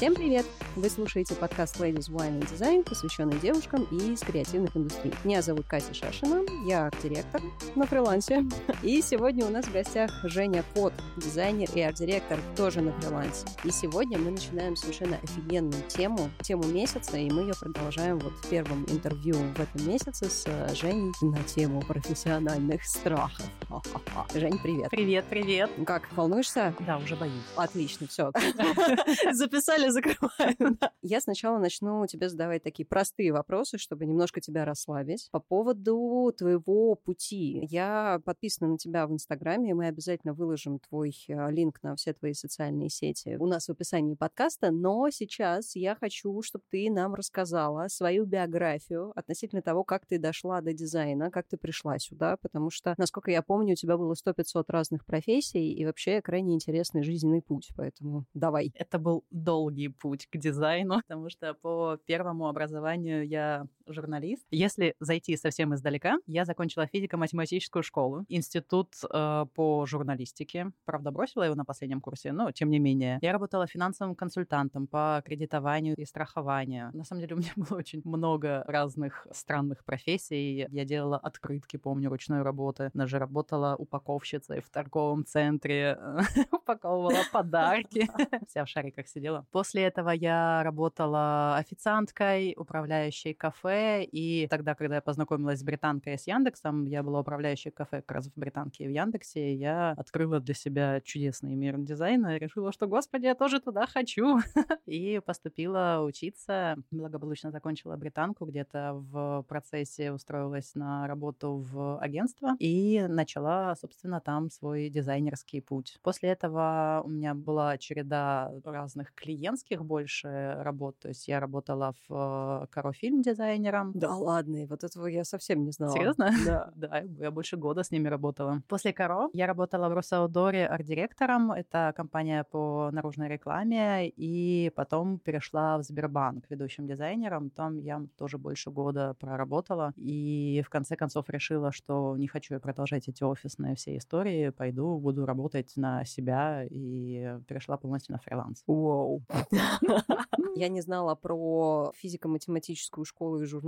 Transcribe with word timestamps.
Всем 0.00 0.14
привет! 0.14 0.46
Вы 0.76 0.88
слушаете 0.88 1.34
подкаст 1.34 1.78
Ladies 1.78 2.10
Wine 2.10 2.40
and 2.40 2.50
Design, 2.50 2.82
посвященный 2.88 3.38
девушкам 3.38 3.82
из 3.90 4.20
креативных 4.20 4.74
индустрий. 4.74 5.12
Меня 5.24 5.42
зовут 5.42 5.66
Катя 5.66 5.92
Шашина, 5.92 6.42
я 6.64 6.86
арт-директор 6.86 7.42
на 7.74 7.84
фрилансе. 7.84 8.46
И 8.82 9.02
сегодня 9.02 9.44
у 9.44 9.50
нас 9.50 9.66
в 9.66 9.72
гостях 9.74 10.10
Женя 10.22 10.64
Кот, 10.72 10.94
дизайнер 11.18 11.68
и 11.74 11.82
арт-директор, 11.82 12.38
тоже 12.56 12.80
на 12.80 12.98
фрилансе. 12.98 13.44
И 13.62 13.70
сегодня 13.70 14.16
мы 14.16 14.30
начинаем 14.30 14.74
совершенно 14.74 15.18
офигенную 15.22 15.82
тему, 15.88 16.30
тему 16.40 16.64
месяца, 16.64 17.18
и 17.18 17.30
мы 17.30 17.42
ее 17.42 17.52
продолжаем 17.60 18.20
вот 18.20 18.32
в 18.32 18.48
первом 18.48 18.86
интервью 18.86 19.34
в 19.34 19.60
этом 19.60 19.86
месяце 19.86 20.30
с 20.30 20.46
Женей 20.74 21.12
на 21.20 21.42
тему 21.42 21.82
профессиональных 21.82 22.84
страхов. 22.84 23.44
Жень, 24.34 24.58
привет. 24.62 24.90
Привет, 24.90 25.26
привет. 25.28 25.70
Как, 25.86 26.10
волнуешься? 26.12 26.74
Да, 26.86 26.96
уже 26.96 27.16
боюсь. 27.16 27.34
Отлично, 27.54 28.06
все. 28.06 28.32
Записали, 29.32 29.89
закрываем. 29.92 30.78
Я 31.02 31.20
сначала 31.20 31.58
начну 31.58 32.06
тебе 32.06 32.28
задавать 32.28 32.62
такие 32.62 32.86
простые 32.86 33.32
вопросы, 33.32 33.78
чтобы 33.78 34.06
немножко 34.06 34.40
тебя 34.40 34.64
расслабить. 34.64 35.28
По 35.32 35.40
поводу 35.40 36.32
твоего 36.36 36.94
пути. 36.94 37.66
Я 37.70 38.20
подписана 38.24 38.72
на 38.72 38.78
тебя 38.78 39.06
в 39.06 39.12
Инстаграме, 39.12 39.70
и 39.70 39.74
мы 39.74 39.86
обязательно 39.86 40.34
выложим 40.34 40.78
твой 40.78 41.14
э, 41.28 41.50
линк 41.50 41.82
на 41.82 41.96
все 41.96 42.12
твои 42.12 42.32
социальные 42.32 42.90
сети 42.90 43.36
у 43.40 43.46
нас 43.46 43.66
в 43.66 43.70
описании 43.70 44.14
подкаста, 44.14 44.70
но 44.70 45.08
сейчас 45.10 45.74
я 45.74 45.94
хочу, 45.94 46.42
чтобы 46.42 46.64
ты 46.70 46.90
нам 46.90 47.14
рассказала 47.14 47.88
свою 47.88 48.26
биографию 48.26 49.12
относительно 49.16 49.62
того, 49.62 49.82
как 49.82 50.06
ты 50.06 50.18
дошла 50.18 50.60
до 50.60 50.72
дизайна, 50.72 51.30
как 51.30 51.48
ты 51.48 51.56
пришла 51.56 51.98
сюда, 51.98 52.36
потому 52.36 52.70
что, 52.70 52.94
насколько 52.98 53.30
я 53.30 53.42
помню, 53.42 53.72
у 53.72 53.76
тебя 53.76 53.96
было 53.96 54.14
100-500 54.14 54.64
разных 54.68 55.06
профессий 55.06 55.72
и 55.72 55.84
вообще 55.86 56.20
крайне 56.20 56.54
интересный 56.54 57.02
жизненный 57.02 57.42
путь, 57.42 57.70
поэтому 57.76 58.26
давай. 58.34 58.72
Это 58.74 58.98
был 58.98 59.24
долгий 59.30 59.79
путь 59.88 60.26
к 60.26 60.36
дизайну, 60.36 61.00
потому 61.08 61.30
что 61.30 61.54
по 61.54 61.98
первому 62.06 62.48
образованию 62.48 63.26
я 63.26 63.66
журналист. 63.92 64.46
Если 64.50 64.94
зайти 65.00 65.36
совсем 65.36 65.74
издалека, 65.74 66.18
я 66.26 66.44
закончила 66.44 66.86
физико-математическую 66.86 67.82
школу, 67.82 68.24
институт 68.28 68.88
э, 69.12 69.46
по 69.54 69.86
журналистике. 69.86 70.72
Правда, 70.84 71.10
бросила 71.10 71.42
его 71.42 71.54
на 71.54 71.64
последнем 71.64 72.00
курсе, 72.00 72.32
но 72.32 72.50
тем 72.52 72.70
не 72.70 72.78
менее. 72.78 73.18
Я 73.22 73.32
работала 73.32 73.66
финансовым 73.66 74.14
консультантом 74.14 74.86
по 74.86 75.22
кредитованию 75.24 75.94
и 75.96 76.04
страхованию. 76.04 76.90
На 76.92 77.04
самом 77.04 77.22
деле 77.22 77.36
у 77.36 77.38
меня 77.38 77.52
было 77.56 77.78
очень 77.78 78.02
много 78.04 78.64
разных 78.66 79.26
странных 79.32 79.84
профессий. 79.84 80.66
Я 80.68 80.84
делала 80.84 81.18
открытки, 81.18 81.76
помню, 81.76 82.10
ручной 82.10 82.42
работы. 82.42 82.90
Даже 82.94 83.18
работала 83.18 83.76
упаковщицей 83.76 84.60
в 84.60 84.68
торговом 84.70 85.24
центре, 85.24 85.98
упаковывала 86.52 87.22
подарки. 87.32 88.08
Вся 88.48 88.64
в 88.64 88.68
шариках 88.68 89.08
сидела. 89.08 89.46
После 89.50 89.82
этого 89.82 90.10
я 90.10 90.62
работала 90.62 91.56
официанткой, 91.56 92.54
управляющей 92.56 93.34
кафе, 93.34 93.79
и 94.02 94.46
тогда, 94.48 94.74
когда 94.74 94.96
я 94.96 95.00
познакомилась 95.00 95.60
с 95.60 95.62
британкой 95.62 96.14
и 96.14 96.18
с 96.18 96.26
Яндексом, 96.26 96.86
я 96.86 97.02
была 97.02 97.20
управляющей 97.20 97.70
кафе 97.70 98.02
как 98.02 98.12
раз 98.12 98.26
в 98.26 98.38
Британке 98.38 98.84
и 98.84 98.88
в 98.88 98.90
Яндексе, 98.90 99.52
и 99.52 99.56
я 99.56 99.90
открыла 99.96 100.40
для 100.40 100.54
себя 100.54 101.00
чудесный 101.00 101.54
мир 101.54 101.78
дизайна 101.78 102.36
и 102.36 102.38
решила, 102.38 102.72
что, 102.72 102.86
господи, 102.86 103.26
я 103.26 103.34
тоже 103.34 103.60
туда 103.60 103.86
хочу. 103.86 104.38
и 104.86 105.20
поступила 105.24 106.02
учиться, 106.04 106.76
благополучно 106.90 107.50
закончила 107.50 107.96
британку, 107.96 108.46
где-то 108.46 108.92
в 108.94 109.44
процессе 109.48 110.12
устроилась 110.12 110.74
на 110.74 111.06
работу 111.06 111.56
в 111.56 111.98
агентство 112.00 112.56
и 112.58 113.06
начала, 113.08 113.74
собственно, 113.76 114.20
там 114.20 114.50
свой 114.50 114.88
дизайнерский 114.88 115.60
путь. 115.60 115.98
После 116.02 116.30
этого 116.30 117.02
у 117.04 117.08
меня 117.08 117.34
была 117.34 117.78
череда 117.78 118.52
разных 118.64 119.14
клиентских 119.14 119.84
больше 119.84 120.56
работ, 120.58 120.98
то 120.98 121.08
есть 121.08 121.28
я 121.28 121.40
работала 121.40 121.94
в 122.08 122.68
Карофильм 122.70 123.22
дизайнером. 123.70 123.92
Да 123.94 124.14
ладно, 124.16 124.66
вот 124.68 124.84
этого 124.84 125.06
я 125.06 125.24
совсем 125.24 125.64
не 125.64 125.72
знала. 125.72 125.92
Серьезно? 125.92 126.30
Да. 126.50 126.70
да, 126.74 127.02
я 127.18 127.30
больше 127.30 127.56
года 127.56 127.82
с 127.82 127.90
ними 127.90 128.08
работала. 128.08 128.62
После 128.68 128.92
Каро 128.92 129.28
я 129.32 129.46
работала 129.46 129.88
в 129.88 129.94
Росаудоре 129.94 130.66
арт-директором, 130.66 131.52
это 131.52 131.92
компания 131.96 132.44
по 132.50 132.90
наружной 132.92 133.28
рекламе, 133.28 134.08
и 134.08 134.72
потом 134.74 135.18
перешла 135.18 135.78
в 135.78 135.82
Сбербанк 135.82 136.46
ведущим 136.50 136.86
дизайнером, 136.86 137.50
там 137.50 137.78
я 137.78 138.02
тоже 138.16 138.38
больше 138.38 138.70
года 138.70 139.14
проработала, 139.20 139.92
и 139.96 140.62
в 140.66 140.70
конце 140.70 140.96
концов 140.96 141.28
решила, 141.28 141.72
что 141.72 142.16
не 142.16 142.26
хочу 142.26 142.54
я 142.54 142.60
продолжать 142.60 143.08
эти 143.08 143.22
офисные 143.22 143.76
все 143.76 143.96
истории, 143.96 144.50
пойду, 144.50 144.98
буду 144.98 145.26
работать 145.26 145.72
на 145.76 146.04
себя, 146.04 146.64
и 146.68 147.38
перешла 147.46 147.76
полностью 147.76 148.12
на 148.12 148.18
фриланс. 148.18 148.62
Вау. 148.66 149.22
Я 150.56 150.68
не 150.68 150.80
знала 150.80 151.14
про 151.14 151.92
физико-математическую 151.96 153.04
школу 153.04 153.40
и 153.40 153.46
журналистику. 153.46 153.59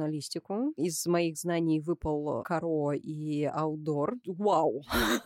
Из 0.76 1.06
моих 1.06 1.36
знаний 1.36 1.80
выпал 1.80 2.42
Каро 2.42 2.92
и 2.92 3.44
Аудор. 3.44 4.16
Вау! 4.26 4.82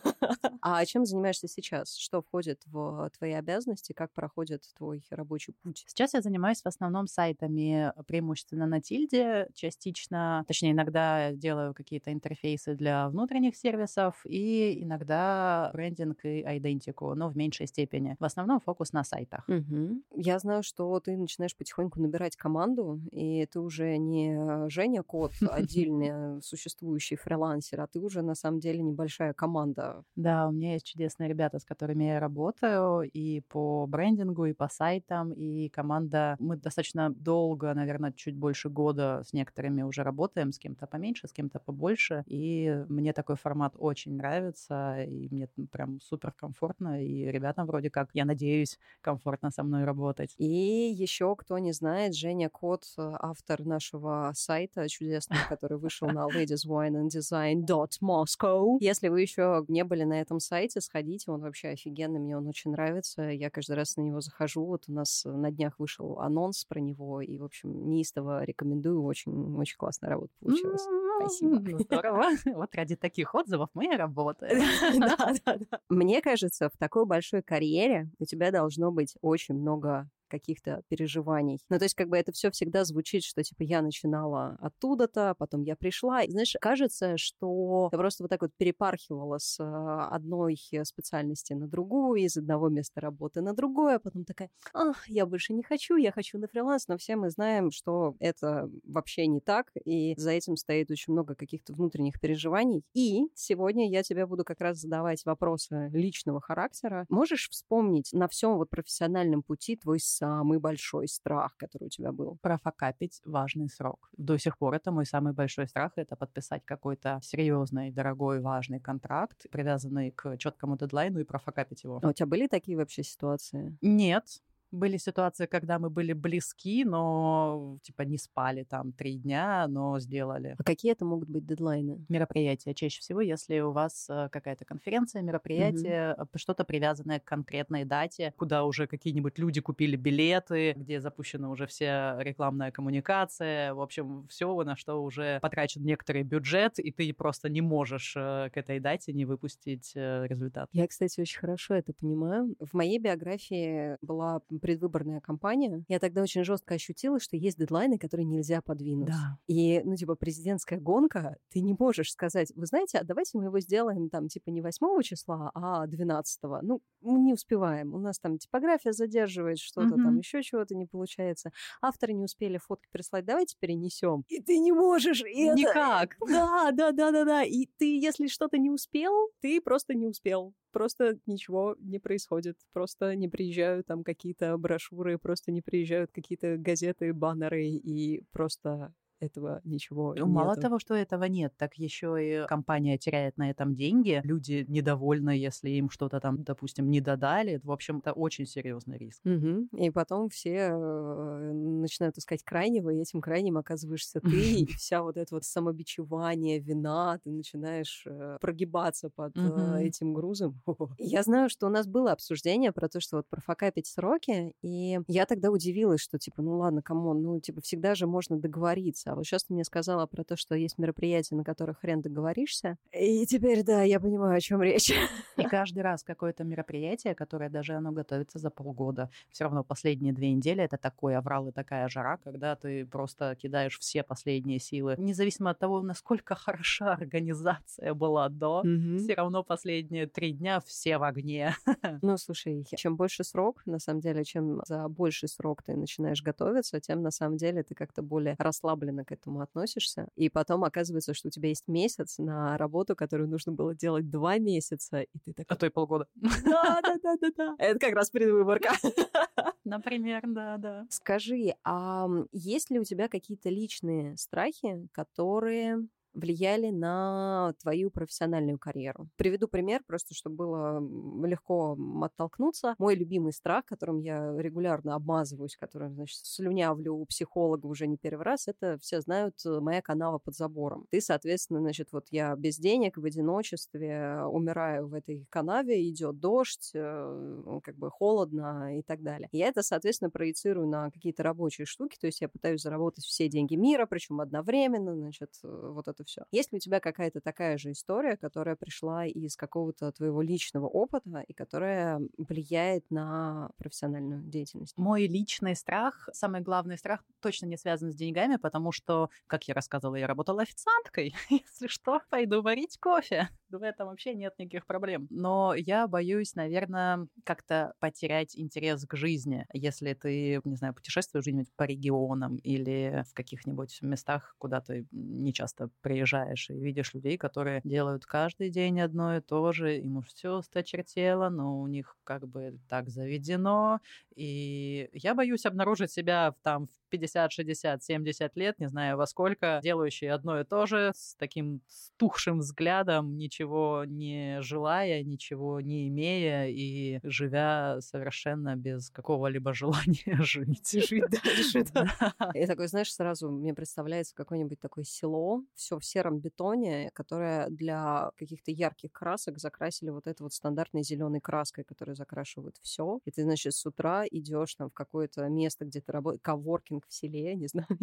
А 0.61 0.83
чем 0.85 1.05
занимаешься 1.05 1.47
сейчас? 1.47 1.95
Что 1.95 2.21
входит 2.21 2.61
в 2.65 3.09
твои 3.17 3.33
обязанности? 3.33 3.93
Как 3.93 4.11
проходит 4.11 4.63
твой 4.75 5.03
рабочий 5.09 5.53
путь? 5.53 5.85
Сейчас 5.87 6.13
я 6.13 6.21
занимаюсь 6.21 6.61
в 6.61 6.65
основном 6.65 7.07
сайтами, 7.07 7.93
преимущественно 8.07 8.65
на 8.65 8.81
тильде, 8.81 9.47
частично, 9.53 10.43
точнее, 10.47 10.71
иногда 10.71 11.31
делаю 11.31 11.73
какие-то 11.73 12.11
интерфейсы 12.11 12.75
для 12.75 13.07
внутренних 13.09 13.55
сервисов 13.55 14.19
и 14.25 14.83
иногда 14.83 15.69
брендинг 15.73 16.25
и 16.25 16.41
идентику, 16.41 17.13
но 17.15 17.29
в 17.29 17.37
меньшей 17.37 17.67
степени. 17.67 18.15
В 18.19 18.25
основном 18.25 18.59
фокус 18.59 18.93
на 18.93 19.03
сайтах. 19.03 19.47
Угу. 19.47 20.01
Я 20.15 20.39
знаю, 20.39 20.63
что 20.63 20.99
ты 20.99 21.15
начинаешь 21.15 21.55
потихоньку 21.55 22.01
набирать 22.01 22.35
команду, 22.35 22.99
и 23.11 23.45
ты 23.45 23.59
уже 23.59 23.97
не 23.97 24.35
Женя 24.69 25.03
Кот, 25.03 25.33
отдельный 25.51 26.41
существующий 26.41 27.15
фрилансер, 27.15 27.81
а 27.81 27.87
ты 27.87 27.99
уже 27.99 28.21
на 28.21 28.35
самом 28.35 28.59
деле 28.59 28.81
небольшая 28.81 29.33
команда. 29.33 30.03
Да, 30.15 30.47
у 30.47 30.51
меня 30.51 30.73
есть 30.73 30.85
чудесные 30.85 31.29
ребята, 31.29 31.59
с 31.59 31.65
которыми 31.65 32.05
я 32.05 32.19
работаю 32.19 33.01
и 33.01 33.41
по 33.41 33.85
брендингу, 33.87 34.45
и 34.45 34.53
по 34.53 34.67
сайтам, 34.69 35.31
и 35.31 35.69
команда... 35.69 36.35
Мы 36.39 36.57
достаточно 36.57 37.09
долго, 37.09 37.73
наверное, 37.73 38.11
чуть 38.11 38.35
больше 38.35 38.69
года 38.69 39.23
с 39.25 39.33
некоторыми 39.33 39.81
уже 39.81 40.03
работаем, 40.03 40.51
с 40.51 40.59
кем-то 40.59 40.87
поменьше, 40.87 41.27
с 41.27 41.33
кем-то 41.33 41.59
побольше, 41.59 42.23
и 42.27 42.85
мне 42.89 43.13
такой 43.13 43.35
формат 43.35 43.75
очень 43.77 44.15
нравится, 44.15 45.03
и 45.03 45.27
мне 45.29 45.47
прям 45.71 45.99
супер 46.01 46.31
комфортно, 46.31 47.03
и 47.03 47.25
ребятам 47.25 47.67
вроде 47.67 47.89
как, 47.89 48.09
я 48.13 48.25
надеюсь, 48.25 48.79
комфортно 49.01 49.51
со 49.51 49.63
мной 49.63 49.83
работать. 49.83 50.33
И 50.37 50.45
еще, 50.45 51.35
кто 51.35 51.57
не 51.57 51.71
знает, 51.71 52.15
Женя 52.15 52.49
Кот, 52.49 52.83
автор 52.97 53.65
нашего 53.65 54.31
сайта 54.37 54.87
чудесного, 54.87 55.41
который 55.49 55.77
вышел 55.77 56.07
на 56.07 56.27
ladieswineanddesign.moscow. 56.27 58.77
Если 58.79 59.09
вы 59.09 59.21
еще 59.21 59.65
не 59.67 59.83
были 59.83 60.03
на 60.03 60.21
этом 60.21 60.39
сайте, 60.39 60.79
сходите, 60.81 61.31
он 61.31 61.41
вообще 61.41 61.69
офигенный, 61.69 62.19
мне 62.19 62.37
он 62.37 62.47
очень 62.47 62.69
нравится. 62.71 63.23
Я 63.23 63.49
каждый 63.49 63.75
раз 63.75 63.97
на 63.97 64.01
него 64.01 64.21
захожу. 64.21 64.63
Вот 64.65 64.83
у 64.87 64.93
нас 64.93 65.23
на 65.25 65.49
днях 65.51 65.79
вышел 65.79 66.19
анонс 66.19 66.63
про 66.65 66.79
него, 66.79 67.21
и, 67.21 67.37
в 67.37 67.43
общем, 67.43 67.89
неистово 67.89 68.43
рекомендую. 68.43 69.03
Очень, 69.03 69.55
очень 69.57 69.77
классная 69.77 70.11
работа 70.11 70.31
получилась. 70.39 70.85
Спасибо. 71.19 71.59
Ну, 71.59 71.79
здорово. 71.79 72.25
Вот 72.45 72.75
ради 72.75 72.95
таких 72.95 73.33
отзывов 73.35 73.69
мы 73.73 73.93
и 73.93 73.97
работаем. 73.97 74.57
Да, 74.99 75.33
да, 75.45 75.57
да. 75.57 75.79
Мне 75.89 76.21
кажется, 76.21 76.69
в 76.69 76.77
такой 76.77 77.05
большой 77.05 77.41
карьере 77.41 78.09
у 78.19 78.25
тебя 78.25 78.51
должно 78.51 78.91
быть 78.91 79.15
очень 79.21 79.55
много 79.55 80.09
каких-то 80.27 80.83
переживаний. 80.89 81.59
Ну, 81.69 81.77
то 81.77 81.85
есть, 81.85 81.95
как 81.95 82.09
бы 82.09 82.17
это 82.17 82.31
все 82.31 82.51
всегда 82.51 82.83
звучит, 82.85 83.23
что, 83.23 83.43
типа, 83.43 83.63
я 83.63 83.81
начинала 83.81 84.57
оттуда-то, 84.61 85.35
потом 85.37 85.63
я 85.63 85.75
пришла. 85.75 86.23
И, 86.23 86.31
знаешь, 86.31 86.55
кажется, 86.59 87.17
что 87.17 87.89
я 87.91 87.97
просто 87.97 88.23
вот 88.23 88.29
так 88.29 88.41
вот 88.41 88.51
перепархивала 88.57 89.37
с 89.37 89.59
э, 89.59 89.63
одной 89.63 90.57
специальности 90.83 91.53
на 91.53 91.67
другую, 91.67 92.21
из 92.21 92.37
одного 92.37 92.69
места 92.69 93.01
работы 93.01 93.41
на 93.41 93.53
другое, 93.53 93.95
а 93.95 93.99
потом 93.99 94.23
такая, 94.23 94.49
ах, 94.73 95.07
я 95.07 95.25
больше 95.25 95.53
не 95.53 95.63
хочу, 95.63 95.95
я 95.95 96.11
хочу 96.11 96.37
на 96.37 96.47
фриланс, 96.47 96.87
но 96.87 96.97
все 96.97 97.15
мы 97.15 97.29
знаем, 97.29 97.71
что 97.71 98.15
это 98.19 98.69
вообще 98.83 99.27
не 99.27 99.39
так, 99.39 99.71
и 99.85 100.15
за 100.17 100.31
этим 100.31 100.55
стоит 100.55 100.91
очень 100.91 101.13
много 101.13 101.35
каких-то 101.35 101.73
внутренних 101.73 102.19
переживаний. 102.19 102.83
И 102.93 103.27
сегодня 103.35 103.89
я 103.89 104.03
тебе 104.03 104.25
буду 104.25 104.43
как 104.43 104.61
раз 104.61 104.79
задавать 104.79 105.25
вопросы 105.25 105.89
личного 105.93 106.41
характера. 106.41 107.05
Можешь 107.09 107.49
вспомнить 107.49 108.11
на 108.13 108.27
всем 108.27 108.57
вот 108.57 108.69
профессиональном 108.69 109.43
пути 109.43 109.75
твой 109.75 109.99
самый 110.17 110.59
большой 110.59 111.07
страх, 111.07 111.55
который 111.57 111.85
у 111.85 111.89
тебя 111.89 112.11
был? 112.11 112.37
Профокапить 112.41 113.21
важный 113.25 113.69
срок. 113.69 114.09
До 114.17 114.37
сих 114.37 114.57
пор 114.57 114.75
это 114.75 114.91
мой 114.91 115.05
самый 115.05 115.33
большой 115.33 115.67
страх, 115.67 115.91
это 115.95 116.15
подписать 116.15 116.65
какой-то 116.65 117.19
серьезный, 117.23 117.91
дорогой, 117.91 118.41
важный 118.41 118.79
контракт, 118.79 119.45
привязанный 119.51 120.11
к 120.11 120.37
четкому 120.37 120.77
дедлайну 120.77 121.19
и 121.19 121.23
профокапить 121.23 121.83
его. 121.83 121.99
А 122.03 122.09
у 122.09 122.13
тебя 122.13 122.25
были 122.25 122.47
такие 122.47 122.77
вообще 122.77 123.03
ситуации? 123.03 123.77
Нет, 123.81 124.41
Были 124.77 124.97
ситуации, 124.97 125.47
когда 125.47 125.79
мы 125.79 125.89
были 125.89 126.13
близки, 126.13 126.85
но 126.85 127.77
типа 127.81 128.03
не 128.03 128.17
спали 128.19 128.63
там 128.63 128.91
три 128.91 129.15
дня, 129.15 129.65
но 129.67 129.99
сделали. 129.99 130.55
А 130.59 130.63
какие 130.63 130.91
это 130.91 131.03
могут 131.03 131.29
быть 131.29 131.47
дедлайны? 131.47 132.05
Мероприятия 132.09 132.75
чаще 132.75 133.01
всего, 133.01 133.21
если 133.21 133.59
у 133.59 133.71
вас 133.71 134.07
э, 134.07 134.29
какая-то 134.31 134.65
конференция, 134.65 135.23
мероприятие, 135.23 136.13
угу. 136.13 136.27
что-то 136.35 136.63
привязанное 136.63 137.19
к 137.19 137.23
конкретной 137.23 137.85
дате, 137.85 138.33
куда 138.37 138.65
уже 138.65 138.85
какие-нибудь 138.85 139.39
люди 139.39 139.61
купили 139.61 139.95
билеты, 139.95 140.73
где 140.73 141.01
запущена 141.01 141.49
уже 141.49 141.65
вся 141.65 142.21
рекламная 142.21 142.71
коммуникация, 142.71 143.73
в 143.73 143.81
общем, 143.81 144.27
все, 144.29 144.63
на 144.63 144.75
что 144.75 145.01
уже 145.03 145.39
потрачен 145.41 145.83
некоторый 145.83 146.21
бюджет, 146.21 146.77
и 146.77 146.91
ты 146.91 147.11
просто 147.13 147.49
не 147.49 147.61
можешь 147.61 148.13
э, 148.15 148.49
к 148.53 148.57
этой 148.57 148.79
дате 148.79 149.11
не 149.11 149.25
выпустить 149.25 149.93
результат. 149.95 150.69
Я, 150.71 150.87
кстати, 150.87 151.19
очень 151.19 151.39
хорошо 151.39 151.73
это 151.73 151.93
понимаю. 151.93 152.55
В 152.59 152.75
моей 152.75 152.99
биографии 152.99 153.97
была 154.01 154.41
предвыборная 154.67 155.21
кампания. 155.21 155.85
Я 155.87 155.97
тогда 155.97 156.21
очень 156.21 156.43
жестко 156.43 156.75
ощутила, 156.75 157.21
что 157.21 157.37
есть 157.37 157.57
дедлайны, 157.57 157.97
которые 157.97 158.25
нельзя 158.25 158.61
подвинуть. 158.61 159.07
Да. 159.07 159.37
И, 159.47 159.81
ну, 159.85 159.95
типа, 159.95 160.15
президентская 160.15 160.77
гонка, 160.77 161.37
ты 161.53 161.61
не 161.61 161.73
можешь 161.79 162.11
сказать, 162.11 162.51
вы 162.53 162.65
знаете, 162.65 162.97
а 162.97 163.05
давайте 163.05 163.37
мы 163.37 163.45
его 163.45 163.61
сделаем 163.61 164.09
там, 164.09 164.27
типа, 164.27 164.49
не 164.49 164.61
8 164.61 165.01
числа, 165.03 165.51
а 165.53 165.87
12. 165.87 166.39
Ну, 166.63 166.81
мы 166.99 167.19
не 167.21 167.33
успеваем. 167.33 167.93
У 167.93 167.97
нас 167.97 168.19
там 168.19 168.37
типография 168.37 168.91
задерживает 168.91 169.57
что-то, 169.59 169.95
mm-hmm. 169.95 170.03
там 170.03 170.17
еще 170.17 170.43
чего-то 170.43 170.75
не 170.75 170.85
получается. 170.85 171.51
Авторы 171.81 172.11
не 172.11 172.25
успели 172.25 172.57
фотки 172.57 172.89
прислать, 172.91 173.23
давайте 173.23 173.55
перенесем. 173.57 174.25
И 174.27 174.41
ты 174.41 174.57
не 174.59 174.73
можешь. 174.73 175.23
И 175.23 175.47
Никак. 175.47 176.17
Это... 176.21 176.29
Да, 176.29 176.71
да, 176.73 176.91
да, 176.91 177.11
да, 177.11 177.23
да. 177.23 177.43
И 177.43 177.67
ты, 177.77 177.97
если 177.97 178.27
что-то 178.27 178.57
не 178.57 178.69
успел, 178.69 179.29
ты 179.39 179.61
просто 179.61 179.93
не 179.93 180.07
успел 180.07 180.53
просто 180.77 181.17
ничего 181.25 181.75
не 181.79 181.97
происходит. 181.97 182.55
Просто 182.71 183.15
не 183.15 183.27
приезжают 183.27 183.87
там 183.87 184.03
какие-то 184.03 184.55
брошюры, 184.59 185.17
просто 185.17 185.51
не 185.51 185.63
приезжают 185.63 186.11
какие-то 186.11 186.57
газеты, 186.57 187.13
баннеры, 187.13 187.65
и 187.65 188.23
просто 188.31 188.93
этого 189.19 189.61
ничего 189.63 190.13
ну, 190.17 190.27
Мало 190.27 190.55
того, 190.55 190.79
что 190.79 190.93
этого 190.93 191.23
нет, 191.25 191.53
так 191.57 191.75
еще 191.75 192.17
и 192.19 192.47
компания 192.47 192.97
теряет 192.97 193.37
на 193.37 193.49
этом 193.49 193.75
деньги. 193.75 194.21
Люди 194.23 194.65
недовольны, 194.67 195.31
если 195.31 195.69
им 195.71 195.89
что-то 195.89 196.19
там, 196.19 196.43
допустим, 196.43 196.89
не 196.89 197.01
додали. 197.01 197.59
В 197.63 197.71
общем, 197.71 197.99
это 197.99 198.13
очень 198.13 198.45
серьезный 198.45 198.97
риск. 198.97 199.21
Угу. 199.25 199.77
И 199.77 199.89
потом 199.89 200.29
все 200.29 200.69
э, 200.71 201.51
начинают 201.53 202.17
искать 202.17 202.43
крайнего, 202.43 202.89
и 202.89 202.99
этим 202.99 203.21
крайним 203.21 203.57
оказываешься 203.57 204.19
ты, 204.21 204.29
и 204.61 204.65
вся 204.65 205.01
вот 205.01 205.17
это 205.17 205.33
вот 205.33 205.43
самобичевание, 205.43 206.59
вина, 206.59 207.19
ты 207.23 207.31
начинаешь 207.31 208.03
э, 208.05 208.37
прогибаться 208.39 209.09
под 209.09 209.35
э, 209.37 209.81
этим 209.81 210.13
грузом. 210.13 210.61
Я 210.97 211.23
знаю, 211.23 211.49
что 211.49 211.67
у 211.67 211.69
нас 211.69 211.87
было 211.87 212.11
обсуждение 212.11 212.71
про 212.71 212.89
то, 212.89 212.99
что 212.99 213.17
вот 213.17 213.27
про 213.29 213.43
fuck 213.43 213.63
up 213.63 213.72
ить 213.72 213.87
сроки, 213.87 214.53
и 214.61 214.99
я 215.07 215.25
тогда 215.25 215.51
удивилась, 215.51 216.01
что 216.01 216.17
типа, 216.17 216.41
ну 216.41 216.57
ладно, 216.57 216.81
come 216.81 217.04
on, 217.04 217.21
ну 217.21 217.39
типа 217.39 217.61
всегда 217.61 217.95
же 217.95 218.07
можно 218.07 218.37
договориться 218.39 219.06
договориться. 219.07 219.11
А 219.11 219.15
вот 219.15 219.25
сейчас 219.25 219.43
ты 219.43 219.53
мне 219.53 219.63
сказала 219.63 220.05
про 220.05 220.23
то, 220.23 220.35
что 220.35 220.55
есть 220.55 220.77
мероприятия, 220.77 221.35
на 221.35 221.43
которых 221.43 221.79
хрен 221.79 222.01
договоришься. 222.01 222.77
И 222.91 223.25
теперь, 223.25 223.63
да, 223.63 223.83
я 223.83 223.99
понимаю, 223.99 224.37
о 224.37 224.39
чем 224.39 224.61
речь. 224.61 224.91
И 225.37 225.43
каждый 225.49 225.83
раз 225.83 226.03
какое-то 226.03 226.43
мероприятие, 226.43 227.15
которое 227.15 227.49
даже 227.49 227.73
оно 227.73 227.91
готовится 227.91 228.39
за 228.39 228.49
полгода, 228.49 229.09
все 229.31 229.45
равно 229.45 229.63
последние 229.63 230.13
две 230.13 230.31
недели 230.33 230.63
это 230.63 230.77
такой 230.77 231.15
аврал 231.15 231.47
и 231.47 231.51
такая 231.51 231.87
жара, 231.89 232.17
когда 232.23 232.55
ты 232.55 232.85
просто 232.85 233.35
кидаешь 233.35 233.79
все 233.79 234.03
последние 234.03 234.59
силы. 234.59 234.95
Независимо 234.97 235.51
от 235.51 235.59
того, 235.59 235.81
насколько 235.81 236.35
хороша 236.35 236.93
организация 236.93 237.93
была 237.93 238.29
до, 238.29 238.59
угу. 238.59 238.97
все 238.97 239.13
равно 239.13 239.43
последние 239.43 240.07
три 240.07 240.33
дня 240.33 240.59
все 240.65 240.97
в 240.97 241.03
огне. 241.03 241.55
Ну, 242.01 242.17
слушай, 242.17 242.65
чем 242.75 242.95
больше 242.95 243.23
срок, 243.23 243.61
на 243.65 243.79
самом 243.79 244.01
деле, 244.01 244.23
чем 244.23 244.61
за 244.65 244.87
больший 244.87 245.29
срок 245.29 245.63
ты 245.63 245.75
начинаешь 245.75 246.21
готовиться, 246.21 246.79
тем 246.79 247.01
на 247.01 247.11
самом 247.11 247.37
деле 247.37 247.63
ты 247.63 247.75
как-то 247.75 248.01
более 248.01 248.35
расслаблен 248.37 248.96
спокойно 248.97 249.05
к 249.05 249.11
этому 249.11 249.41
относишься. 249.41 250.07
И 250.15 250.29
потом 250.29 250.63
оказывается, 250.63 251.13
что 251.13 251.27
у 251.27 251.31
тебя 251.31 251.49
есть 251.49 251.67
месяц 251.67 252.17
на 252.17 252.57
работу, 252.57 252.95
которую 252.95 253.29
нужно 253.29 253.51
было 253.51 253.75
делать 253.75 254.09
два 254.09 254.37
месяца, 254.37 255.01
и 255.01 255.19
ты 255.23 255.33
такой... 255.33 255.55
А 255.55 255.55
то 255.55 255.65
и 255.65 255.69
полгода. 255.69 256.07
Да, 256.15 256.79
да, 256.81 256.97
да, 257.03 257.15
да, 257.21 257.29
да. 257.37 257.55
Это 257.57 257.79
как 257.79 257.93
раз 257.93 258.09
предвыборка. 258.09 258.71
Например, 259.63 260.21
да, 260.25 260.57
да. 260.57 260.85
Скажи, 260.89 261.55
а 261.63 262.07
есть 262.31 262.71
ли 262.71 262.79
у 262.79 262.83
тебя 262.83 263.07
какие-то 263.07 263.49
личные 263.49 264.15
страхи, 264.17 264.87
которые 264.93 265.87
влияли 266.17 266.69
на 266.71 267.53
твою 267.61 267.91
профессиональную 267.91 268.57
карьеру. 268.57 269.07
Приведу 269.15 269.47
пример, 269.47 269.81
просто 269.85 270.13
чтобы 270.13 270.35
было 270.35 271.25
легко 271.25 271.77
оттолкнуться. 272.01 272.75
Мой 272.79 272.95
любимый 272.95 273.33
страх, 273.33 273.65
которым 273.65 273.99
я 273.99 274.35
регулярно 274.37 274.95
обмазываюсь, 274.95 275.55
которым, 275.55 275.93
значит, 275.93 276.17
слюнявлю 276.23 276.95
у 276.95 277.05
психолога 277.05 277.67
уже 277.67 277.87
не 277.87 277.97
первый 277.97 278.23
раз, 278.23 278.47
это 278.47 278.77
все 278.79 279.01
знают 279.01 279.35
э, 279.45 279.59
моя 279.59 279.81
канава 279.81 280.17
под 280.17 280.35
забором. 280.35 280.85
Ты, 280.89 281.01
соответственно, 281.01 281.59
значит, 281.59 281.89
вот 281.91 282.07
я 282.09 282.35
без 282.35 282.57
денег, 282.57 282.97
в 282.97 283.05
одиночестве, 283.05 284.23
умираю 284.25 284.87
в 284.87 284.93
этой 284.93 285.25
канаве, 285.29 285.87
идет 285.89 286.19
дождь, 286.19 286.71
э, 286.73 287.59
как 287.63 287.75
бы 287.75 287.91
холодно 287.91 288.77
и 288.79 288.81
так 288.81 289.01
далее. 289.03 289.29
Я 289.31 289.47
это, 289.47 289.61
соответственно, 289.61 290.09
проецирую 290.09 290.67
на 290.67 290.89
какие-то 290.89 291.23
рабочие 291.23 291.65
штуки, 291.65 291.97
то 291.99 292.07
есть 292.07 292.21
я 292.21 292.29
пытаюсь 292.29 292.61
заработать 292.61 293.05
все 293.05 293.29
деньги 293.29 293.55
мира, 293.55 293.85
причем 293.85 294.19
одновременно, 294.19 294.95
значит, 294.95 295.29
э, 295.43 295.69
вот 295.73 295.87
это 295.87 296.03
все. 296.07 296.23
Есть 296.31 296.51
ли 296.51 296.57
у 296.57 296.59
тебя 296.59 296.79
какая-то 296.79 297.21
такая 297.21 297.57
же 297.57 297.71
история, 297.71 298.17
которая 298.17 298.55
пришла 298.55 299.05
из 299.05 299.35
какого-то 299.35 299.91
твоего 299.91 300.21
личного 300.21 300.67
опыта 300.67 301.23
и 301.27 301.33
которая 301.33 302.01
влияет 302.17 302.89
на 302.89 303.51
профессиональную 303.57 304.23
деятельность? 304.23 304.75
Мой 304.77 305.07
личный 305.07 305.55
страх, 305.55 306.09
самый 306.13 306.41
главный 306.41 306.77
страх, 306.77 307.03
точно 307.21 307.45
не 307.45 307.57
связан 307.57 307.91
с 307.91 307.95
деньгами, 307.95 308.37
потому 308.37 308.71
что, 308.71 309.09
как 309.27 309.47
я 309.47 309.53
рассказывала, 309.53 309.95
я 309.97 310.07
работала 310.07 310.41
официанткой. 310.41 311.15
Если 311.29 311.67
что, 311.67 312.01
пойду 312.09 312.41
варить 312.41 312.77
кофе. 312.79 313.29
В 313.49 313.61
этом 313.61 313.87
вообще 313.87 314.13
нет 314.13 314.33
никаких 314.37 314.65
проблем. 314.65 315.07
Но 315.09 315.53
я 315.55 315.87
боюсь, 315.87 316.35
наверное, 316.35 317.07
как-то 317.23 317.73
потерять 317.79 318.37
интерес 318.37 318.85
к 318.85 318.95
жизни, 318.95 319.45
если 319.53 319.93
ты, 319.93 320.41
не 320.43 320.55
знаю, 320.55 320.73
путешествуешь 320.73 321.25
где-нибудь 321.25 321.53
по 321.55 321.63
регионам 321.63 322.35
или 322.37 323.03
в 323.09 323.13
каких-нибудь 323.13 323.81
местах, 323.81 324.35
куда 324.37 324.61
ты 324.61 324.85
не 324.91 325.33
часто 325.33 325.69
приезжаешь 325.87 326.49
и 326.49 326.53
видишь 326.53 326.93
людей, 326.93 327.17
которые 327.17 327.61
делают 327.63 328.05
каждый 328.05 328.49
день 328.49 328.81
одно 328.81 329.17
и 329.17 329.21
то 329.21 329.51
же, 329.53 329.77
им 329.77 329.97
уж 329.97 330.07
все 330.07 330.37
осточертело, 330.37 331.29
но 331.29 331.59
у 331.61 331.67
них 331.67 331.95
как 332.03 332.27
бы 332.27 332.59
так 332.69 332.89
заведено, 332.89 333.79
и 334.15 334.89
я 334.93 335.15
боюсь 335.15 335.45
обнаружить 335.45 335.91
себя 335.91 336.35
там 336.43 336.67
в 336.67 336.86
50, 336.89 337.31
60, 337.31 337.83
70 337.83 338.35
лет, 338.35 338.59
не 338.59 338.67
знаю 338.67 338.97
во 338.97 339.07
сколько, 339.07 339.59
делающий 339.63 340.09
одно 340.09 340.39
и 340.39 340.43
то 340.43 340.65
же, 340.65 340.91
с 340.95 341.15
таким 341.15 341.61
стухшим 341.67 342.39
взглядом, 342.39 343.17
ничего 343.17 343.83
не 343.85 344.41
желая, 344.41 345.03
ничего 345.03 345.61
не 345.61 345.87
имея 345.87 346.47
и 346.47 346.99
живя 347.03 347.77
совершенно 347.81 348.55
без 348.55 348.89
какого-либо 348.89 349.53
желания 349.55 350.17
жить. 350.21 350.71
Жить 350.71 351.05
дальше, 351.09 351.65
да. 351.73 352.13
Я 352.33 352.47
такой, 352.47 352.67
знаешь, 352.67 352.93
сразу 352.93 353.29
мне 353.29 353.53
представляется 353.53 354.15
какое-нибудь 354.15 354.59
такое 354.59 354.83
село, 354.83 355.43
все 355.55 355.79
в 355.79 355.85
сером 355.85 356.19
бетоне, 356.19 356.91
которое 356.93 357.49
для 357.49 358.11
каких-то 358.17 358.51
ярких 358.51 358.91
красок 358.91 359.39
закрасили 359.39 359.89
вот 359.89 360.07
этой 360.07 360.23
вот 360.23 360.33
стандартной 360.33 360.83
зеленой 360.83 361.19
краской, 361.19 361.63
которая 361.63 361.95
закрашивает 361.95 362.55
все. 362.61 362.99
И 363.05 363.11
ты, 363.11 363.23
значит, 363.23 363.53
с 363.53 363.65
утра 363.65 364.05
идешь 364.09 364.55
там 364.55 364.69
в 364.69 364.73
какое-то 364.73 365.27
место, 365.29 365.65
где 365.65 365.81
ты 365.81 365.91
работаешь, 365.91 366.21
коворкинг 366.21 366.76
в 366.87 366.93
селе, 366.93 367.35
не 367.35 367.47
знаю, 367.47 367.67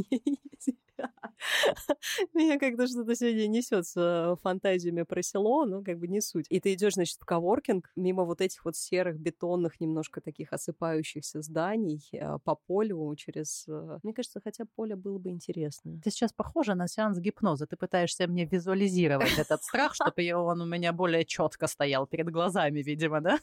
меня 2.35 2.59
как-то 2.59 2.87
что-то 2.87 3.15
сегодня 3.15 3.47
несет 3.47 3.87
с 3.87 4.37
фантазиями 4.43 5.03
про 5.03 5.23
село, 5.23 5.65
но 5.65 5.83
как 5.83 5.99
бы 5.99 6.09
не 6.09 6.21
суть. 6.21 6.47
И 6.49 6.61
ты 6.61 6.75
идешь, 6.75 6.95
значит, 6.95 7.19
в 7.21 7.25
коворкинг 7.25 7.91
мимо 7.97 8.25
вот 8.25 8.41
этих 8.41 8.65
вот 8.65 8.77
серых 8.77 9.19
бетонных, 9.19 9.81
немножко 9.81 10.21
таких 10.21 10.53
осыпающихся 10.53 11.43
зданий 11.43 12.09
э, 12.13 12.39
по 12.45 12.55
полю 12.55 13.15
через... 13.17 13.67
Э, 13.69 13.99
мне 14.03 14.13
кажется, 14.13 14.41
хотя 14.43 14.65
поле 14.77 14.97
было 14.97 15.19
бы 15.19 15.31
интересно. 15.31 16.01
Ты 16.03 16.11
сейчас 16.11 16.33
похожа 16.33 16.75
на 16.75 16.89
сеанс 16.89 17.19
гипноза. 17.19 17.67
Ты 17.67 17.77
пытаешься 17.77 18.27
мне 18.27 18.45
визуализировать 18.45 19.39
этот 19.39 19.63
страх, 19.63 19.95
чтобы 19.95 20.33
он 20.33 20.61
у 20.61 20.67
меня 20.67 20.93
более 20.93 21.25
четко 21.25 21.67
стоял 21.67 22.07
перед 22.07 22.31
глазами, 22.31 22.81
видимо, 22.81 23.21
да? 23.21 23.39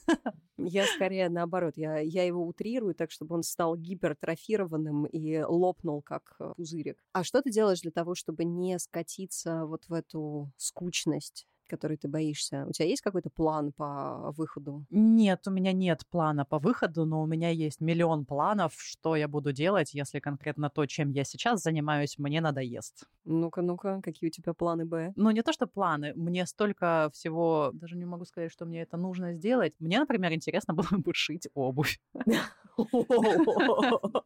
Я 0.57 0.85
скорее 0.85 1.29
наоборот. 1.29 1.73
Я, 1.75 1.99
я 1.99 2.23
его 2.23 2.45
утрирую 2.45 2.93
так, 2.93 3.11
чтобы 3.11 3.35
он 3.35 3.43
стал 3.43 3.75
гипертрофированным 3.75 5.05
и 5.05 5.40
лопнул, 5.47 6.01
как 6.01 6.37
пузырик. 6.55 7.03
А 7.13 7.23
что 7.23 7.41
ты 7.41 7.51
делаешь 7.51 7.81
для 7.81 7.91
того, 7.91 8.15
чтобы 8.15 8.43
не 8.45 8.79
скатиться 8.79 9.65
вот 9.65 9.85
в 9.87 9.93
эту 9.93 10.51
скучность? 10.57 11.47
Который 11.71 11.97
ты 11.97 12.07
боишься? 12.07 12.65
У 12.67 12.71
тебя 12.71 12.87
есть 12.87 13.01
какой-то 13.01 13.29
план 13.29 13.71
по 13.71 14.31
выходу? 14.37 14.85
Нет, 14.89 15.47
у 15.47 15.51
меня 15.51 15.71
нет 15.71 16.05
плана 16.09 16.45
по 16.45 16.59
выходу, 16.59 17.05
но 17.05 17.21
у 17.21 17.25
меня 17.25 17.49
есть 17.49 17.81
миллион 17.81 18.25
планов, 18.25 18.73
что 18.77 19.15
я 19.15 19.27
буду 19.27 19.53
делать, 19.53 19.93
если 19.93 20.19
конкретно 20.19 20.69
то, 20.69 20.85
чем 20.85 21.11
я 21.11 21.23
сейчас 21.23 21.61
занимаюсь, 21.61 22.17
мне 22.17 22.41
надоест. 22.41 23.05
Ну-ка, 23.25 23.61
ну-ка, 23.61 24.01
какие 24.03 24.29
у 24.29 24.31
тебя 24.31 24.53
планы 24.53 24.85
Б? 24.85 25.13
Ну, 25.15 25.31
не 25.31 25.41
то, 25.41 25.53
что 25.53 25.67
планы, 25.67 26.13
мне 26.15 26.45
столько 26.45 27.09
всего, 27.13 27.71
даже 27.73 27.95
не 27.95 28.05
могу 28.05 28.25
сказать, 28.25 28.51
что 28.51 28.65
мне 28.65 28.81
это 28.81 28.97
нужно 28.97 29.33
сделать. 29.33 29.73
Мне, 29.79 29.99
например, 29.99 30.33
интересно 30.33 30.73
было 30.73 30.87
бы 30.91 31.13
шить 31.13 31.47
обувь. 31.53 31.99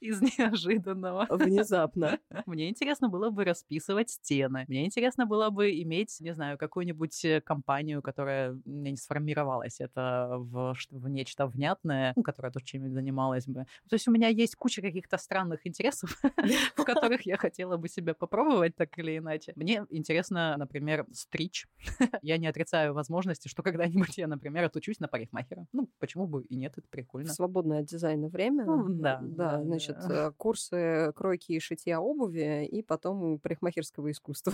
Из 0.02 0.22
неожиданного. 0.22 1.28
Внезапно. 1.30 2.20
Мне 2.46 2.70
интересно 2.70 3.10
было 3.10 3.30
бы 3.30 3.44
расписывать 3.44 4.10
стены. 4.10 4.66
Мне 4.68 4.86
интересно 4.86 5.26
было 5.26 5.50
бы 5.50 5.72
иметь, 5.82 6.18
не 6.20 6.34
знаю, 6.34 6.58
какую-нибудь 6.58 7.26
э, 7.26 7.35
компанию, 7.42 8.02
которая 8.02 8.60
не 8.66 8.96
сформировалась 8.98 9.80
это 9.80 10.36
в, 10.38 10.76
в 10.92 11.10
нечто 11.10 11.48
внятное, 11.48 12.14
ну, 12.16 12.24
которая 12.24 12.52
тоже 12.52 12.66
чем-нибудь 12.66 12.94
занималась 12.94 13.48
бы. 13.48 13.66
То 13.90 13.94
есть 13.94 14.08
у 14.08 14.12
меня 14.12 14.28
есть 14.28 14.56
куча 14.56 14.82
каких-то 14.82 15.18
странных 15.18 15.66
интересов, 15.68 16.18
в 16.76 16.84
которых 16.86 17.26
я 17.26 17.38
хотела 17.38 17.78
бы 17.78 17.88
себя 17.88 18.14
попробовать 18.14 18.76
так 18.76 18.98
или 18.98 19.18
иначе. 19.18 19.54
Мне 19.56 19.86
интересно, 19.90 20.56
например, 20.58 21.06
стричь. 21.14 21.68
Я 22.22 22.38
не 22.38 22.48
отрицаю 22.48 22.94
возможности, 22.94 23.48
что 23.48 23.64
когда-нибудь 23.64 24.18
я, 24.18 24.28
например, 24.28 24.66
отучусь 24.66 25.00
на 25.00 25.08
парикмахера. 25.08 25.66
Ну, 25.74 25.90
почему 26.00 26.28
бы 26.28 26.44
и 26.44 26.56
нет, 26.56 26.74
это 26.78 26.88
прикольно. 26.90 27.32
Свободное 27.34 27.80
от 27.80 27.86
дизайна 27.86 28.28
время. 28.28 28.66
Ну, 28.66 28.90
да, 28.90 29.20
да, 29.22 29.58
да, 29.58 29.64
значит, 29.64 29.98
да. 30.08 30.28
э, 30.28 30.32
курсы 30.38 31.12
кройки 31.16 31.54
и 31.54 31.60
шитья 31.60 32.00
обуви, 32.00 32.66
и 32.66 32.82
потом 32.82 33.40
парикмахерского 33.40 34.12
искусства. 34.12 34.54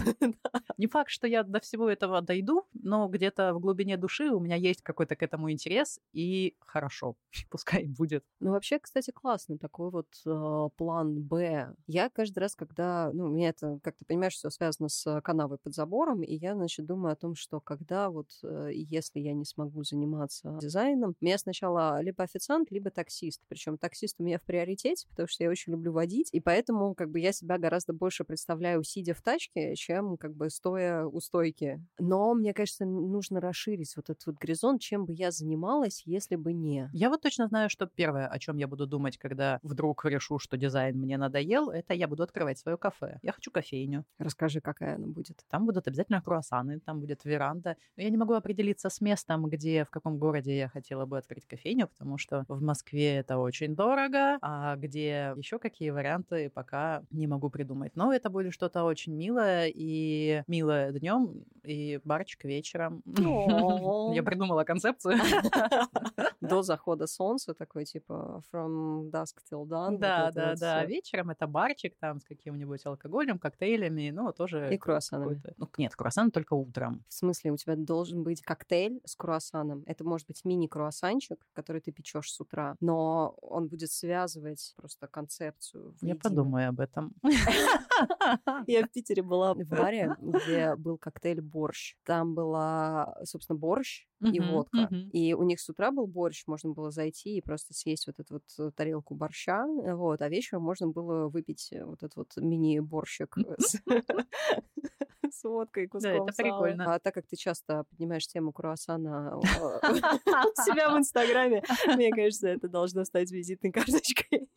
Не 0.77 0.87
факт, 0.87 1.09
что 1.09 1.27
я 1.27 1.43
до 1.43 1.59
всего 1.59 1.89
этого 1.89 2.21
дойду, 2.21 2.60
но 2.73 3.07
где-то 3.07 3.53
в 3.53 3.59
глубине 3.59 3.97
души 3.97 4.29
у 4.29 4.39
меня 4.39 4.55
есть 4.55 4.81
какой-то 4.81 5.15
к 5.15 5.23
этому 5.23 5.51
интерес, 5.51 5.99
и 6.13 6.55
хорошо, 6.59 7.15
пускай 7.49 7.85
будет. 7.85 8.23
Ну, 8.39 8.51
вообще, 8.51 8.79
кстати, 8.79 9.11
классный 9.11 9.57
такой 9.57 9.89
вот 9.91 10.07
э, 10.25 10.69
план 10.77 11.21
Б. 11.21 11.73
Я 11.87 12.09
каждый 12.09 12.39
раз, 12.39 12.55
когда, 12.55 13.11
ну, 13.13 13.25
у 13.25 13.29
меня 13.29 13.49
это, 13.49 13.79
как 13.83 13.95
ты 13.95 14.05
понимаешь, 14.05 14.33
все 14.33 14.49
связано 14.49 14.89
с 14.89 15.21
канавой 15.21 15.57
под 15.57 15.73
забором, 15.73 16.23
и 16.23 16.35
я, 16.35 16.55
значит, 16.55 16.85
думаю 16.85 17.13
о 17.13 17.15
том, 17.15 17.35
что 17.35 17.59
когда 17.59 18.09
вот, 18.09 18.29
э, 18.43 18.69
если 18.73 19.19
я 19.19 19.33
не 19.33 19.45
смогу 19.45 19.83
заниматься 19.83 20.57
дизайном, 20.61 21.15
меня 21.21 21.37
сначала 21.37 22.01
либо 22.01 22.23
официант, 22.23 22.71
либо 22.71 22.89
таксист. 22.89 23.41
Причем 23.47 23.77
таксист 23.77 24.15
у 24.19 24.23
меня 24.23 24.39
в 24.39 24.43
приоритете, 24.43 25.07
потому 25.09 25.27
что 25.27 25.43
я 25.43 25.49
очень 25.49 25.73
люблю 25.73 25.91
водить, 25.91 26.29
и 26.31 26.39
поэтому 26.39 26.95
как 26.95 27.09
бы 27.09 27.19
я 27.19 27.31
себя 27.31 27.57
гораздо 27.57 27.93
больше 27.93 28.23
представляю, 28.23 28.83
сидя 28.83 29.13
в 29.13 29.21
тачке, 29.21 29.75
чем 29.75 30.17
как 30.17 30.33
бы 30.35 30.49
стоя 30.49 31.05
у 31.05 31.19
стойки. 31.19 31.83
Но 31.99 32.33
мне 32.33 32.50
кажется, 32.53 32.85
нужно 32.85 33.39
расширить 33.39 33.95
вот 33.95 34.09
этот 34.09 34.25
вот 34.25 34.35
горизонт, 34.37 34.81
чем 34.81 35.05
бы 35.05 35.13
я 35.13 35.31
занималась, 35.31 36.03
если 36.05 36.35
бы 36.35 36.53
не. 36.53 36.89
Я 36.93 37.09
вот 37.09 37.21
точно 37.21 37.47
знаю, 37.47 37.69
что 37.69 37.85
первое, 37.85 38.27
о 38.27 38.39
чем 38.39 38.57
я 38.57 38.67
буду 38.67 38.87
думать, 38.87 39.17
когда 39.17 39.59
вдруг 39.63 40.05
решу, 40.05 40.39
что 40.39 40.57
дизайн 40.57 40.97
мне 40.97 41.17
надоел, 41.17 41.69
это 41.69 41.93
я 41.93 42.07
буду 42.07 42.23
открывать 42.23 42.59
свое 42.59 42.77
кафе. 42.77 43.19
Я 43.21 43.31
хочу 43.31 43.51
кофейню. 43.51 44.05
Расскажи, 44.17 44.61
какая 44.61 44.95
она 44.95 45.07
будет. 45.07 45.43
Там 45.49 45.65
будут 45.65 45.87
обязательно 45.87 46.21
круассаны, 46.21 46.79
там 46.79 46.99
будет 46.99 47.25
веранда. 47.25 47.75
Но 47.97 48.03
я 48.03 48.09
не 48.09 48.17
могу 48.17 48.33
определиться 48.33 48.89
с 48.89 49.01
местом, 49.01 49.45
где, 49.47 49.85
в 49.85 49.89
каком 49.89 50.17
городе 50.17 50.57
я 50.57 50.69
хотела 50.69 51.05
бы 51.05 51.17
открыть 51.17 51.45
кофейню, 51.45 51.87
потому 51.87 52.17
что 52.17 52.45
в 52.47 52.61
Москве 52.61 53.17
это 53.17 53.37
очень 53.37 53.75
дорого, 53.75 54.37
а 54.41 54.75
где 54.75 55.33
еще 55.37 55.59
какие 55.59 55.89
варианты, 55.89 56.49
пока 56.49 57.03
не 57.11 57.27
могу 57.27 57.49
придумать. 57.49 57.95
Но 57.95 58.13
это 58.13 58.29
будет 58.29 58.53
что-то 58.53 58.83
очень 58.83 59.13
милое 59.13 59.71
и 59.73 60.43
милое 60.47 60.91
днем 60.91 61.43
и 61.63 61.99
барчик 62.03 62.40
вечером. 62.43 63.01
Я 64.13 64.23
придумала 64.23 64.63
концепцию. 64.63 65.17
До 66.41 66.61
захода 66.61 67.07
солнца, 67.07 67.53
такой 67.53 67.85
типа 67.85 68.43
from 68.51 69.09
dusk 69.11 69.37
till 69.51 69.65
dawn. 69.65 69.97
Да, 69.97 70.31
да, 70.31 70.55
да. 70.55 70.85
Вечером 70.85 71.29
это 71.29 71.47
барчик 71.47 71.95
там 71.99 72.19
с 72.19 72.23
каким-нибудь 72.23 72.85
алкоголем, 72.85 73.39
коктейлями, 73.39 74.09
ну, 74.11 74.31
тоже... 74.33 74.73
И 74.73 74.77
круассанами. 74.77 75.41
Ну, 75.57 75.69
нет, 75.77 75.95
круассан 75.95 76.31
только 76.31 76.53
утром. 76.53 77.03
В 77.07 77.13
смысле, 77.13 77.51
у 77.51 77.57
тебя 77.57 77.75
должен 77.75 78.23
быть 78.23 78.41
коктейль 78.41 79.01
с 79.05 79.15
круассаном. 79.15 79.83
Это 79.85 80.03
может 80.03 80.27
быть 80.27 80.43
мини-круассанчик, 80.45 81.45
который 81.53 81.81
ты 81.81 81.91
печешь 81.91 82.31
с 82.31 82.39
утра, 82.39 82.75
но 82.79 83.35
он 83.41 83.67
будет 83.67 83.91
связывать 83.91 84.73
просто 84.77 85.07
концепцию. 85.07 85.95
Я 86.01 86.15
подумаю 86.15 86.69
об 86.69 86.79
этом. 86.79 87.13
Я 88.67 88.85
в 88.85 88.89
Питере 88.89 89.21
была 89.21 89.53
в 89.53 89.59
баре, 89.59 90.15
где 90.19 90.75
был 90.75 90.97
коктейль 90.97 91.41
борщ. 91.41 91.95
Там 92.03 92.30
была, 92.33 93.15
собственно, 93.23 93.57
борщ 93.57 94.07
и 94.21 94.39
водка. 94.39 94.89
И 95.11 95.33
у 95.33 95.43
них 95.43 95.59
с 95.59 95.69
утра 95.69 95.91
был 95.91 96.07
борщ, 96.07 96.43
можно 96.47 96.71
было 96.71 96.91
зайти 96.91 97.37
и 97.37 97.41
просто 97.41 97.73
съесть 97.73 98.07
вот 98.07 98.19
эту 98.19 98.35
вот 98.35 98.75
тарелку 98.75 99.15
борща, 99.15 99.65
вот, 99.67 100.21
а 100.21 100.29
вечером 100.29 100.63
можно 100.63 100.87
было 100.87 101.27
выпить 101.27 101.73
вот 101.83 102.03
этот 102.03 102.15
вот 102.15 102.37
мини-борщик 102.37 103.35
с 105.31 105.43
водкой 105.43 105.85
и 105.85 105.87
куском 105.87 106.11
Да, 106.11 106.23
это 106.23 106.33
прикольно. 106.35 106.93
А 106.93 106.99
так 106.99 107.13
как 107.13 107.25
ты 107.27 107.35
часто 107.35 107.85
поднимаешь 107.89 108.27
тему 108.27 108.51
круассана 108.51 109.37
у 109.37 109.41
себя 109.41 110.93
в 110.93 110.97
Инстаграме, 110.97 111.63
мне 111.87 112.11
кажется, 112.11 112.49
это 112.49 112.67
должно 112.67 113.05
стать 113.05 113.31
визитной 113.31 113.71
карточкой 113.71 114.49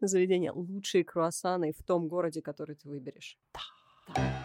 заведения. 0.00 0.52
Лучшие 0.52 1.04
круассаны 1.04 1.72
в 1.72 1.82
том 1.82 2.08
городе, 2.08 2.42
который 2.42 2.76
ты 2.76 2.88
выберешь. 2.88 3.38
Да. 4.14 4.41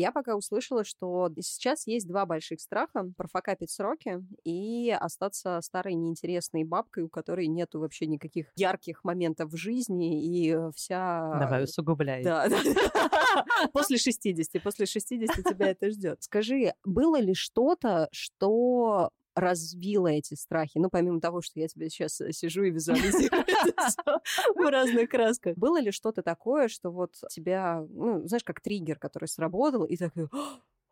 Я 0.00 0.12
пока 0.12 0.34
услышала, 0.34 0.82
что 0.82 1.30
сейчас 1.40 1.86
есть 1.86 2.08
два 2.08 2.24
больших 2.24 2.62
страха. 2.62 3.12
Профокапить 3.18 3.70
сроки 3.70 4.24
и 4.44 4.90
остаться 4.98 5.60
старой 5.60 5.92
неинтересной 5.92 6.64
бабкой, 6.64 7.04
у 7.04 7.10
которой 7.10 7.48
нету 7.48 7.80
вообще 7.80 8.06
никаких 8.06 8.46
ярких 8.56 9.04
моментов 9.04 9.52
в 9.52 9.56
жизни, 9.58 10.24
и 10.24 10.56
вся... 10.74 11.38
Давай, 11.38 11.64
усугубляй. 11.64 12.24
Да, 12.24 12.48
После 13.74 13.98
60. 13.98 14.62
После 14.62 14.86
60 14.86 15.36
тебя 15.36 15.68
это 15.68 15.90
ждет. 15.90 16.22
Скажи, 16.22 16.72
было 16.82 17.20
ли 17.20 17.34
что-то, 17.34 18.08
что 18.10 19.10
развила 19.34 20.08
эти 20.08 20.34
страхи? 20.34 20.78
Ну, 20.78 20.90
помимо 20.90 21.20
того, 21.20 21.40
что 21.40 21.60
я 21.60 21.68
тебе 21.68 21.88
сейчас 21.90 22.20
э, 22.20 22.32
сижу 22.32 22.62
и 22.64 22.70
визуализирую 22.70 23.44
в 24.54 24.70
разных 24.70 25.08
красках. 25.08 25.56
Было 25.56 25.80
ли 25.80 25.90
что-то 25.90 26.22
такое, 26.22 26.68
что 26.68 26.90
вот 26.90 27.14
тебя, 27.30 27.84
ну, 27.88 28.26
знаешь, 28.26 28.44
как 28.44 28.60
триггер, 28.60 28.98
который 28.98 29.28
сработал, 29.28 29.84
и 29.84 29.96
такой, 29.96 30.28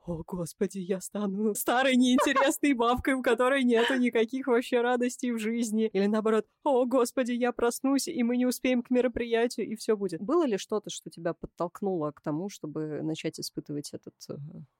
о, 0.09 0.23
господи, 0.27 0.79
я 0.79 1.01
стану 1.01 1.55
старой 1.55 1.97
неинтересной 1.97 2.73
бабкой, 2.73 3.15
у 3.15 3.23
которой 3.23 3.63
нету 3.63 3.97
никаких 3.97 4.47
вообще 4.47 4.81
радостей 4.81 5.33
в 5.33 5.39
жизни. 5.39 5.91
Или 5.93 6.07
наоборот, 6.07 6.47
о, 6.65 6.87
господи, 6.87 7.33
я 7.33 7.53
проснусь, 7.53 8.09
и 8.09 8.23
мы 8.23 8.37
не 8.37 8.47
успеем 8.47 8.83
к 8.83 8.91
мероприятию, 8.91 9.67
и 9.67 9.77
все 9.77 9.97
будет. 9.97 10.23
Было 10.23 10.47
ли 10.47 10.57
что-то, 10.57 10.89
что 10.91 11.11
тебя 11.11 11.35
подтолкнуло 11.35 12.13
к 12.13 12.23
тому, 12.23 12.49
чтобы 12.49 13.03
начать 13.03 13.39
испытывать 13.39 13.91
этот 13.93 14.15
э, 14.31 14.35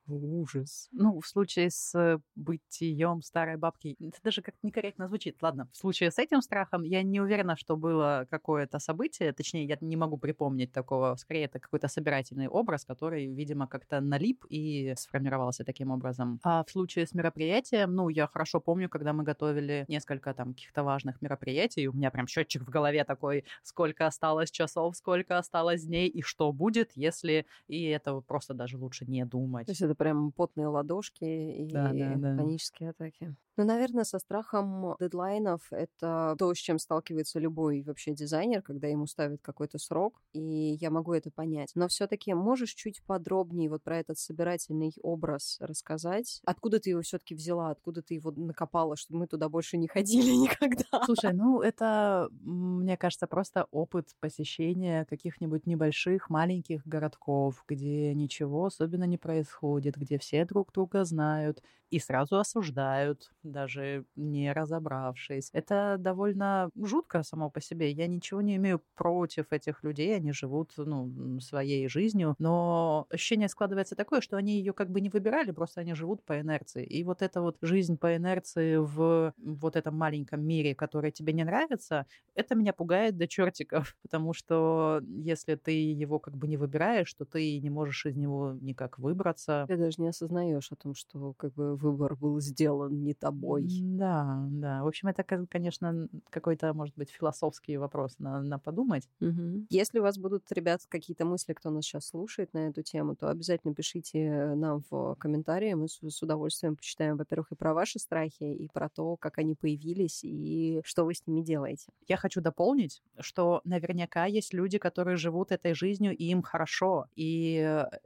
ужас? 0.07 0.89
Ну, 0.93 1.21
в 1.21 1.27
случае 1.27 1.71
с 1.71 2.21
бытием 2.35 3.21
старой 3.23 3.57
бабки, 3.57 3.97
это 4.01 4.19
даже 4.23 4.41
как-то 4.43 4.61
некорректно 4.63 5.09
звучит. 5.09 5.37
Ладно, 5.43 5.69
в 5.73 5.77
случае 5.77 6.11
с 6.11 6.19
этим 6.19 6.41
страхом 6.41 6.83
я 6.83 7.03
не 7.03 7.21
уверена, 7.21 7.57
что 7.57 7.77
было 7.77 8.27
какое-то 8.31 8.79
событие, 8.79 9.33
точнее, 9.33 9.67
я 9.67 9.77
не 9.81 9.97
могу 9.97 10.17
припомнить 10.17 10.73
такого. 10.73 11.17
Скорее, 11.17 11.45
это 11.45 11.61
какой-то 11.61 11.89
собирательный 11.89 12.49
образ, 12.49 12.85
который, 12.85 13.27
видимо, 13.27 13.67
как-то 13.67 14.01
налип 14.01 14.45
и 14.49 14.95
сформировался 14.97 15.18
сформировался 15.19 15.65
таким 15.65 15.91
образом. 15.91 16.39
А 16.45 16.63
в 16.65 16.71
случае 16.71 17.07
с 17.07 17.13
мероприятием, 17.13 17.95
ну, 17.95 18.09
я 18.09 18.27
хорошо 18.27 18.61
помню, 18.61 18.89
когда 18.89 19.13
мы 19.13 19.25
готовили 19.25 19.85
несколько 19.89 20.33
там 20.33 20.55
каких-то 20.55 20.85
важных 20.85 21.21
мероприятий, 21.21 21.89
у 21.89 21.93
меня 21.93 22.11
прям 22.11 22.27
счетчик 22.29 22.63
в 22.63 22.71
голове 22.71 23.05
такой, 23.05 23.45
сколько 23.63 24.07
осталось 24.07 24.51
часов, 24.51 24.97
сколько 24.97 25.39
осталось 25.39 25.85
дней 25.85 26.09
и 26.09 26.23
что 26.23 26.53
будет, 26.53 26.93
если... 26.95 27.47
И 27.67 27.85
это 27.85 28.21
просто 28.21 28.55
даже 28.55 28.79
лучше 28.79 29.07
не 29.07 29.25
думать. 29.25 29.67
То 29.67 29.73
есть 29.73 29.83
это 29.83 29.95
прям 29.95 30.33
потные 30.33 30.69
ладошки 30.69 31.25
и 31.25 31.71
да, 31.71 31.91
да, 31.93 32.15
да. 32.17 32.37
панические 32.37 32.91
атаки. 32.91 33.35
Ну, 33.59 33.65
наверное, 33.65 34.05
со 34.05 34.21
страхом 34.21 34.95
дедлайнов 35.01 35.73
это 35.73 36.37
то, 36.39 36.55
с 36.55 36.59
чем 36.59 36.79
сталкивается 36.79 37.41
любой 37.41 37.83
вообще 37.83 38.15
дизайнер, 38.15 38.63
когда 38.63 38.87
ему 38.87 39.07
ставят 39.09 39.43
какой-то 39.43 39.79
срок, 39.79 40.23
и 40.33 40.77
я 40.81 40.93
могу 40.93 41.13
это 41.13 41.33
понять. 41.33 41.73
Но 41.75 41.89
все-таки 41.89 42.33
можешь 42.35 42.73
чуть 42.75 43.03
подробнее 43.03 43.69
вот 43.69 43.83
про 43.83 43.99
этот 43.99 44.17
собирательный 44.17 44.93
образ 45.03 45.59
рассказать? 45.61 46.41
Откуда 46.45 46.81
ты 46.81 46.91
его 46.91 47.03
все-таки 47.03 47.35
взяла? 47.35 47.71
Откуда 47.71 48.03
ты 48.03 48.15
его 48.15 48.31
накопала, 48.31 48.97
чтобы 48.97 49.21
мы 49.21 49.27
туда 49.27 49.49
больше 49.49 49.77
не 49.77 49.89
ходили 49.89 50.31
никогда? 50.37 51.05
Слушай, 51.05 51.33
ну 51.33 51.61
это, 51.61 52.29
мне 52.31 52.97
кажется, 52.97 53.27
просто 53.27 53.67
опыт 53.71 54.09
посещения 54.21 55.05
каких-нибудь 55.05 55.67
небольших, 55.67 56.31
маленьких 56.31 56.87
городков, 56.87 57.65
где 57.69 58.15
ничего 58.15 58.67
особенно 58.67 59.05
не 59.05 59.19
происходит, 59.19 59.97
где 59.97 60.19
все 60.19 60.45
друг 60.45 60.73
друга 60.73 61.05
знают 61.05 61.63
и 61.91 61.99
сразу 61.99 62.39
осуждают, 62.39 63.31
даже 63.43 64.05
не 64.15 64.53
разобравшись. 64.53 65.51
Это 65.53 65.97
довольно 65.99 66.71
жутко 66.77 67.23
само 67.23 67.51
по 67.51 67.61
себе. 67.61 67.91
Я 67.91 68.07
ничего 68.07 68.43
не 68.43 68.57
имею 68.57 68.83
против 68.95 69.53
этих 69.53 69.83
людей, 69.83 70.15
они 70.15 70.33
живут 70.33 70.73
ну, 70.77 71.41
своей 71.41 71.89
жизнью, 71.89 72.35
но 72.39 73.07
ощущение 73.11 73.49
складывается 73.49 73.97
такое, 73.97 74.21
что 74.21 74.37
они 74.37 74.59
ее 74.59 74.73
как 74.73 74.88
бы 74.91 75.01
не 75.01 75.09
выбирали, 75.09 75.51
просто 75.51 75.81
они 75.81 75.95
живут 75.95 76.25
по 76.25 76.41
инерции. 76.41 76.85
И 76.85 77.05
вот 77.05 77.23
эта 77.23 77.41
вот 77.41 77.57
жизнь 77.61 77.97
по 77.97 78.17
инерции 78.17 78.77
в 78.77 79.35
вот 79.37 79.77
этом 79.77 79.97
маленьком 79.97 80.45
мире, 80.45 80.75
который 80.75 81.11
тебе 81.11 81.33
не 81.33 81.45
нравится, 81.45 82.07
это 82.35 82.55
меня 82.55 82.73
пугает 82.73 83.17
до 83.17 83.27
чертиков, 83.27 83.97
потому 84.03 84.33
что 84.33 85.01
если 85.07 85.57
ты 85.57 85.73
его 85.73 86.19
как 86.19 86.37
бы 86.37 86.47
не 86.49 86.57
выбираешь, 86.57 87.13
то 87.15 87.25
ты 87.25 87.59
не 87.61 87.71
можешь 87.71 88.07
из 88.07 88.17
него 88.17 88.57
никак 88.61 88.99
выбраться. 88.99 89.65
Ты 89.69 89.77
даже 89.77 90.01
не 90.01 90.09
осознаешь 90.09 90.71
о 90.73 90.77
том, 90.77 90.95
что 90.95 91.35
как 91.35 91.53
бы 91.55 91.77
выбор 91.77 92.17
был 92.17 92.41
сделан 92.41 93.03
не 93.03 93.15
тобой. 93.15 93.67
Да, 93.69 94.47
да. 94.51 94.83
В 94.83 94.87
общем, 94.87 95.09
это, 95.09 95.23
конечно, 95.25 96.09
какой-то, 96.31 96.73
может 96.75 96.95
быть, 96.97 97.11
философский 97.11 97.77
вопрос 97.77 98.19
на, 98.19 98.43
на 98.43 98.59
подумать. 98.59 99.09
Угу. 99.21 99.67
Если 99.71 99.99
у 99.99 100.03
вас 100.03 100.19
будут, 100.19 100.51
ребят, 100.53 100.81
какие-то 100.89 101.25
мысли, 101.25 101.53
кто 101.53 101.71
нас 101.71 101.85
сейчас 101.85 102.09
слушает 102.09 102.53
на 102.53 102.69
эту 102.69 102.83
тему, 102.83 103.17
то 103.17 103.29
обязательно 103.29 103.75
пишите 103.75 104.55
нам 104.55 104.78
в 104.91 105.15
комментарии. 105.17 105.75
Мы 105.75 105.89
с, 105.89 106.01
с 106.03 106.23
удовольствием 106.23 106.77
почитаем, 106.77 107.17
во-первых, 107.17 107.53
и 107.53 107.55
про 107.55 107.75
ваши 107.75 107.99
страхи, 107.99 108.43
и 108.43 108.69
про 108.69 108.89
то, 108.89 109.17
как 109.17 109.39
они 109.39 109.55
появились, 109.55 110.21
и 110.25 110.81
что 110.85 111.05
вы 111.05 111.15
с 111.15 111.27
ними 111.27 111.43
делаете. 111.43 111.89
Я 112.07 112.17
хочу 112.17 112.41
дополнить, 112.41 113.03
что 113.21 113.61
наверняка 113.65 114.27
есть 114.27 114.55
люди, 114.55 114.79
которые 114.79 115.17
живут 115.17 115.53
этой 115.53 115.75
жизнью, 115.75 116.17
и 116.17 116.25
им 116.25 116.43
хорошо. 116.43 117.07
И 117.17 117.55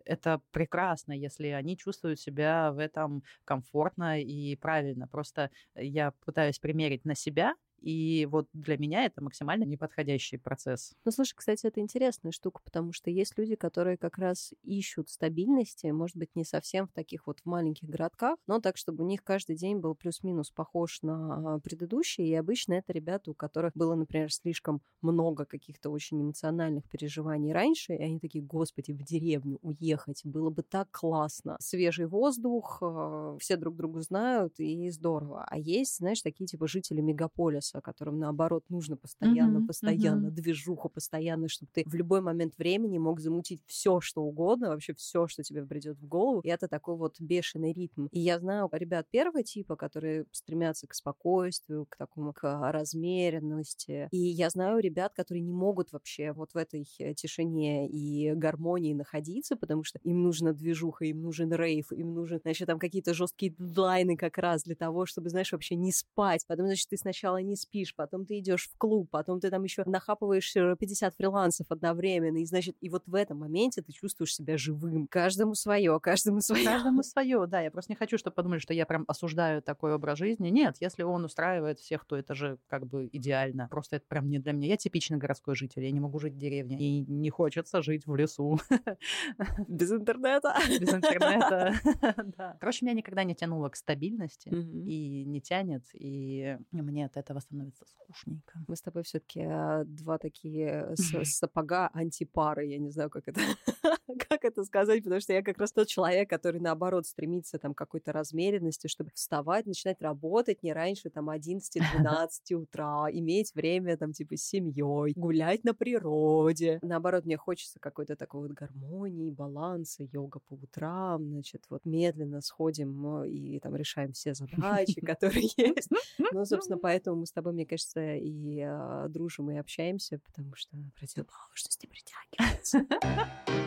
это 0.04 0.40
прекрасно, 0.50 1.12
если 1.12 1.48
они 1.48 1.76
чувствуют 1.76 2.20
себя 2.20 2.72
в 2.72 2.78
этом 2.78 3.22
комфортно 3.44 4.20
и 4.20 4.56
правильно. 4.56 5.08
Просто 5.08 5.50
я 5.74 6.12
пытаюсь 6.24 6.58
примерить 6.58 7.04
на 7.04 7.14
себя 7.14 7.54
и 7.82 8.26
вот 8.26 8.48
для 8.52 8.78
меня 8.78 9.04
это 9.04 9.22
максимально 9.22 9.64
неподходящий 9.64 10.36
процесс. 10.36 10.94
Ну, 11.04 11.10
слушай, 11.10 11.34
кстати, 11.34 11.66
это 11.66 11.80
интересная 11.80 12.32
штука, 12.32 12.60
потому 12.64 12.92
что 12.92 13.10
есть 13.10 13.36
люди, 13.36 13.56
которые 13.56 13.96
как 13.96 14.18
раз 14.18 14.52
ищут 14.62 15.10
стабильности, 15.10 15.86
может 15.88 16.16
быть, 16.16 16.30
не 16.34 16.44
совсем 16.44 16.86
в 16.86 16.92
таких 16.92 17.26
вот 17.26 17.40
маленьких 17.44 17.88
городках, 17.88 18.36
но 18.46 18.60
так, 18.60 18.76
чтобы 18.76 19.04
у 19.04 19.06
них 19.06 19.24
каждый 19.24 19.56
день 19.56 19.78
был 19.78 19.94
плюс-минус 19.94 20.50
похож 20.50 21.02
на 21.02 21.58
предыдущий. 21.60 22.26
И 22.26 22.34
обычно 22.34 22.74
это 22.74 22.92
ребята, 22.92 23.30
у 23.30 23.34
которых 23.34 23.72
было, 23.74 23.94
например, 23.94 24.32
слишком 24.32 24.80
много 25.00 25.44
каких-то 25.44 25.90
очень 25.90 26.22
эмоциональных 26.22 26.88
переживаний 26.88 27.52
раньше, 27.52 27.94
и 27.94 28.02
они 28.02 28.20
такие, 28.20 28.44
господи, 28.44 28.92
в 28.92 29.02
деревню 29.02 29.58
уехать, 29.62 30.20
было 30.24 30.50
бы 30.50 30.62
так 30.62 30.88
классно. 30.90 31.56
Свежий 31.60 32.06
воздух, 32.06 32.78
э, 32.80 33.36
все 33.40 33.56
друг 33.56 33.76
друга 33.76 34.02
знают, 34.02 34.58
и 34.58 34.90
здорово. 34.90 35.44
А 35.48 35.58
есть, 35.58 35.96
знаешь, 35.96 36.22
такие 36.22 36.46
типа 36.46 36.66
жители 36.68 37.00
мегаполиса, 37.00 37.71
бизнеса, 37.72 37.80
которым, 37.80 38.18
наоборот, 38.18 38.64
нужно 38.68 38.96
постоянно, 38.96 39.58
mm-hmm. 39.58 39.66
постоянно, 39.66 40.26
mm-hmm. 40.26 40.30
движуха 40.30 40.88
постоянно, 40.88 41.48
чтобы 41.48 41.70
ты 41.72 41.84
в 41.86 41.94
любой 41.94 42.20
момент 42.20 42.56
времени 42.58 42.98
мог 42.98 43.20
замутить 43.20 43.62
все, 43.66 44.00
что 44.00 44.22
угодно, 44.22 44.68
вообще 44.68 44.94
все, 44.94 45.26
что 45.26 45.42
тебе 45.42 45.64
придет 45.64 45.98
в 45.98 46.06
голову. 46.06 46.40
И 46.40 46.48
это 46.48 46.68
такой 46.68 46.96
вот 46.96 47.20
бешеный 47.20 47.72
ритм. 47.72 48.06
И 48.12 48.20
я 48.20 48.38
знаю 48.38 48.68
ребят 48.72 49.06
первого 49.10 49.42
типа, 49.42 49.76
которые 49.76 50.24
стремятся 50.32 50.86
к 50.86 50.94
спокойствию, 50.94 51.86
к 51.88 51.96
такому, 51.96 52.32
к 52.32 52.72
размеренности. 52.72 54.08
И 54.10 54.18
я 54.18 54.50
знаю 54.50 54.80
ребят, 54.80 55.12
которые 55.14 55.42
не 55.42 55.52
могут 55.52 55.92
вообще 55.92 56.32
вот 56.32 56.52
в 56.54 56.56
этой 56.56 56.86
э, 56.98 57.14
тишине 57.14 57.88
и 57.88 58.32
гармонии 58.34 58.94
находиться, 58.94 59.56
потому 59.56 59.84
что 59.84 59.98
им 60.04 60.22
нужна 60.22 60.52
движуха, 60.52 61.04
им 61.04 61.22
нужен 61.22 61.52
рейв, 61.52 61.92
им 61.92 62.14
нужен, 62.14 62.40
значит, 62.42 62.66
там 62.66 62.78
какие-то 62.78 63.14
жесткие 63.14 63.54
дедлайны 63.58 64.16
как 64.16 64.38
раз 64.38 64.62
для 64.64 64.74
того, 64.74 65.06
чтобы, 65.06 65.30
знаешь, 65.30 65.52
вообще 65.52 65.76
не 65.76 65.92
спать. 65.92 66.44
Потом, 66.46 66.66
значит, 66.66 66.88
ты 66.88 66.96
сначала 66.96 67.38
не 67.42 67.56
спишь, 67.62 67.94
потом 67.94 68.26
ты 68.26 68.38
идешь 68.38 68.68
в 68.68 68.76
клуб, 68.76 69.08
потом 69.10 69.40
ты 69.40 69.50
там 69.50 69.64
еще 69.64 69.84
нахапываешь 69.86 70.52
50 70.52 71.14
фрилансов 71.14 71.66
одновременно, 71.70 72.38
и 72.38 72.44
значит, 72.44 72.76
и 72.80 72.88
вот 72.88 73.02
в 73.06 73.14
этом 73.14 73.38
моменте 73.38 73.82
ты 73.82 73.92
чувствуешь 73.92 74.34
себя 74.34 74.56
живым. 74.56 75.06
Каждому 75.06 75.54
свое, 75.54 75.98
каждому 76.00 76.40
свое. 76.40 76.64
Каждому 76.64 77.02
свое, 77.02 77.46
да. 77.46 77.60
Я 77.60 77.70
просто 77.70 77.92
не 77.92 77.96
хочу, 77.96 78.18
чтобы 78.18 78.34
подумали, 78.34 78.58
что 78.58 78.74
я 78.74 78.86
прям 78.86 79.04
осуждаю 79.08 79.62
такой 79.62 79.94
образ 79.94 80.18
жизни. 80.18 80.48
Нет, 80.48 80.76
если 80.80 81.02
он 81.02 81.24
устраивает 81.24 81.80
всех, 81.80 82.04
то 82.04 82.16
это 82.16 82.34
же 82.34 82.58
как 82.68 82.86
бы 82.86 83.08
идеально. 83.12 83.68
Просто 83.70 83.96
это 83.96 84.06
прям 84.08 84.28
не 84.28 84.38
для 84.38 84.52
меня. 84.52 84.68
Я 84.68 84.76
типичный 84.76 85.18
городской 85.18 85.54
житель, 85.54 85.84
я 85.84 85.90
не 85.90 86.00
могу 86.00 86.18
жить 86.18 86.34
в 86.34 86.38
деревне. 86.38 86.78
И 86.78 87.00
не 87.00 87.30
хочется 87.30 87.82
жить 87.82 88.06
в 88.06 88.14
лесу. 88.14 88.58
Без 89.68 89.92
интернета. 89.92 90.54
Без 90.80 90.92
интернета, 90.92 91.74
да. 92.36 92.56
Короче, 92.60 92.84
меня 92.84 92.94
никогда 92.94 93.24
не 93.24 93.34
тянуло 93.34 93.68
к 93.68 93.76
стабильности 93.76 94.48
и 94.48 95.24
не 95.24 95.40
тянет, 95.40 95.84
и 95.94 96.58
мне 96.70 97.06
от 97.06 97.16
этого 97.16 97.40
становится 97.52 97.84
скучненько. 97.86 98.58
Мы 98.66 98.76
с 98.76 98.80
тобой 98.80 99.02
все-таки 99.02 99.42
а, 99.42 99.84
два 99.84 100.18
такие 100.18 100.94
сапога 100.96 101.90
антипары, 101.92 102.66
я 102.66 102.78
не 102.78 102.90
знаю, 102.90 103.10
как 103.10 103.28
это, 103.28 103.40
как 104.28 104.44
это 104.44 104.64
сказать, 104.64 105.02
потому 105.02 105.20
что 105.20 105.32
я 105.32 105.42
как 105.42 105.58
раз 105.58 105.72
тот 105.72 105.88
человек, 105.88 106.30
который 106.30 106.60
наоборот 106.60 107.06
стремится 107.06 107.58
там 107.58 107.74
какой-то 107.74 108.12
размеренности, 108.12 108.86
чтобы 108.86 109.10
вставать, 109.14 109.66
начинать 109.66 110.00
работать 110.00 110.62
не 110.62 110.72
раньше 110.72 111.10
там 111.10 111.28
11-12 111.30 112.54
утра, 112.54 113.08
иметь 113.12 113.54
время 113.54 113.96
там 113.96 114.12
типа 114.12 114.36
с 114.36 114.42
семьей, 114.42 115.12
гулять 115.14 115.64
на 115.64 115.74
природе. 115.74 116.78
Наоборот, 116.82 117.24
мне 117.24 117.36
хочется 117.36 117.78
какой-то 117.80 118.16
такой 118.16 118.48
вот 118.48 118.52
гармонии, 118.52 119.30
баланса, 119.30 120.04
йога 120.04 120.40
по 120.40 120.54
утрам, 120.54 121.22
значит, 121.24 121.64
вот 121.68 121.84
медленно 121.84 122.40
сходим 122.40 123.24
и 123.24 123.58
там 123.60 123.76
решаем 123.76 124.12
все 124.12 124.34
задачи, 124.34 125.00
которые 125.06 125.48
есть. 125.56 125.90
Ну, 126.32 126.44
собственно, 126.44 126.78
поэтому 126.78 127.20
мы 127.20 127.26
с 127.26 127.32
тобой, 127.32 127.41
мне 127.50 127.66
кажется, 127.66 128.14
и 128.14 128.62
э, 128.64 129.06
дружим, 129.08 129.50
и 129.50 129.56
общаемся, 129.56 130.20
потому 130.20 130.54
что 130.54 130.76
противоположности 130.94 131.86
притягиваются. 131.86 132.86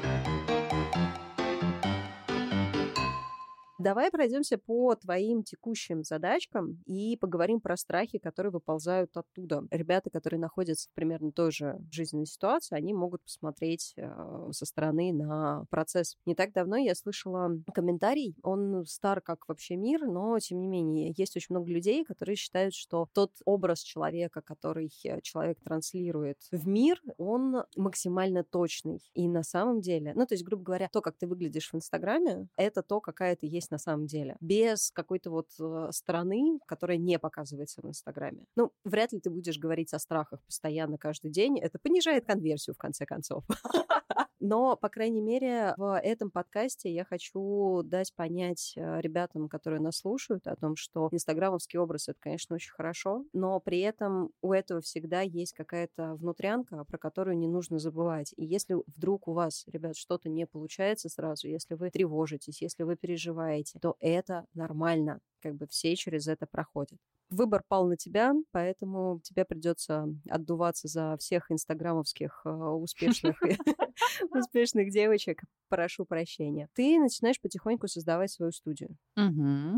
Давай 3.86 4.10
пройдемся 4.10 4.58
по 4.58 4.95
твоим 4.95 5.43
текущим 5.43 6.04
задачкам 6.04 6.82
и 6.88 7.17
поговорим 7.17 7.62
про 7.62 7.78
страхи, 7.78 8.17
которые 8.17 8.52
выползают 8.52 9.15
оттуда. 9.15 9.62
Ребята, 9.69 10.10
которые 10.10 10.39
находятся 10.39 10.89
в 10.89 10.93
примерно 10.95 11.32
той 11.32 11.52
же 11.52 11.80
жизненной 11.91 12.26
ситуации, 12.26 12.76
они 12.76 12.95
могут 12.95 13.21
посмотреть 13.21 13.93
э, 13.95 14.50
со 14.54 14.65
стороны 14.65 15.13
на 15.13 15.65
процесс. 15.69 16.17
Не 16.26 16.34
так 16.34 16.52
давно 16.52 16.78
я 16.78 16.95
слышала 16.95 17.52
комментарий, 17.76 18.36
он 18.41 18.86
стар 18.88 19.21
как 19.21 19.48
вообще 19.48 19.76
мир, 19.76 20.08
но 20.08 20.39
тем 20.39 20.62
не 20.62 20.67
менее 20.67 21.13
есть 21.15 21.38
очень 21.38 21.54
много 21.54 21.69
людей, 21.69 22.04
которые 22.06 22.38
считают, 22.38 22.74
что 22.74 23.08
тот 23.13 23.34
образ 23.45 23.82
человека, 23.82 24.41
который 24.41 24.89
человек 25.21 25.60
транслирует 25.63 26.39
в 26.52 26.67
мир, 26.67 27.00
он 27.19 27.65
максимально 27.76 28.43
точный. 28.43 29.04
И 29.13 29.28
на 29.28 29.43
самом 29.43 29.82
деле, 29.82 30.13
ну 30.15 30.26
то 30.26 30.34
есть, 30.34 30.43
грубо 30.43 30.63
говоря, 30.63 30.89
то, 30.91 31.02
как 31.02 31.17
ты 31.17 31.28
выглядишь 31.28 31.69
в 31.71 31.76
Инстаграме, 31.76 32.48
это 32.58 32.82
то, 32.82 33.00
какая 33.00 33.36
ты 33.36 33.45
есть 33.45 33.75
на 33.76 33.80
самом 33.80 34.06
деле, 34.08 34.38
без 34.40 34.90
какой-то 34.92 35.30
вот 35.30 35.50
э, 35.60 35.90
стороны, 35.92 36.60
которая 36.66 36.98
не 36.98 37.20
показывается 37.20 37.82
в 37.82 37.86
Инстаграме. 37.90 38.46
Ну, 38.56 38.72
вряд 38.86 39.12
ли 39.12 39.20
ты 39.20 39.30
будешь 39.30 39.60
говорить 39.60 39.94
о 39.94 40.00
страхах 40.00 40.42
постоянно 40.46 40.98
каждый 40.98 41.30
день. 41.30 41.60
Это 41.60 41.78
понижает 41.78 42.26
конверсию, 42.26 42.74
в 42.74 42.78
конце 42.78 43.06
концов. 43.06 43.44
Но, 44.39 44.76
по 44.76 44.89
крайней 44.89 45.21
мере, 45.21 45.74
в 45.78 46.00
этом 46.00 46.30
подкасте 46.30 46.93
я 46.93 47.06
хочу 47.06 47.82
дать 47.84 48.13
понять 48.13 48.74
э, 48.76 49.02
ребятам, 49.02 49.48
которые 49.48 49.82
нас 49.82 49.98
слушают, 49.98 50.48
о 50.48 50.56
том, 50.56 50.76
что 50.76 51.10
инстаграмовский 51.12 51.80
образ— 51.80 52.08
это, 52.10 52.19
конечно, 52.19 52.56
очень 52.56 52.71
хорошо, 52.71 53.26
но 53.34 53.60
при 53.60 53.80
этом 53.80 54.32
у 54.41 54.52
этого 54.52 54.82
всегда 54.82 55.21
есть 55.21 55.54
какая-то 55.54 56.15
внутрянка, 56.15 56.84
про 56.86 56.98
которую 56.98 57.38
не 57.38 57.48
нужно 57.48 57.80
забывать. 57.80 58.34
И 58.36 58.45
если 58.45 58.76
вдруг 58.88 59.28
у 59.28 59.34
вас, 59.34 59.63
ребят, 59.67 59.95
что-то 59.95 60.30
не 60.30 60.45
получается 60.45 61.10
сразу, 61.10 61.48
если 61.48 61.76
вы 61.76 61.89
тревожитесь, 61.89 62.62
если 62.62 62.84
вы 62.84 62.95
переживаете, 62.95 63.80
то 63.80 63.95
это 64.00 64.45
нормально 64.54 65.19
как 65.39 65.56
бы 65.56 65.67
все 65.67 65.95
через 65.95 66.28
это 66.28 66.45
проходят. 66.48 67.00
Выбор 67.30 67.64
пал 67.68 67.88
на 67.88 67.98
тебя, 67.98 68.34
поэтому 68.52 69.20
тебе 69.24 69.46
придется 69.46 70.08
отдуваться 70.30 70.88
за 70.88 71.18
всех 71.18 71.52
инстаграмовских 71.52 72.42
э, 72.46 72.50
успешных 72.50 73.42
успешных 74.32 74.92
девочек. 74.92 75.44
Прошу 75.70 76.06
прощения. 76.06 76.70
Ты 76.74 77.00
начинаешь 77.00 77.42
потихоньку 77.42 77.88
создавать 77.88 78.32
свою 78.32 78.52
студию. 78.52 78.96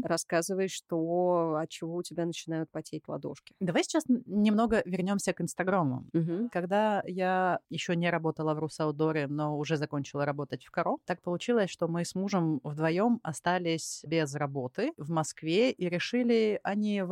Рассказывай, 0.04 0.68
что 0.68 1.56
от 1.56 1.70
чего 1.70 1.96
у 1.96 2.04
тебя 2.04 2.26
начинают 2.26 2.70
потеть 2.72 3.08
ладошки. 3.08 3.56
Давай 3.60 3.84
сейчас 3.84 4.04
немного 4.08 4.82
вернемся 4.86 5.34
к 5.34 5.42
Инстаграму. 5.42 6.06
Когда 6.52 7.04
я 7.06 7.60
еще 7.70 7.96
не 7.96 8.10
работала 8.10 8.54
в 8.54 8.60
Русаудоре, 8.60 9.28
но 9.28 9.58
уже 9.58 9.78
закончила 9.78 10.26
работать 10.26 10.66
в 10.66 10.72
Каро, 10.72 10.98
так 11.06 11.22
получилось, 11.22 11.70
что 11.70 11.88
мы 11.88 12.04
с 12.04 12.16
мужем 12.16 12.60
вдвоем 12.64 13.20
остались 13.24 14.04
без 14.06 14.36
работы 14.36 14.92
в 14.98 15.10
Москве 15.10 15.72
и 15.72 15.90
решили, 15.90 16.60
а 16.64 16.76
не 16.76 17.04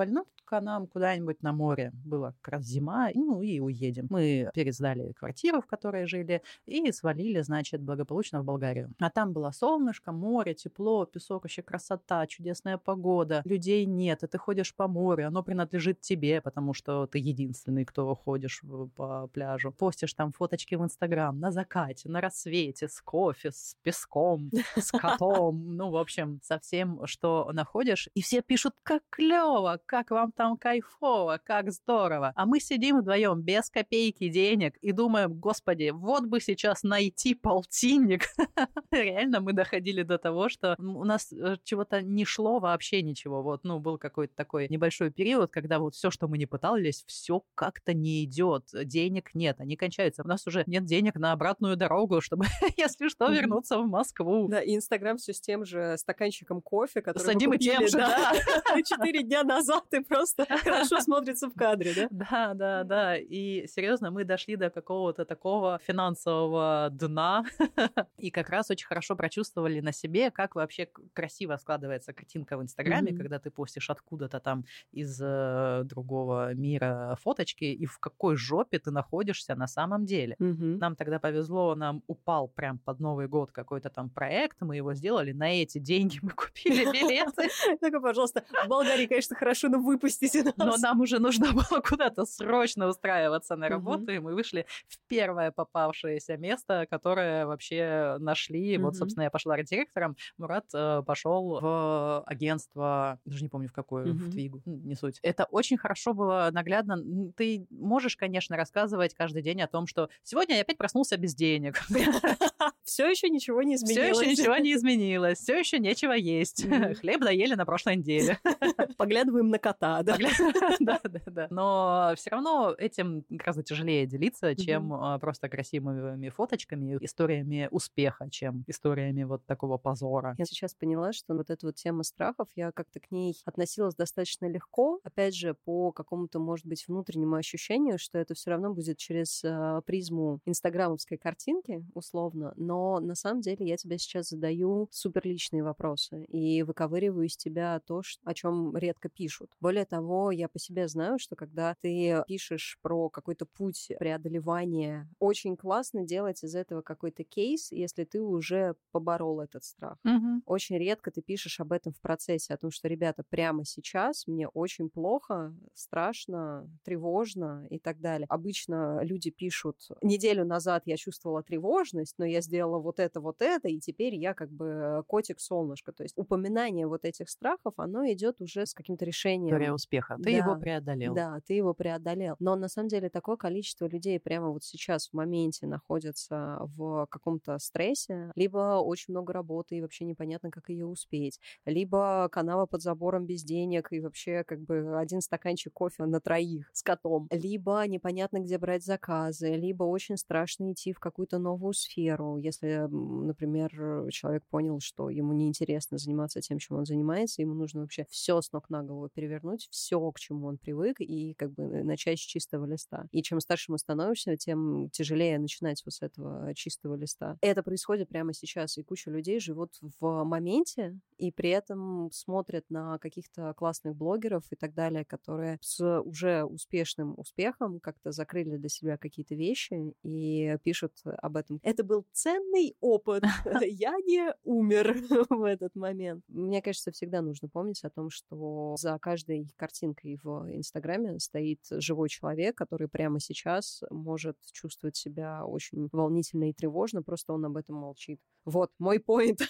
вольнуть-ка 0.45 0.61
нам 0.61 0.87
куда-нибудь 0.87 1.43
на 1.43 1.53
море. 1.53 1.91
Была 2.05 2.33
как 2.41 2.53
раз 2.53 2.65
зима, 2.65 3.09
ну 3.13 3.41
и 3.41 3.59
уедем. 3.59 4.07
Мы 4.09 4.49
пересдали 4.53 5.13
квартиру, 5.13 5.61
в 5.61 5.65
которой 5.65 6.05
жили, 6.07 6.41
и 6.65 6.91
свалили, 6.91 7.41
значит, 7.41 7.81
благополучно 7.81 8.41
в 8.41 8.45
Болгарию. 8.45 8.91
А 8.99 9.09
там 9.09 9.33
было 9.33 9.51
солнышко, 9.51 10.11
море, 10.11 10.53
тепло, 10.53 11.05
песок, 11.05 11.43
вообще 11.43 11.61
красота, 11.61 12.27
чудесная 12.27 12.77
погода, 12.77 13.41
людей 13.45 13.85
нет, 13.85 14.23
и 14.23 14.27
ты 14.27 14.37
ходишь 14.37 14.73
по 14.75 14.87
морю, 14.87 15.27
оно 15.27 15.43
принадлежит 15.43 16.01
тебе, 16.01 16.41
потому 16.41 16.73
что 16.73 17.07
ты 17.07 17.19
единственный, 17.19 17.85
кто 17.85 18.15
ходишь 18.15 18.61
по 18.95 19.27
пляжу. 19.27 19.71
Постишь 19.71 20.13
там 20.13 20.31
фоточки 20.31 20.75
в 20.75 20.83
Инстаграм 20.83 21.39
на 21.39 21.51
закате, 21.51 22.09
на 22.09 22.21
рассвете, 22.21 22.87
с 22.87 23.01
кофе, 23.01 23.51
с 23.51 23.75
песком, 23.83 24.51
с 24.75 24.91
котом, 24.91 25.65
ну, 25.75 25.89
в 25.89 25.97
общем, 25.97 26.39
со 26.43 26.59
всем, 26.59 27.05
что 27.05 27.49
находишь. 27.53 28.09
И 28.13 28.21
все 28.21 28.41
пишут, 28.41 28.73
как 28.83 29.03
клево, 29.09 29.79
как 29.85 30.11
вам 30.15 30.31
там 30.31 30.57
кайфово, 30.57 31.39
как 31.43 31.71
здорово. 31.71 32.31
А 32.35 32.45
мы 32.45 32.59
сидим 32.59 33.01
вдвоем 33.01 33.41
без 33.41 33.69
копейки 33.69 34.29
денег 34.29 34.77
и 34.77 34.91
думаем, 34.93 35.33
господи, 35.33 35.91
вот 35.93 36.25
бы 36.25 36.39
сейчас 36.39 36.83
найти 36.83 37.35
полтинник. 37.35 38.23
Реально 38.91 39.41
мы 39.41 39.53
доходили 39.53 40.03
до 40.03 40.17
того, 40.17 40.47
что 40.49 40.75
у 40.79 41.03
нас 41.03 41.33
э, 41.33 41.57
чего-то 41.63 42.01
не 42.01 42.23
шло 42.23 42.59
вообще 42.59 43.01
ничего. 43.01 43.43
Вот, 43.43 43.63
ну, 43.63 43.79
был 43.79 43.97
какой-то 43.97 44.33
такой 44.35 44.67
небольшой 44.69 45.11
период, 45.11 45.51
когда 45.51 45.79
вот 45.79 45.95
все, 45.95 46.09
что 46.11 46.27
мы 46.27 46.37
не 46.37 46.45
пытались, 46.45 47.03
все 47.05 47.43
как-то 47.53 47.93
не 47.93 48.23
идет. 48.23 48.69
Денег 48.73 49.31
нет, 49.33 49.59
они 49.59 49.75
кончаются. 49.75 50.23
У 50.23 50.27
нас 50.27 50.47
уже 50.47 50.63
нет 50.65 50.85
денег 50.85 51.15
на 51.15 51.33
обратную 51.33 51.75
дорогу, 51.75 52.21
чтобы, 52.21 52.45
если 52.77 53.09
что, 53.09 53.27
вернуться 53.29 53.79
в 53.79 53.87
Москву. 53.87 54.47
Да, 54.47 54.61
и 54.61 54.75
Инстаграм 54.75 55.17
все 55.17 55.33
с 55.33 55.41
тем 55.41 55.65
же 55.65 55.97
стаканчиком 55.97 56.61
кофе, 56.61 57.01
который 57.01 57.25
С 57.25 57.27
одним 57.27 57.53
и 57.53 57.57
тем 57.57 57.85
же, 57.87 57.97
да. 57.97 58.33
Четыре 58.85 59.23
дня 59.23 59.43
назад 59.43 59.83
и 59.93 60.04
просто 60.07 60.45
хорошо 60.63 60.99
смотрится 60.99 61.49
в 61.49 61.53
кадре, 61.53 61.93
да? 61.95 62.07
Да, 62.11 62.53
да, 62.53 62.83
да. 62.83 63.17
И 63.17 63.67
серьезно, 63.67 64.11
мы 64.11 64.23
дошли 64.23 64.55
до 64.55 64.69
какого-то 64.69 65.25
такого 65.25 65.79
финансового 65.85 66.89
дна 66.91 67.45
и 68.17 68.31
как 68.31 68.49
раз 68.49 68.71
очень 68.71 68.87
хорошо 68.87 69.15
прочувствовали 69.15 69.81
на 69.81 69.91
себе, 69.91 70.31
как 70.31 70.55
вообще 70.55 70.87
красиво 71.13 71.57
складывается 71.57 72.13
картинка 72.13 72.57
в 72.57 72.61
Инстаграме, 72.61 73.11
mm-hmm. 73.11 73.17
когда 73.17 73.39
ты 73.39 73.51
постишь 73.51 73.89
откуда-то 73.89 74.39
там 74.39 74.65
из 74.91 75.19
э, 75.21 75.83
другого 75.83 76.53
мира 76.53 77.17
фоточки, 77.21 77.65
и 77.65 77.85
в 77.85 77.99
какой 77.99 78.35
жопе 78.35 78.79
ты 78.79 78.91
находишься 78.91 79.55
на 79.55 79.67
самом 79.67 80.05
деле. 80.05 80.35
Mm-hmm. 80.39 80.77
Нам 80.77 80.95
тогда 80.95 81.19
повезло, 81.19 81.75
нам 81.75 82.01
упал 82.07 82.47
прям 82.47 82.79
под 82.79 82.99
Новый 82.99 83.27
год 83.27 83.51
какой-то 83.51 83.89
там 83.89 84.09
проект, 84.09 84.61
мы 84.61 84.75
его 84.75 84.93
сделали, 84.93 85.31
на 85.31 85.61
эти 85.61 85.79
деньги 85.79 86.19
мы 86.21 86.31
купили 86.31 86.85
билеты. 86.85 87.49
Только, 87.79 87.99
пожалуйста, 87.99 88.43
в 88.65 88.67
Болгарии, 88.67 89.07
конечно, 89.07 89.35
хорошо, 89.35 89.69
но 89.69 89.79
выпустите 89.95 90.43
нас. 90.43 90.53
Но 90.57 90.77
нам 90.77 91.01
уже 91.01 91.19
нужно 91.19 91.51
было 91.53 91.81
куда-то 91.81 92.25
срочно 92.25 92.87
устраиваться 92.87 93.55
на 93.55 93.69
работу, 93.69 94.11
и 94.11 94.19
мы 94.19 94.35
вышли 94.35 94.65
в 94.87 94.97
первое 95.07 95.51
попавшееся 95.51 96.37
место, 96.37 96.87
которое 96.89 97.45
вообще 97.45 98.17
нашли. 98.19 98.77
Вот, 98.77 98.95
собственно, 98.95 99.23
я 99.23 99.29
пошла 99.29 99.55
директором, 99.55 100.15
Мурат 100.37 100.65
э, 100.73 101.01
пошел 101.05 101.59
в 101.59 102.23
агентство, 102.25 103.19
даже 103.25 103.43
не 103.43 103.49
помню 103.49 103.69
в 103.69 103.73
какое, 103.73 104.05
в 104.05 104.31
Твигу, 104.31 104.61
не 104.65 104.95
суть. 104.95 105.19
Это 105.21 105.45
очень 105.45 105.77
хорошо 105.77 106.13
было 106.13 106.49
наглядно. 106.51 106.97
Ты 107.35 107.65
можешь, 107.69 108.17
конечно, 108.17 108.57
рассказывать 108.57 109.13
каждый 109.15 109.41
день 109.41 109.61
о 109.61 109.67
том, 109.67 109.87
что 109.87 110.09
сегодня 110.23 110.55
я 110.55 110.61
опять 110.61 110.77
проснулся 110.77 111.17
без 111.17 111.33
денег. 111.35 111.81
Все 112.83 113.09
еще 113.09 113.29
ничего 113.29 113.63
не 113.63 113.75
изменилось. 113.75 114.17
Все 114.17 114.25
еще 114.25 114.31
ничего 114.31 114.57
не 114.57 114.73
изменилось. 114.73 115.39
Все 115.39 115.57
еще 115.57 115.79
нечего 115.79 116.11
есть. 116.11 116.65
Хлеб 116.99 117.21
доели 117.21 117.55
на 117.55 117.65
прошлой 117.65 117.95
неделе. 117.97 118.39
Поглядываем 118.97 119.49
на 119.49 119.59
кота, 119.59 119.84
да? 120.03 120.17
Да, 120.79 120.99
да, 121.03 121.19
да. 121.25 121.47
Но 121.49 122.13
все 122.15 122.29
равно 122.31 122.73
этим 122.77 123.25
гораздо 123.29 123.63
тяжелее 123.63 124.05
делиться, 124.05 124.55
чем 124.55 124.93
а, 124.93 125.17
просто 125.19 125.49
красивыми 125.49 126.29
фоточками, 126.29 126.97
историями 127.01 127.67
успеха, 127.71 128.29
чем 128.29 128.63
историями 128.67 129.23
вот 129.23 129.45
такого 129.45 129.77
позора. 129.77 130.35
Я 130.37 130.45
сейчас 130.45 130.73
поняла, 130.73 131.13
что 131.13 131.35
вот 131.35 131.49
эта 131.49 131.65
вот 131.65 131.75
тема 131.75 132.03
страхов, 132.03 132.47
я 132.55 132.71
как-то 132.71 132.99
к 132.99 133.11
ней 133.11 133.35
относилась 133.45 133.95
достаточно 133.95 134.47
легко. 134.47 134.99
Опять 135.03 135.35
же, 135.35 135.55
по 135.65 135.91
какому-то, 135.91 136.39
может 136.39 136.65
быть, 136.65 136.87
внутреннему 136.87 137.35
ощущению, 137.35 137.97
что 137.97 138.17
это 138.17 138.33
все 138.33 138.51
равно 138.51 138.73
будет 138.73 138.97
через 138.97 139.43
э, 139.43 139.81
призму 139.85 140.39
инстаграмовской 140.45 141.17
картинки, 141.17 141.85
условно, 141.93 142.53
но 142.55 142.99
на 142.99 143.15
самом 143.15 143.41
деле 143.41 143.65
я 143.65 143.77
тебе 143.77 143.97
сейчас 143.97 144.29
задаю 144.29 144.87
суперличные 144.91 145.63
вопросы 145.63 146.23
и 146.25 146.63
выковыриваю 146.63 147.27
из 147.27 147.37
тебя 147.37 147.79
то, 147.85 148.01
о 148.23 148.33
чем 148.33 148.75
редко 148.75 149.09
пишут. 149.09 149.51
Более 149.59 149.74
того, 149.83 150.31
я 150.31 150.47
по 150.47 150.59
себе 150.59 150.87
знаю, 150.87 151.19
что 151.19 151.35
когда 151.35 151.75
ты 151.81 152.23
пишешь 152.27 152.77
про 152.81 153.09
какой-то 153.09 153.45
путь 153.45 153.91
преодолевания, 153.99 155.09
очень 155.19 155.57
классно 155.57 156.03
делать 156.05 156.43
из 156.43 156.55
этого 156.55 156.81
какой-то 156.81 157.23
кейс, 157.23 157.71
если 157.71 158.05
ты 158.05 158.21
уже 158.21 158.75
поборол 158.91 159.41
этот 159.41 159.63
страх. 159.63 159.97
Угу. 160.05 160.43
Очень 160.45 160.77
редко 160.77 161.11
ты 161.11 161.21
пишешь 161.21 161.59
об 161.59 161.71
этом 161.71 161.91
в 161.93 161.99
процессе, 161.99 162.53
о 162.53 162.57
том, 162.57 162.71
что, 162.71 162.87
ребята, 162.87 163.23
прямо 163.27 163.65
сейчас 163.65 164.27
мне 164.27 164.47
очень 164.47 164.89
плохо, 164.89 165.53
страшно, 165.73 166.69
тревожно 166.83 167.65
и 167.69 167.79
так 167.79 167.99
далее. 167.99 168.27
Обычно 168.29 169.01
люди 169.03 169.31
пишут, 169.31 169.89
неделю 170.01 170.45
назад 170.45 170.83
я 170.85 170.97
чувствовала 170.97 171.43
тревожность, 171.43 172.15
но 172.17 172.25
я 172.25 172.41
сделала 172.41 172.79
вот 172.79 172.99
это, 172.99 173.19
вот 173.19 173.41
это, 173.41 173.67
и 173.67 173.79
теперь 173.79 174.15
я 174.15 174.33
как 174.33 174.51
бы 174.51 175.03
котик-солнышко. 175.07 175.91
То 175.91 176.03
есть 176.03 176.17
упоминание 176.17 176.87
вот 176.87 177.05
этих 177.05 177.29
страхов, 177.29 177.73
оно 177.77 178.05
идет 178.11 178.41
уже 178.41 178.65
с 178.65 178.73
каким-то 178.73 179.05
решением. 179.05 179.55
История 179.65 179.73
успеха. 179.73 180.17
Ты 180.21 180.31
да, 180.31 180.37
его 180.37 180.55
преодолел. 180.55 181.15
Да, 181.15 181.39
ты 181.45 181.53
его 181.53 181.73
преодолел. 181.73 182.35
Но 182.39 182.55
на 182.55 182.67
самом 182.67 182.87
деле 182.89 183.09
такое 183.09 183.37
количество 183.37 183.85
людей 183.87 184.19
прямо 184.19 184.49
вот 184.49 184.63
сейчас 184.63 185.09
в 185.09 185.13
моменте 185.13 185.67
находятся 185.67 186.57
в 186.75 187.07
каком-то 187.09 187.57
стрессе, 187.59 188.31
либо 188.35 188.79
очень 188.79 189.13
много 189.13 189.33
работы 189.33 189.77
и 189.77 189.81
вообще 189.81 190.05
непонятно, 190.05 190.51
как 190.51 190.69
ее 190.69 190.85
успеть, 190.85 191.39
либо 191.65 192.27
канава 192.31 192.65
под 192.65 192.81
забором 192.81 193.25
без 193.25 193.43
денег 193.43 193.91
и 193.91 193.99
вообще 193.99 194.43
как 194.43 194.61
бы 194.61 194.97
один 194.99 195.21
стаканчик 195.21 195.73
кофе 195.73 196.05
на 196.05 196.19
троих 196.19 196.69
с 196.73 196.81
котом, 196.83 197.27
либо 197.31 197.83
непонятно, 197.87 198.39
где 198.39 198.57
брать 198.57 198.83
заказы, 198.83 199.53
либо 199.55 199.83
очень 199.83 200.17
страшно 200.17 200.71
идти 200.71 200.93
в 200.93 200.99
какую-то 200.99 201.37
новую 201.39 201.73
сферу, 201.73 202.37
если, 202.37 202.87
например, 202.89 204.09
человек 204.11 204.43
понял, 204.49 204.79
что 204.79 205.09
ему 205.09 205.33
неинтересно 205.33 205.97
заниматься 205.97 206.41
тем, 206.41 206.59
чем 206.59 206.77
он 206.77 206.85
занимается, 206.85 207.41
ему 207.41 207.53
нужно 207.53 207.81
вообще 207.81 208.05
все 208.09 208.41
с 208.41 208.51
ног 208.51 208.69
на 208.69 208.83
голову 208.83 209.09
перевернуть, 209.13 209.54
все, 209.69 210.11
к 210.11 210.19
чему 210.19 210.47
он 210.47 210.57
привык, 210.57 210.97
и 210.99 211.33
как 211.35 211.53
бы 211.53 211.83
начать 211.83 212.19
с 212.19 212.21
чистого 212.21 212.65
листа. 212.65 213.07
И 213.11 213.21
чем 213.21 213.39
старше 213.39 213.71
мы 213.71 213.77
становимся, 213.77 214.37
тем 214.37 214.89
тяжелее 214.91 215.39
начинать 215.39 215.81
вот 215.85 215.93
с 215.93 216.01
этого 216.01 216.53
чистого 216.55 216.95
листа. 216.95 217.37
Это 217.41 217.63
происходит 217.63 218.09
прямо 218.09 218.33
сейчас, 218.33 218.77
и 218.77 218.83
куча 218.83 219.11
людей 219.11 219.39
живут 219.39 219.71
в 219.99 220.23
моменте, 220.23 220.97
и 221.17 221.31
при 221.31 221.49
этом 221.49 222.09
смотрят 222.11 222.65
на 222.69 222.97
каких-то 222.99 223.53
классных 223.55 223.95
блогеров 223.95 224.43
и 224.51 224.55
так 224.55 224.73
далее, 224.73 225.05
которые 225.05 225.57
с 225.61 226.01
уже 226.01 226.43
успешным 226.43 227.17
успехом 227.17 227.79
как-то 227.79 228.11
закрыли 228.11 228.57
для 228.57 228.69
себя 228.69 228.97
какие-то 228.97 229.35
вещи 229.35 229.93
и 230.03 230.57
пишут 230.63 230.93
об 231.03 231.37
этом. 231.37 231.59
Это 231.63 231.83
был 231.83 232.05
ценный 232.11 232.75
опыт. 232.79 233.23
Я 233.67 233.95
не 234.05 234.33
умер 234.43 234.95
в 235.29 235.43
этот 235.43 235.75
момент. 235.75 236.23
Мне 236.27 236.61
кажется, 236.61 236.91
всегда 236.91 237.21
нужно 237.21 237.47
помнить 237.47 237.83
о 237.83 237.89
том, 237.89 238.09
что 238.09 238.75
за 238.77 238.97
каждой 239.35 239.53
картинкой 239.55 240.19
в 240.23 240.55
Инстаграме 240.55 241.19
стоит 241.19 241.59
живой 241.69 242.09
человек, 242.09 242.55
который 242.55 242.87
прямо 242.87 243.19
сейчас 243.19 243.81
может 243.89 244.37
чувствовать 244.51 244.95
себя 244.95 245.45
очень 245.45 245.89
волнительно 245.91 246.49
и 246.49 246.53
тревожно, 246.53 247.03
просто 247.03 247.33
он 247.33 247.45
об 247.45 247.57
этом 247.57 247.75
молчит. 247.75 248.19
Вот 248.45 248.71
мой 248.79 248.99
поинт. 249.05 249.41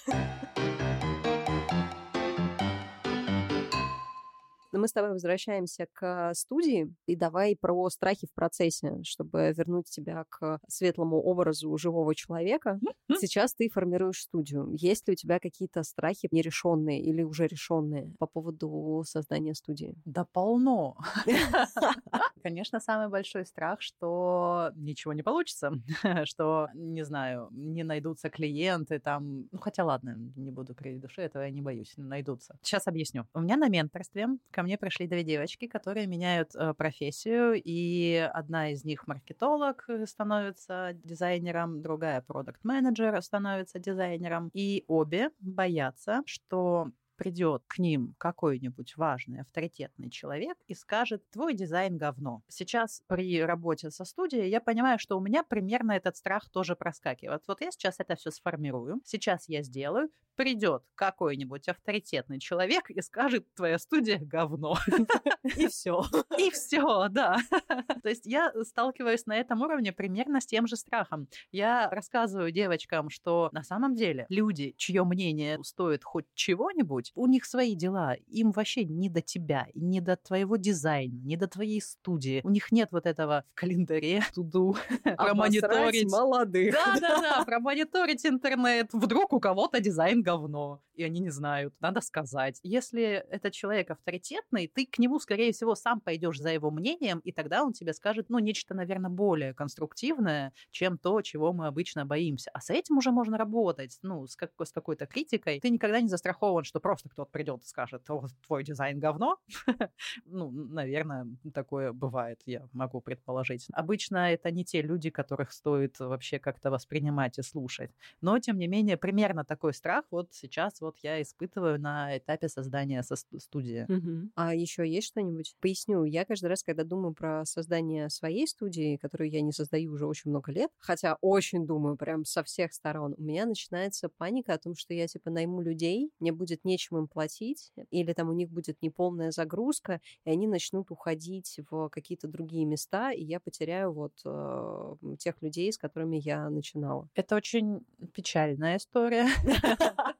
Но 4.75 4.81
мы 4.81 4.89
с 4.89 4.91
тобой 4.91 5.11
возвращаемся 5.11 5.87
к 5.93 6.33
студии, 6.33 6.93
и 7.05 7.15
давай 7.15 7.55
про 7.55 7.89
страхи 7.89 8.27
в 8.27 8.33
процессе, 8.33 9.01
чтобы 9.03 9.53
вернуть 9.55 9.89
тебя 9.89 10.25
к 10.27 10.59
светлому 10.67 11.21
образу 11.21 11.77
живого 11.77 12.13
человека. 12.13 12.77
Сейчас 13.17 13.55
ты 13.55 13.69
формируешь 13.69 14.23
студию. 14.23 14.67
Есть 14.73 15.07
ли 15.07 15.13
у 15.13 15.15
тебя 15.15 15.39
какие-то 15.39 15.83
страхи 15.83 16.27
нерешенные 16.29 17.01
или 17.01 17.23
уже 17.23 17.47
решенные 17.47 18.11
по 18.19 18.27
поводу 18.27 19.01
создания 19.07 19.55
студии? 19.55 19.95
Да 20.03 20.25
полно. 20.25 20.97
Конечно, 22.43 22.81
самый 22.81 23.07
большой 23.07 23.45
страх, 23.45 23.81
что 23.81 24.71
ничего 24.75 25.13
не 25.13 25.23
получится, 25.23 25.71
что, 26.25 26.67
не 26.73 27.05
знаю, 27.05 27.47
не 27.51 27.83
найдутся 27.83 28.29
клиенты 28.29 28.99
там. 28.99 29.47
Ну, 29.53 29.57
хотя 29.59 29.85
ладно, 29.85 30.17
не 30.35 30.51
буду 30.51 30.75
кривить 30.75 30.99
души, 30.99 31.21
этого 31.21 31.43
я 31.43 31.49
не 31.49 31.61
боюсь, 31.61 31.93
найдутся. 31.95 32.57
Сейчас 32.61 32.87
объясню. 32.87 33.25
У 33.33 33.39
меня 33.39 33.55
на 33.55 33.69
менторстве 33.69 34.27
ко 34.51 34.64
мне 34.65 34.77
пришли 34.77 35.07
две 35.07 35.23
девочки, 35.23 35.67
которые 35.67 36.07
меняют 36.07 36.55
э, 36.55 36.73
профессию, 36.73 37.61
и 37.63 38.15
одна 38.33 38.71
из 38.71 38.83
них 38.83 39.07
маркетолог 39.07 39.85
э, 39.87 40.05
становится 40.05 40.91
дизайнером, 41.03 41.81
другая 41.81 42.21
продукт-менеджер 42.21 43.21
становится 43.21 43.79
дизайнером, 43.79 44.49
и 44.53 44.83
обе 44.87 45.29
боятся, 45.39 46.21
что 46.25 46.91
придет 47.15 47.63
к 47.67 47.79
ним 47.79 48.15
какой-нибудь 48.17 48.97
важный 48.97 49.41
авторитетный 49.41 50.09
человек 50.09 50.57
и 50.67 50.73
скажет, 50.73 51.23
твой 51.31 51.53
дизайн 51.53 51.97
говно. 51.97 52.41
Сейчас 52.47 53.01
при 53.07 53.41
работе 53.43 53.91
со 53.91 54.05
студией 54.05 54.49
я 54.49 54.61
понимаю, 54.61 54.99
что 54.99 55.17
у 55.17 55.21
меня 55.21 55.43
примерно 55.43 55.93
этот 55.93 56.17
страх 56.17 56.49
тоже 56.49 56.75
проскакивает. 56.75 57.43
Вот 57.47 57.61
я 57.61 57.71
сейчас 57.71 57.95
это 57.99 58.15
все 58.15 58.31
сформирую, 58.31 59.01
сейчас 59.05 59.47
я 59.49 59.63
сделаю, 59.63 60.09
придет 60.35 60.83
какой-нибудь 60.95 61.67
авторитетный 61.67 62.39
человек 62.39 62.89
и 62.89 63.01
скажет, 63.01 63.45
твоя 63.55 63.79
студия 63.79 64.19
говно. 64.19 64.77
И 65.57 65.67
все. 65.67 66.03
И 66.37 66.49
все, 66.51 67.07
да. 67.09 67.37
То 68.03 68.09
есть 68.09 68.25
я 68.25 68.51
сталкиваюсь 68.63 69.25
на 69.25 69.37
этом 69.37 69.61
уровне 69.61 69.91
примерно 69.91 70.41
с 70.41 70.45
тем 70.45 70.67
же 70.67 70.75
страхом. 70.75 71.27
Я 71.51 71.89
рассказываю 71.89 72.51
девочкам, 72.51 73.09
что 73.09 73.49
на 73.51 73.63
самом 73.63 73.95
деле 73.95 74.25
люди, 74.29 74.73
чье 74.77 75.03
мнение 75.03 75.59
стоит 75.63 76.03
хоть 76.03 76.25
чего-нибудь, 76.33 77.04
у 77.15 77.27
них 77.27 77.45
свои 77.45 77.75
дела. 77.75 78.15
Им 78.27 78.51
вообще 78.51 78.85
не 78.85 79.09
до 79.09 79.21
тебя, 79.21 79.67
не 79.73 80.01
до 80.01 80.15
твоего 80.15 80.55
дизайна, 80.55 81.19
не 81.23 81.37
до 81.37 81.47
твоей 81.47 81.81
студии. 81.81 82.41
У 82.43 82.49
них 82.49 82.71
нет 82.71 82.89
вот 82.91 83.05
этого 83.05 83.43
в 83.51 83.55
календаре 83.55 84.23
туду 84.33 84.75
промониторить. 85.17 86.11
молодых. 86.11 86.73
Да-да-да, 86.85 87.43
промониторить 87.45 88.25
интернет. 88.25 88.89
Вдруг 88.93 89.33
у 89.33 89.39
кого-то 89.39 89.79
дизайн 89.79 90.21
говно, 90.21 90.81
и 90.95 91.03
они 91.03 91.19
не 91.19 91.29
знают, 91.29 91.73
надо 91.79 92.01
сказать. 92.01 92.59
Если 92.63 93.25
этот 93.29 93.53
человек 93.53 93.91
авторитетный, 93.91 94.67
ты 94.67 94.85
к 94.85 94.99
нему, 94.99 95.19
скорее 95.19 95.51
всего, 95.51 95.75
сам 95.75 95.99
пойдешь 95.99 96.39
за 96.39 96.49
его 96.49 96.71
мнением, 96.71 97.19
и 97.19 97.31
тогда 97.31 97.63
он 97.63 97.73
тебе 97.73 97.93
скажет, 97.93 98.29
ну, 98.29 98.39
нечто, 98.39 98.73
наверное, 98.73 99.09
более 99.09 99.53
конструктивное, 99.53 100.53
чем 100.71 100.97
то, 100.97 101.21
чего 101.21 101.53
мы 101.53 101.67
обычно 101.67 102.05
боимся. 102.05 102.51
А 102.53 102.61
с 102.61 102.69
этим 102.69 102.97
уже 102.97 103.11
можно 103.11 103.37
работать, 103.37 103.97
ну, 104.01 104.27
с, 104.27 104.35
как, 104.35 104.51
с 104.61 104.71
какой-то 104.71 105.05
критикой. 105.05 105.59
Ты 105.59 105.69
никогда 105.69 106.01
не 106.01 106.07
застрахован, 106.07 106.63
что 106.63 106.79
просто 106.79 107.09
кто-то 107.09 107.31
придет 107.31 107.63
и 107.63 107.67
скажет, 107.67 108.09
о, 108.09 108.25
твой 108.45 108.63
дизайн 108.63 108.99
говно. 108.99 109.37
ну, 110.25 110.51
наверное, 110.51 111.27
такое 111.53 111.91
бывает, 111.91 112.41
я 112.45 112.67
могу 112.73 113.01
предположить. 113.01 113.67
Обычно 113.73 114.31
это 114.31 114.51
не 114.51 114.63
те 114.63 114.81
люди, 114.81 115.09
которых 115.09 115.51
стоит 115.51 115.99
вообще 115.99 116.39
как-то 116.39 116.71
воспринимать 116.71 117.37
и 117.37 117.41
слушать. 117.41 117.91
Но, 118.21 118.39
тем 118.39 118.57
не 118.57 118.67
менее, 118.67 118.97
примерно 118.97 119.43
такой 119.45 119.73
страх 119.73 120.05
вот 120.11 120.33
сейчас 120.33 120.81
вот 120.85 120.97
я 121.01 121.21
испытываю 121.21 121.79
на 121.79 122.17
этапе 122.17 122.47
создания 122.47 123.01
со 123.03 123.15
студии. 123.15 123.85
Угу. 123.89 124.29
А 124.35 124.53
еще 124.53 124.87
есть 124.87 125.07
что-нибудь? 125.07 125.55
Поясню. 125.59 126.03
Я 126.03 126.25
каждый 126.25 126.47
раз, 126.47 126.63
когда 126.63 126.83
думаю 126.83 127.13
про 127.13 127.43
создание 127.45 128.09
своей 128.09 128.47
студии, 128.47 128.97
которую 128.97 129.29
я 129.31 129.41
не 129.41 129.51
создаю 129.51 129.93
уже 129.93 130.05
очень 130.05 130.29
много 130.29 130.51
лет, 130.51 130.69
хотя 130.77 131.17
очень 131.21 131.65
думаю 131.65 131.97
прям 131.97 132.23
со 132.25 132.43
всех 132.43 132.73
сторон, 132.73 133.15
у 133.17 133.21
меня 133.21 133.45
начинается 133.45 134.09
паника 134.09 134.53
о 134.53 134.57
том, 134.57 134.75
что 134.75 134.93
я 134.93 135.07
типа 135.07 135.29
найму 135.29 135.61
людей, 135.61 136.11
мне 136.19 136.31
будет 136.31 136.63
нечем 136.65 136.97
им 136.97 137.07
платить, 137.07 137.73
или 137.89 138.13
там 138.13 138.29
у 138.29 138.33
них 138.33 138.49
будет 138.49 138.81
неполная 138.81 139.31
загрузка, 139.31 140.01
и 140.23 140.29
они 140.29 140.47
начнут 140.47 140.91
уходить 140.91 141.59
в 141.69 141.89
какие-то 141.89 142.27
другие 142.27 142.65
места, 142.65 143.11
и 143.11 143.23
я 143.23 143.39
потеряю 143.39 143.91
вот 143.91 144.13
э, 144.23 144.95
тех 145.17 145.41
людей, 145.41 145.71
с 145.71 145.77
которыми 145.77 146.17
я 146.17 146.49
начинала. 146.49 147.09
Это 147.15 147.35
очень 147.35 147.85
печальная 148.13 148.77
история. 148.77 149.27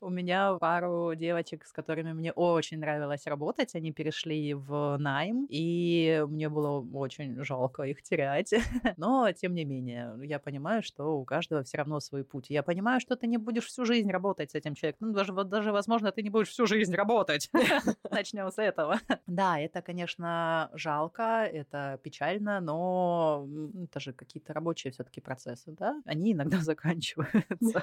У 0.00 0.10
меня 0.10 0.54
пару 0.54 1.14
девочек, 1.14 1.64
с 1.64 1.72
которыми 1.72 2.12
мне 2.12 2.32
очень 2.32 2.78
нравилось 2.78 3.26
работать, 3.26 3.74
они 3.74 3.92
перешли 3.92 4.54
в 4.54 4.96
найм, 4.98 5.46
и 5.48 6.24
мне 6.28 6.48
было 6.48 6.84
очень 6.92 7.42
жалко 7.44 7.82
их 7.84 8.02
терять. 8.02 8.52
Но, 8.96 9.30
тем 9.32 9.54
не 9.54 9.64
менее, 9.64 10.14
я 10.22 10.38
понимаю, 10.38 10.82
что 10.82 11.18
у 11.18 11.24
каждого 11.24 11.62
все 11.62 11.78
равно 11.78 12.00
свой 12.00 12.24
путь. 12.24 12.50
Я 12.50 12.62
понимаю, 12.62 13.00
что 13.00 13.16
ты 13.16 13.26
не 13.26 13.38
будешь 13.38 13.66
всю 13.66 13.84
жизнь 13.84 14.10
работать 14.10 14.50
с 14.50 14.54
этим 14.54 14.74
человеком. 14.74 15.08
Ну, 15.08 15.14
даже, 15.14 15.32
даже 15.32 15.72
возможно, 15.72 16.12
ты 16.12 16.22
не 16.22 16.30
будешь 16.30 16.48
всю 16.48 16.66
жизнь 16.66 16.94
работать. 16.94 17.50
Начнем 18.10 18.50
с 18.50 18.58
этого. 18.58 19.00
Да, 19.26 19.58
это, 19.58 19.82
конечно, 19.82 20.70
жалко, 20.74 21.44
это 21.44 21.98
печально, 22.02 22.60
но 22.60 23.46
это 23.82 24.00
же 24.00 24.12
какие-то 24.12 24.52
рабочие 24.52 24.92
все-таки 24.92 25.20
процессы, 25.20 25.72
да? 25.72 26.00
Они 26.04 26.32
иногда 26.32 26.58
заканчиваются. 26.60 27.82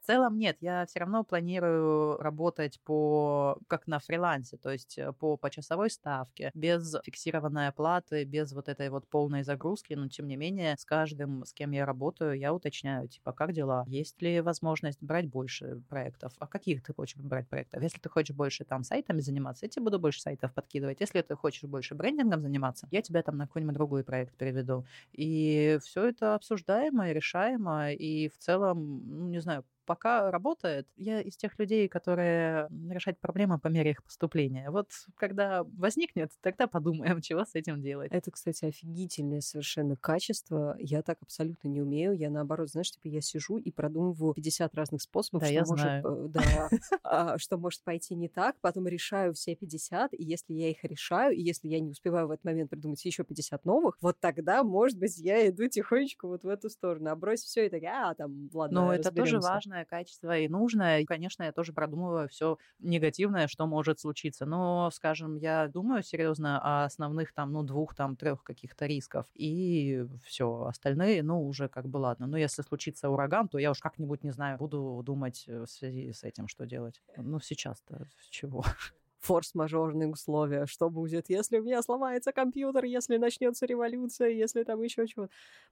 В 0.00 0.06
целом, 0.06 0.38
нет, 0.38 0.56
я 0.60 0.86
все 0.94 1.00
равно 1.00 1.24
планирую 1.24 2.18
работать 2.18 2.78
по 2.84 3.58
как 3.66 3.88
на 3.88 3.98
фрилансе, 3.98 4.58
то 4.58 4.70
есть 4.70 4.96
э, 4.96 5.12
по 5.12 5.36
почасовой 5.36 5.90
ставке, 5.90 6.52
без 6.54 6.94
фиксированной 7.02 7.66
оплаты, 7.66 8.22
без 8.22 8.52
вот 8.52 8.68
этой 8.68 8.90
вот 8.90 9.08
полной 9.08 9.42
загрузки, 9.42 9.94
но 9.94 10.06
тем 10.08 10.28
не 10.28 10.36
менее 10.36 10.76
с 10.78 10.84
каждым, 10.84 11.44
с 11.44 11.52
кем 11.52 11.72
я 11.72 11.84
работаю, 11.84 12.38
я 12.38 12.54
уточняю, 12.54 13.08
типа, 13.08 13.32
как 13.32 13.52
дела, 13.52 13.84
есть 13.88 14.22
ли 14.22 14.40
возможность 14.40 15.02
брать 15.02 15.26
больше 15.26 15.82
проектов, 15.88 16.32
а 16.38 16.46
каких 16.46 16.80
ты 16.84 16.94
хочешь 16.94 17.16
брать 17.16 17.48
проектов. 17.48 17.82
Если 17.82 17.98
ты 17.98 18.08
хочешь 18.08 18.36
больше 18.36 18.64
там 18.64 18.84
сайтами 18.84 19.18
заниматься, 19.18 19.64
я 19.66 19.70
тебе 19.70 19.82
буду 19.82 19.98
больше 19.98 20.20
сайтов 20.20 20.54
подкидывать. 20.54 21.00
Если 21.00 21.22
ты 21.22 21.34
хочешь 21.34 21.64
больше 21.64 21.96
брендингом 21.96 22.40
заниматься, 22.40 22.86
я 22.92 23.02
тебя 23.02 23.24
там 23.24 23.36
на 23.36 23.48
какой-нибудь 23.48 23.74
другой 23.74 24.04
проект 24.04 24.36
переведу. 24.36 24.86
И 25.10 25.76
все 25.82 26.10
это 26.10 26.36
обсуждаемо 26.36 27.10
и 27.10 27.14
решаемо, 27.14 27.90
и 27.90 28.28
в 28.28 28.38
целом, 28.38 29.02
ну, 29.08 29.26
не 29.26 29.40
знаю, 29.40 29.64
пока 29.84 30.30
работает. 30.30 30.86
Я 30.96 31.20
из 31.20 31.36
тех 31.36 31.58
людей, 31.58 31.88
которые 31.88 32.68
решать 32.88 33.18
проблемы 33.18 33.58
по 33.58 33.68
мере 33.68 33.92
их 33.92 34.02
поступления. 34.02 34.70
Вот 34.70 34.90
когда 35.16 35.64
возникнет, 35.64 36.32
тогда 36.40 36.66
подумаем, 36.66 37.20
чего 37.22 37.44
с 37.44 37.54
этим 37.54 37.82
делать. 37.82 38.10
Это, 38.12 38.30
кстати, 38.30 38.64
офигительное 38.64 39.40
совершенно 39.40 39.96
качество. 39.96 40.76
Я 40.78 41.02
так 41.02 41.18
абсолютно 41.22 41.68
не 41.68 41.80
умею. 41.80 42.12
Я 42.12 42.30
наоборот, 42.30 42.70
знаешь, 42.70 42.90
типа 42.90 43.08
я 43.08 43.20
сижу 43.20 43.58
и 43.58 43.70
продумываю 43.70 44.34
50 44.34 44.74
разных 44.74 45.02
способов, 45.02 45.42
да, 45.42 45.46
что, 45.46 45.54
я 45.54 45.64
может, 45.64 45.82
знаю. 45.82 46.04
э, 46.04 46.28
да, 46.28 46.68
а, 47.02 47.38
что 47.38 47.58
может 47.58 47.82
пойти 47.82 48.14
не 48.14 48.28
так. 48.28 48.56
Потом 48.60 48.86
решаю 48.88 49.34
все 49.34 49.54
50, 49.54 50.14
и 50.14 50.22
если 50.22 50.54
я 50.54 50.70
их 50.70 50.82
решаю, 50.84 51.34
и 51.34 51.42
если 51.42 51.68
я 51.68 51.80
не 51.80 51.90
успеваю 51.90 52.28
в 52.28 52.30
этот 52.30 52.44
момент 52.44 52.70
придумать 52.70 53.04
еще 53.04 53.24
50 53.24 53.64
новых, 53.64 53.96
вот 54.00 54.18
тогда, 54.20 54.62
может 54.62 54.98
быть, 54.98 55.16
я 55.18 55.48
иду 55.48 55.68
тихонечко 55.68 56.26
вот 56.26 56.44
в 56.44 56.48
эту 56.48 56.70
сторону, 56.70 57.10
а 57.10 57.16
брось 57.16 57.42
все 57.42 57.66
и 57.66 57.68
так, 57.68 57.82
а, 57.84 58.14
там, 58.14 58.48
ладно, 58.52 58.82
Но 58.82 58.94
это 58.94 59.10
тоже 59.12 59.36
разберемся». 59.36 59.73
Важное 59.74 59.84
качество 59.84 60.38
и 60.38 60.48
нужное. 60.48 61.00
И, 61.00 61.04
конечно, 61.04 61.42
я 61.42 61.52
тоже 61.52 61.72
продумываю 61.72 62.28
все 62.28 62.58
негативное, 62.78 63.48
что 63.48 63.66
может 63.66 64.00
случиться. 64.00 64.46
Но, 64.46 64.90
скажем, 64.92 65.36
я 65.36 65.68
думаю 65.68 66.02
серьезно 66.02 66.60
о 66.60 66.84
основных 66.84 67.32
там, 67.32 67.52
ну, 67.52 67.62
двух, 67.62 67.94
там, 67.94 68.16
трех 68.16 68.42
каких-то 68.44 68.86
рисков. 68.86 69.26
И 69.34 70.04
все, 70.24 70.64
остальные, 70.64 71.22
ну, 71.22 71.46
уже 71.46 71.68
как 71.68 71.86
бы 71.88 71.98
ладно. 71.98 72.26
Но 72.26 72.36
если 72.36 72.62
случится 72.62 73.10
ураган, 73.10 73.48
то 73.48 73.58
я 73.58 73.70
уж 73.70 73.80
как-нибудь, 73.80 74.24
не 74.24 74.30
знаю, 74.32 74.58
буду 74.58 75.02
думать 75.04 75.44
э, 75.48 75.62
в 75.62 75.66
связи 75.66 76.12
с 76.12 76.24
этим, 76.24 76.48
что 76.48 76.66
делать. 76.66 77.02
Ну, 77.16 77.40
сейчас-то 77.40 78.06
чего? 78.30 78.64
форс-мажорные 79.24 80.08
условия. 80.08 80.66
Что 80.66 80.90
будет, 80.90 81.28
если 81.30 81.58
у 81.58 81.62
меня 81.64 81.82
сломается 81.82 82.32
компьютер, 82.32 82.84
если 82.84 83.16
начнется 83.16 83.66
революция, 83.66 84.28
если 84.28 84.62
там 84.64 84.82
еще 84.82 85.06
чего 85.06 85.28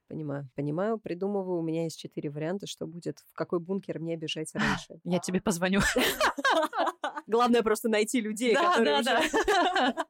Понимаю, 0.08 0.48
понимаю, 0.54 0.98
придумываю. 0.98 1.58
У 1.58 1.62
меня 1.62 1.84
есть 1.84 1.98
четыре 1.98 2.28
варианта, 2.30 2.66
что 2.66 2.86
будет, 2.86 3.20
в 3.30 3.34
какой 3.34 3.60
бункер 3.60 3.98
мне 3.98 4.16
бежать 4.16 4.50
раньше. 4.54 4.98
Я 5.04 5.18
тебе 5.20 5.40
позвоню. 5.40 5.80
Главное 7.26 7.62
просто 7.62 7.88
найти 7.88 8.20
людей, 8.20 8.54
Да, 8.54 8.70
которые 8.74 9.02
да, 9.02 9.20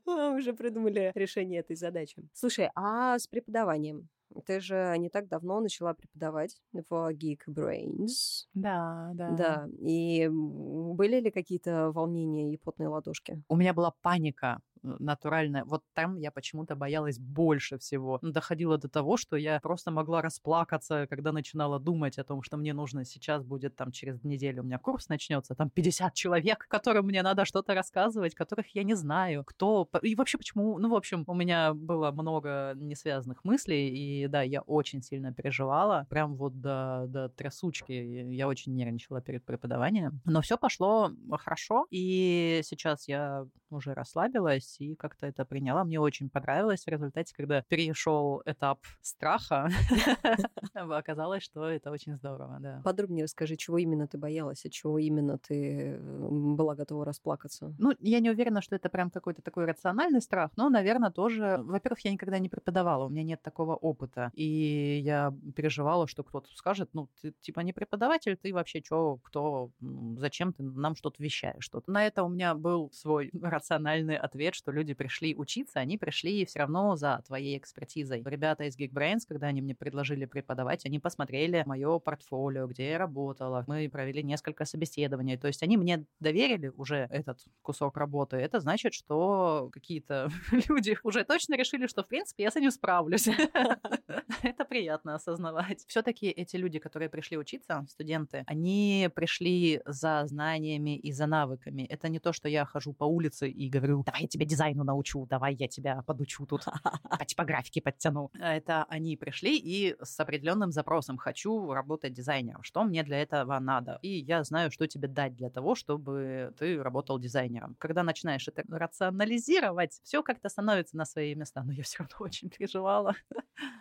уже- 0.07 0.37
уже 0.38 0.52
придумали 0.55 1.12
решение 1.14 1.61
этой 1.61 1.76
задачи. 1.76 2.16
Слушай, 2.33 2.70
а 2.74 3.18
с 3.18 3.26
преподаванием? 3.26 4.09
Ты 4.47 4.61
же 4.61 4.95
не 4.99 5.09
так 5.11 5.29
давно 5.29 5.61
начала 5.61 5.95
преподавать 5.95 6.61
в 6.73 7.11
Geek 7.12 7.40
Brains. 7.49 8.47
Да, 8.55 9.11
да. 9.14 9.45
Да, 9.45 9.68
и 9.81 10.29
были 10.31 11.21
ли 11.21 11.31
какие-то 11.31 11.92
волнения 11.92 12.53
и 12.55 12.57
потные 12.59 12.88
ладошки? 12.88 13.42
У 13.49 13.57
меня 13.57 13.73
была 13.73 13.92
паника 14.03 14.61
натуральное. 14.83 15.64
Вот 15.64 15.83
там 15.95 16.16
я 16.16 16.31
почему-то 16.31 16.77
боялась 16.77 17.18
больше 17.18 17.79
всего. 17.79 18.18
Доходило 18.23 18.79
до 18.79 18.88
того, 18.88 19.16
что 19.16 19.37
я 19.37 19.61
просто 19.61 19.90
могла 19.90 20.23
расплакаться, 20.23 21.07
когда 21.09 21.33
начинала 21.33 21.79
думать 21.79 22.18
о 22.18 22.25
том, 22.25 22.42
что 22.42 22.57
мне 22.57 22.75
нужно 22.75 23.05
сейчас 23.05 23.45
будет 23.45 23.77
там 23.77 23.92
через 23.92 24.23
неделю 24.25 24.62
у 24.62 24.66
меня 24.66 24.79
курс 24.79 25.09
начнется, 25.09 25.55
там 25.55 25.71
50 25.71 26.14
человек, 26.14 26.66
которым 26.68 27.07
мне 27.07 27.23
надо 27.23 27.45
что-то 27.45 27.75
рассказывать, 27.75 28.35
которых 28.35 28.75
я 28.75 28.83
не 28.83 28.95
знаю, 28.95 29.45
кто... 29.45 29.88
И 30.03 30.14
вообще 30.14 30.38
почему... 30.38 30.79
Ну, 30.79 30.90
в 30.90 30.95
общем, 30.95 31.25
у 31.27 31.35
меня 31.35 31.75
было 31.75 32.11
много 32.11 32.73
несвязанных 32.77 33.45
мыслей, 33.45 33.88
и 33.88 34.27
да, 34.27 34.42
я 34.42 34.62
очень 34.62 35.03
сильно 35.03 35.33
переживала, 35.33 36.07
прям 36.11 36.37
вот 36.37 36.61
до, 36.61 37.07
до 37.09 37.29
трясучки. 37.29 37.92
Я 37.92 38.49
очень 38.49 38.75
нервничала 38.75 39.21
перед 39.21 39.45
преподаванием. 39.45 40.21
Но 40.25 40.40
все 40.40 40.57
пошло 40.57 41.11
хорошо, 41.38 41.87
и 41.90 42.61
сейчас 42.64 43.09
я 43.09 43.47
уже 43.71 43.95
расслабилась 43.95 44.72
и 44.81 44.95
как-то 44.95 45.27
это 45.27 45.45
приняла. 45.45 45.85
Мне 45.85 46.01
очень 46.01 46.29
понравилось 46.29 46.85
в 46.85 46.89
результате, 46.89 47.35
когда 47.35 47.63
перешел 47.63 48.43
этап 48.45 48.81
страха, 49.01 49.69
оказалось, 50.75 51.43
что 51.43 51.67
это 51.69 51.91
очень 51.91 52.17
здорово, 52.17 52.59
да. 52.61 52.81
Подробнее 52.85 53.25
расскажи, 53.25 53.57
чего 53.57 53.79
именно 53.79 54.07
ты 54.07 54.19
боялась, 54.19 54.65
от 54.65 54.73
чего 54.73 54.99
именно 54.99 55.39
ты 55.39 55.99
была 56.01 56.75
готова 56.75 57.05
расплакаться? 57.05 57.75
Ну, 57.79 57.95
я 58.01 58.21
не 58.21 58.31
уверена, 58.31 58.63
что 58.63 58.77
это 58.77 58.89
прям 58.89 59.11
какой-то 59.11 59.43
такой 59.43 59.65
рациональный 59.65 60.21
страх, 60.21 60.51
но, 60.57 60.69
наверное, 60.69 61.11
тоже... 61.11 61.61
Во-первых, 61.63 62.01
я 62.01 62.13
никогда 62.13 62.39
не 62.39 62.49
преподавала, 62.49 63.07
у 63.07 63.09
меня 63.09 63.23
нет 63.23 63.43
такого 63.43 63.75
опыта, 63.77 64.31
и 64.35 65.01
я 65.05 65.35
переживала, 65.57 66.07
что 66.07 66.23
кто-то 66.23 66.49
скажет, 66.55 66.91
ну, 66.93 67.09
ты 67.21 67.33
типа 67.41 67.61
не 67.61 67.73
преподаватель, 67.73 68.37
ты 68.37 68.53
вообще 68.53 68.83
что, 68.85 69.19
кто, 69.23 69.71
зачем 70.17 70.53
ты 70.53 70.63
нам 70.63 70.97
что-то 70.97 71.23
вещаешь? 71.23 71.65
Что 71.65 71.79
-то. 71.79 71.85
На 71.87 72.07
это 72.07 72.25
у 72.25 72.29
меня 72.29 72.55
был 72.55 72.91
свой 72.93 73.31
рациональный 73.43 74.17
ответ, 74.17 74.55
что 74.62 74.70
люди 74.70 74.94
пришли 74.94 75.35
учиться, 75.35 75.81
они 75.81 75.98
пришли 75.98 76.44
все 76.44 76.61
равно 76.61 76.94
за 76.94 77.22
твоей 77.27 77.59
экспертизой. 77.59 78.22
Ребята 78.25 78.64
из 78.64 78.79
Geekbrains, 78.79 79.20
когда 79.27 79.48
они 79.48 79.61
мне 79.61 79.75
предложили 79.75 80.25
преподавать, 80.25 80.87
они 80.87 81.01
посмотрели 81.01 81.64
мое 81.66 81.98
портфолио, 81.98 82.66
где 82.68 82.90
я 82.90 82.98
работала. 82.98 83.64
Мы 83.66 83.88
провели 83.90 84.22
несколько 84.22 84.64
собеседований. 84.64 85.37
То 85.37 85.48
есть 85.48 85.62
они 85.64 85.77
мне 85.77 86.07
доверили 86.20 86.68
уже 86.68 87.09
этот 87.11 87.40
кусок 87.62 87.96
работы. 87.96 88.37
Это 88.37 88.61
значит, 88.61 88.94
что 88.94 89.68
какие-то 89.72 90.31
люди 90.68 90.96
уже 91.03 91.25
точно 91.25 91.57
решили, 91.57 91.88
что, 91.88 92.05
в 92.05 92.09
принципе, 92.09 92.44
я 92.44 92.51
с 92.51 92.57
этим 92.57 92.70
справлюсь. 92.70 93.29
Это 94.42 94.64
приятно 94.64 95.16
осознавать. 95.16 95.85
Все-таки 95.88 96.27
эти 96.27 96.57
люди, 96.57 96.79
которые 96.79 97.09
пришли 97.09 97.37
учиться, 97.37 97.85
студенты, 97.88 98.44
они 98.46 99.11
пришли 99.14 99.81
за 99.87 100.25
знаниями 100.27 100.96
и 100.96 101.11
за 101.11 101.27
навыками. 101.27 101.83
Это 101.83 102.09
не 102.09 102.20
то, 102.20 102.33
что 102.33 102.48
я 102.48 102.64
хожу 102.64 102.92
по 102.92 103.05
улице 103.05 103.48
и 103.51 103.68
говорю, 103.68 104.05
давай 104.05 104.22
я 104.22 104.29
тебя 104.29 104.52
дизайну 104.53 104.85
научу, 104.85 105.27
давай 105.27 105.55
я 105.55 105.67
тебя 105.67 106.03
подучу 106.03 106.45
тут, 106.45 106.65
по 107.19 107.25
типографике 107.25 107.81
подтяну. 107.81 108.31
Это 108.38 108.85
они 108.85 109.17
пришли 109.17 109.59
и 109.59 109.97
с 110.03 110.21
определенным 110.21 110.73
запросом 110.73 111.17
хочу 111.17 111.73
работать 111.73 112.12
дизайнером. 112.12 112.62
Что 112.62 112.85
мне 112.85 113.03
для 113.03 113.23
этого 113.23 113.59
надо? 113.59 113.99
И 114.03 114.09
я 114.09 114.45
знаю, 114.45 114.71
что 114.71 114.87
тебе 114.87 115.09
дать 115.09 115.35
для 115.37 115.49
того, 115.49 115.75
чтобы 115.75 116.53
ты 116.59 116.83
работал 116.83 117.19
дизайнером. 117.19 117.77
Когда 117.79 118.03
начинаешь 118.03 118.47
это 118.47 118.62
рационализировать, 118.69 120.01
все 120.03 120.23
как-то 120.23 120.51
становится 120.51 120.97
на 120.99 121.07
свои 121.07 121.35
места. 121.35 121.62
Но 121.65 121.73
я 121.73 121.83
все 121.83 122.01
равно 122.01 122.17
очень 122.21 122.51
переживала. 122.51 123.15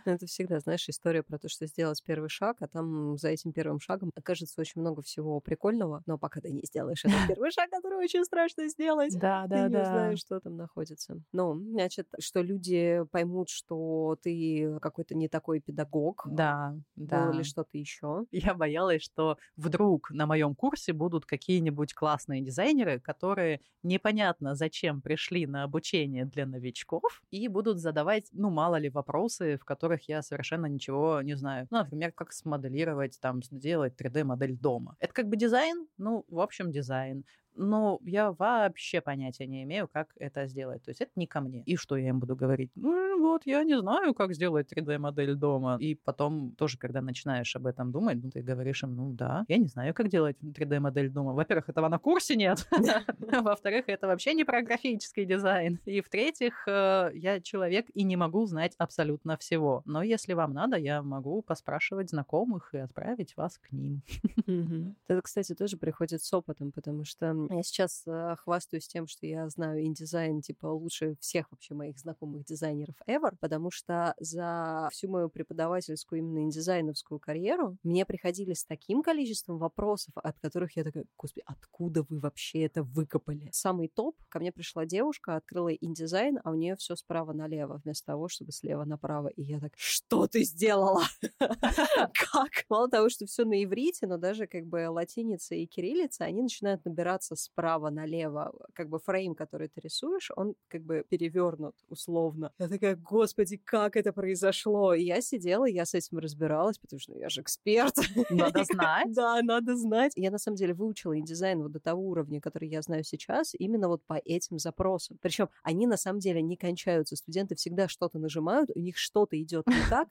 Это 0.06 0.26
всегда, 0.26 0.60
знаешь, 0.60 0.88
история 0.88 1.22
про 1.22 1.38
то, 1.38 1.50
что 1.50 1.68
сделать 1.68 2.02
первый 2.06 2.30
шаг, 2.30 2.58
а 2.62 2.68
там 2.68 3.18
за 3.18 3.30
этим 3.30 3.52
первым 3.52 3.80
шагом 3.80 4.12
окажется 4.16 4.62
очень 4.62 4.80
много 4.82 5.02
всего 5.02 5.40
прикольного, 5.42 6.02
но 6.06 6.18
пока 6.18 6.40
ты 6.40 6.52
не 6.52 6.62
сделаешь 6.64 7.04
этот 7.04 7.18
первый 7.28 7.52
шаг, 7.52 7.70
который 7.70 7.98
очень 7.98 8.24
страшно 8.24 8.68
сделать, 8.70 9.14
да, 9.20 9.48
да, 9.48 9.68
ты 9.68 9.78
не 9.78 9.84
знаешь, 9.84 10.20
что 10.20 10.40
там 10.40 10.61
находится. 10.62 11.22
Ну, 11.32 11.56
значит, 11.56 12.08
что 12.20 12.42
люди 12.42 13.04
поймут, 13.12 13.50
что 13.50 14.18
ты 14.22 14.80
какой-то 14.80 15.16
не 15.16 15.28
такой 15.28 15.60
педагог, 15.60 16.24
да, 16.26 16.76
да. 16.96 17.32
или 17.32 17.44
что-то 17.44 17.78
еще. 17.78 18.26
Я 18.32 18.54
боялась, 18.54 19.02
что 19.02 19.38
вдруг 19.56 20.12
на 20.12 20.26
моем 20.26 20.56
курсе 20.56 20.94
будут 20.94 21.26
какие-нибудь 21.26 21.94
классные 21.94 22.42
дизайнеры, 22.42 23.00
которые 23.00 23.62
непонятно 23.84 24.56
зачем 24.56 25.02
пришли 25.02 25.48
на 25.48 25.64
обучение 25.64 26.26
для 26.26 26.46
новичков 26.46 27.24
и 27.32 27.48
будут 27.48 27.80
задавать, 27.80 28.28
ну, 28.32 28.50
мало 28.50 28.76
ли, 28.76 28.90
вопросы, 28.90 29.58
в 29.58 29.66
которых 29.66 30.08
я 30.08 30.22
совершенно 30.22 30.68
ничего 30.68 31.22
не 31.22 31.36
знаю. 31.36 31.68
Ну, 31.72 31.80
например, 31.80 32.12
как 32.12 32.32
смоделировать, 32.32 33.20
там, 33.20 33.42
сделать 33.44 33.94
3D-модель 34.00 34.58
дома. 34.58 34.96
Это 35.00 35.14
как 35.14 35.28
бы 35.28 35.36
дизайн? 35.36 35.88
Ну, 35.98 36.26
в 36.30 36.40
общем, 36.40 36.72
дизайн 36.72 37.26
но 37.56 38.00
я 38.04 38.32
вообще 38.32 39.02
понятия 39.02 39.48
не 39.48 39.64
имею, 39.64 39.88
как 39.88 40.10
это 40.18 40.48
сделать. 40.48 40.84
То 40.84 40.92
есть 40.92 41.02
это 41.02 41.12
не 41.16 41.28
ко 41.28 41.42
мне. 41.42 41.64
И 41.64 41.76
что 41.76 41.98
я 41.98 42.10
им 42.10 42.20
буду 42.20 42.36
говорить? 42.36 42.72
Ну 42.76 43.20
вот, 43.22 43.46
я 43.46 43.64
не 43.64 43.78
знаю, 43.78 44.14
как 44.14 44.34
сделать 44.34 44.72
3D-модель 44.72 45.36
дома. 45.36 45.78
И 45.80 45.96
потом 45.96 46.52
тоже, 46.58 46.78
когда 46.78 47.02
начинаешь 47.02 47.56
об 47.56 47.68
этом 47.68 47.92
думать, 47.92 48.18
ну 48.24 48.30
ты 48.32 48.42
говоришь 48.42 48.84
им, 48.84 48.96
ну 48.96 49.14
да, 49.14 49.46
я 49.48 49.58
не 49.58 49.68
знаю, 49.68 49.94
как 49.94 50.10
делать 50.10 50.38
3D-модель 50.42 51.10
дома. 51.10 51.34
Во-первых, 51.34 51.70
этого 51.70 51.88
на 51.88 52.00
курсе 52.00 52.36
нет. 52.36 52.68
Во-вторых, 53.42 53.86
это 53.88 54.08
вообще 54.08 54.34
не 54.34 54.44
про 54.44 54.62
графический 54.62 55.26
дизайн. 55.26 55.80
И 55.86 56.02
в-третьих, 56.02 56.68
э, 56.68 57.12
я 57.14 57.40
человек 57.42 57.88
и 57.94 58.04
не 58.04 58.16
могу 58.16 58.46
знать 58.46 58.74
абсолютно 58.78 59.38
всего. 59.38 59.82
Но 59.86 60.04
если 60.04 60.34
вам 60.34 60.54
надо, 60.54 60.78
я 60.78 61.02
могу 61.02 61.42
поспрашивать 61.42 62.10
знакомых 62.10 62.74
и 62.74 62.78
отправить 62.78 63.36
вас 63.38 63.58
к 63.58 63.72
ним. 63.72 64.02
Это, 65.08 65.22
кстати, 65.22 65.54
тоже 65.54 65.78
приходит 65.78 66.24
с 66.24 66.34
опытом, 66.34 66.72
потому 66.72 67.06
что 67.06 67.34
я 67.54 67.64
сейчас 67.64 68.04
э, 68.08 68.36
хвастаюсь 68.44 68.88
тем, 68.88 69.08
что 69.08 69.26
я 69.26 69.48
знаю 69.50 69.84
индизайн, 69.84 70.42
типа, 70.42 70.68
лучше 70.68 71.16
всех 71.20 71.52
вообще 71.52 71.74
моих 71.74 72.00
знакомых 72.00 72.46
дизайнеров 72.46 72.96
ever, 73.08 73.36
потому 73.40 73.72
что 73.72 74.16
за 74.20 74.90
всю 74.92 75.10
мою 75.10 75.30
преподавательскую 75.30 76.20
именно 76.20 76.40
индизайновскую 76.40 77.20
карьеру 77.20 77.78
мне 77.84 78.06
приходили 78.06 78.54
с 78.54 78.66
таким 78.66 79.04
количеством 79.04 79.58
вопросов, 79.58 80.14
от 80.16 80.40
которых 80.40 80.76
я 80.76 80.84
такая, 80.84 81.06
господи, 81.18 81.44
откуда 81.46 82.04
вы 82.04 82.20
вообще 82.20 82.64
это 82.64 82.84
выкопали? 82.84 83.50
Самый 83.52 83.88
топ, 83.88 84.16
ко 84.30 84.40
мне 84.40 84.52
пришла 84.52 84.86
девушка, 84.86 85.36
открыла 85.36 85.70
индизайн, 85.70 86.40
а 86.44 86.52
у 86.52 86.56
нее 86.56 86.76
все 86.76 86.96
справа 86.96 87.34
налево, 87.34 87.82
вместо 87.84 88.06
того, 88.08 88.28
чтобы 88.28 88.52
слева 88.52 88.86
направо. 88.86 89.28
И 89.30 89.42
я 89.42 89.60
так, 89.60 89.74
что 89.76 90.28
ты 90.28 90.44
сделала? 90.44 91.04
Как? 91.40 92.66
Мало 92.70 92.90
того, 92.90 93.10
что 93.10 93.26
все 93.26 93.46
на 93.46 93.64
иврите, 93.64 94.08
но 94.08 94.18
даже 94.18 94.48
как 94.48 94.66
бы 94.66 94.90
латиница 94.90 95.56
и 95.56 95.66
кириллица, 95.66 96.26
они 96.26 96.42
начинают 96.44 96.84
набираться 96.86 97.31
справа 97.36 97.90
налево. 97.90 98.54
Как 98.74 98.90
бы 98.90 99.00
фрейм, 99.00 99.36
который 99.36 99.68
ты 99.68 99.82
рисуешь, 99.82 100.32
он 100.36 100.56
как 100.68 100.84
бы 100.84 101.06
перевернут 101.10 101.76
условно. 101.90 102.52
Я 102.60 102.68
такая, 102.68 102.96
господи, 102.96 103.58
как 103.58 103.96
это 103.96 104.14
произошло? 104.14 104.94
И 104.94 105.04
я 105.04 105.22
сидела, 105.22 105.66
я 105.66 105.86
с 105.86 105.94
этим 105.94 106.20
разбиралась, 106.20 106.78
потому 106.78 107.00
что 107.00 107.14
ну, 107.14 107.20
я 107.20 107.30
же 107.30 107.42
эксперт. 107.42 107.96
Надо 108.30 108.64
знать. 108.72 109.14
Да, 109.14 109.42
надо 109.42 109.76
знать. 109.76 110.14
Я 110.16 110.32
на 110.32 110.38
самом 110.38 110.56
деле 110.58 110.74
выучила 110.74 111.18
индизайн 111.18 111.62
вот 111.62 111.72
до 111.72 111.80
того 111.80 112.02
уровня, 112.02 112.42
который 112.42 112.70
я 112.70 112.82
знаю 112.82 113.04
сейчас, 113.04 113.54
именно 113.58 113.88
вот 113.88 114.04
по 114.06 114.22
этим 114.24 114.60
запросам. 114.60 115.18
Причем 115.22 115.50
они 115.64 115.88
на 115.88 115.98
самом 115.98 116.20
деле 116.20 116.42
не 116.42 116.58
кончаются. 116.58 117.16
Студенты 117.16 117.56
всегда 117.56 117.88
что-то 117.88 118.20
нажимают, 118.20 118.70
у 118.76 118.80
них 118.80 118.98
что-то 118.98 119.42
идет 119.42 119.68
не 119.68 119.90
так, 119.90 120.08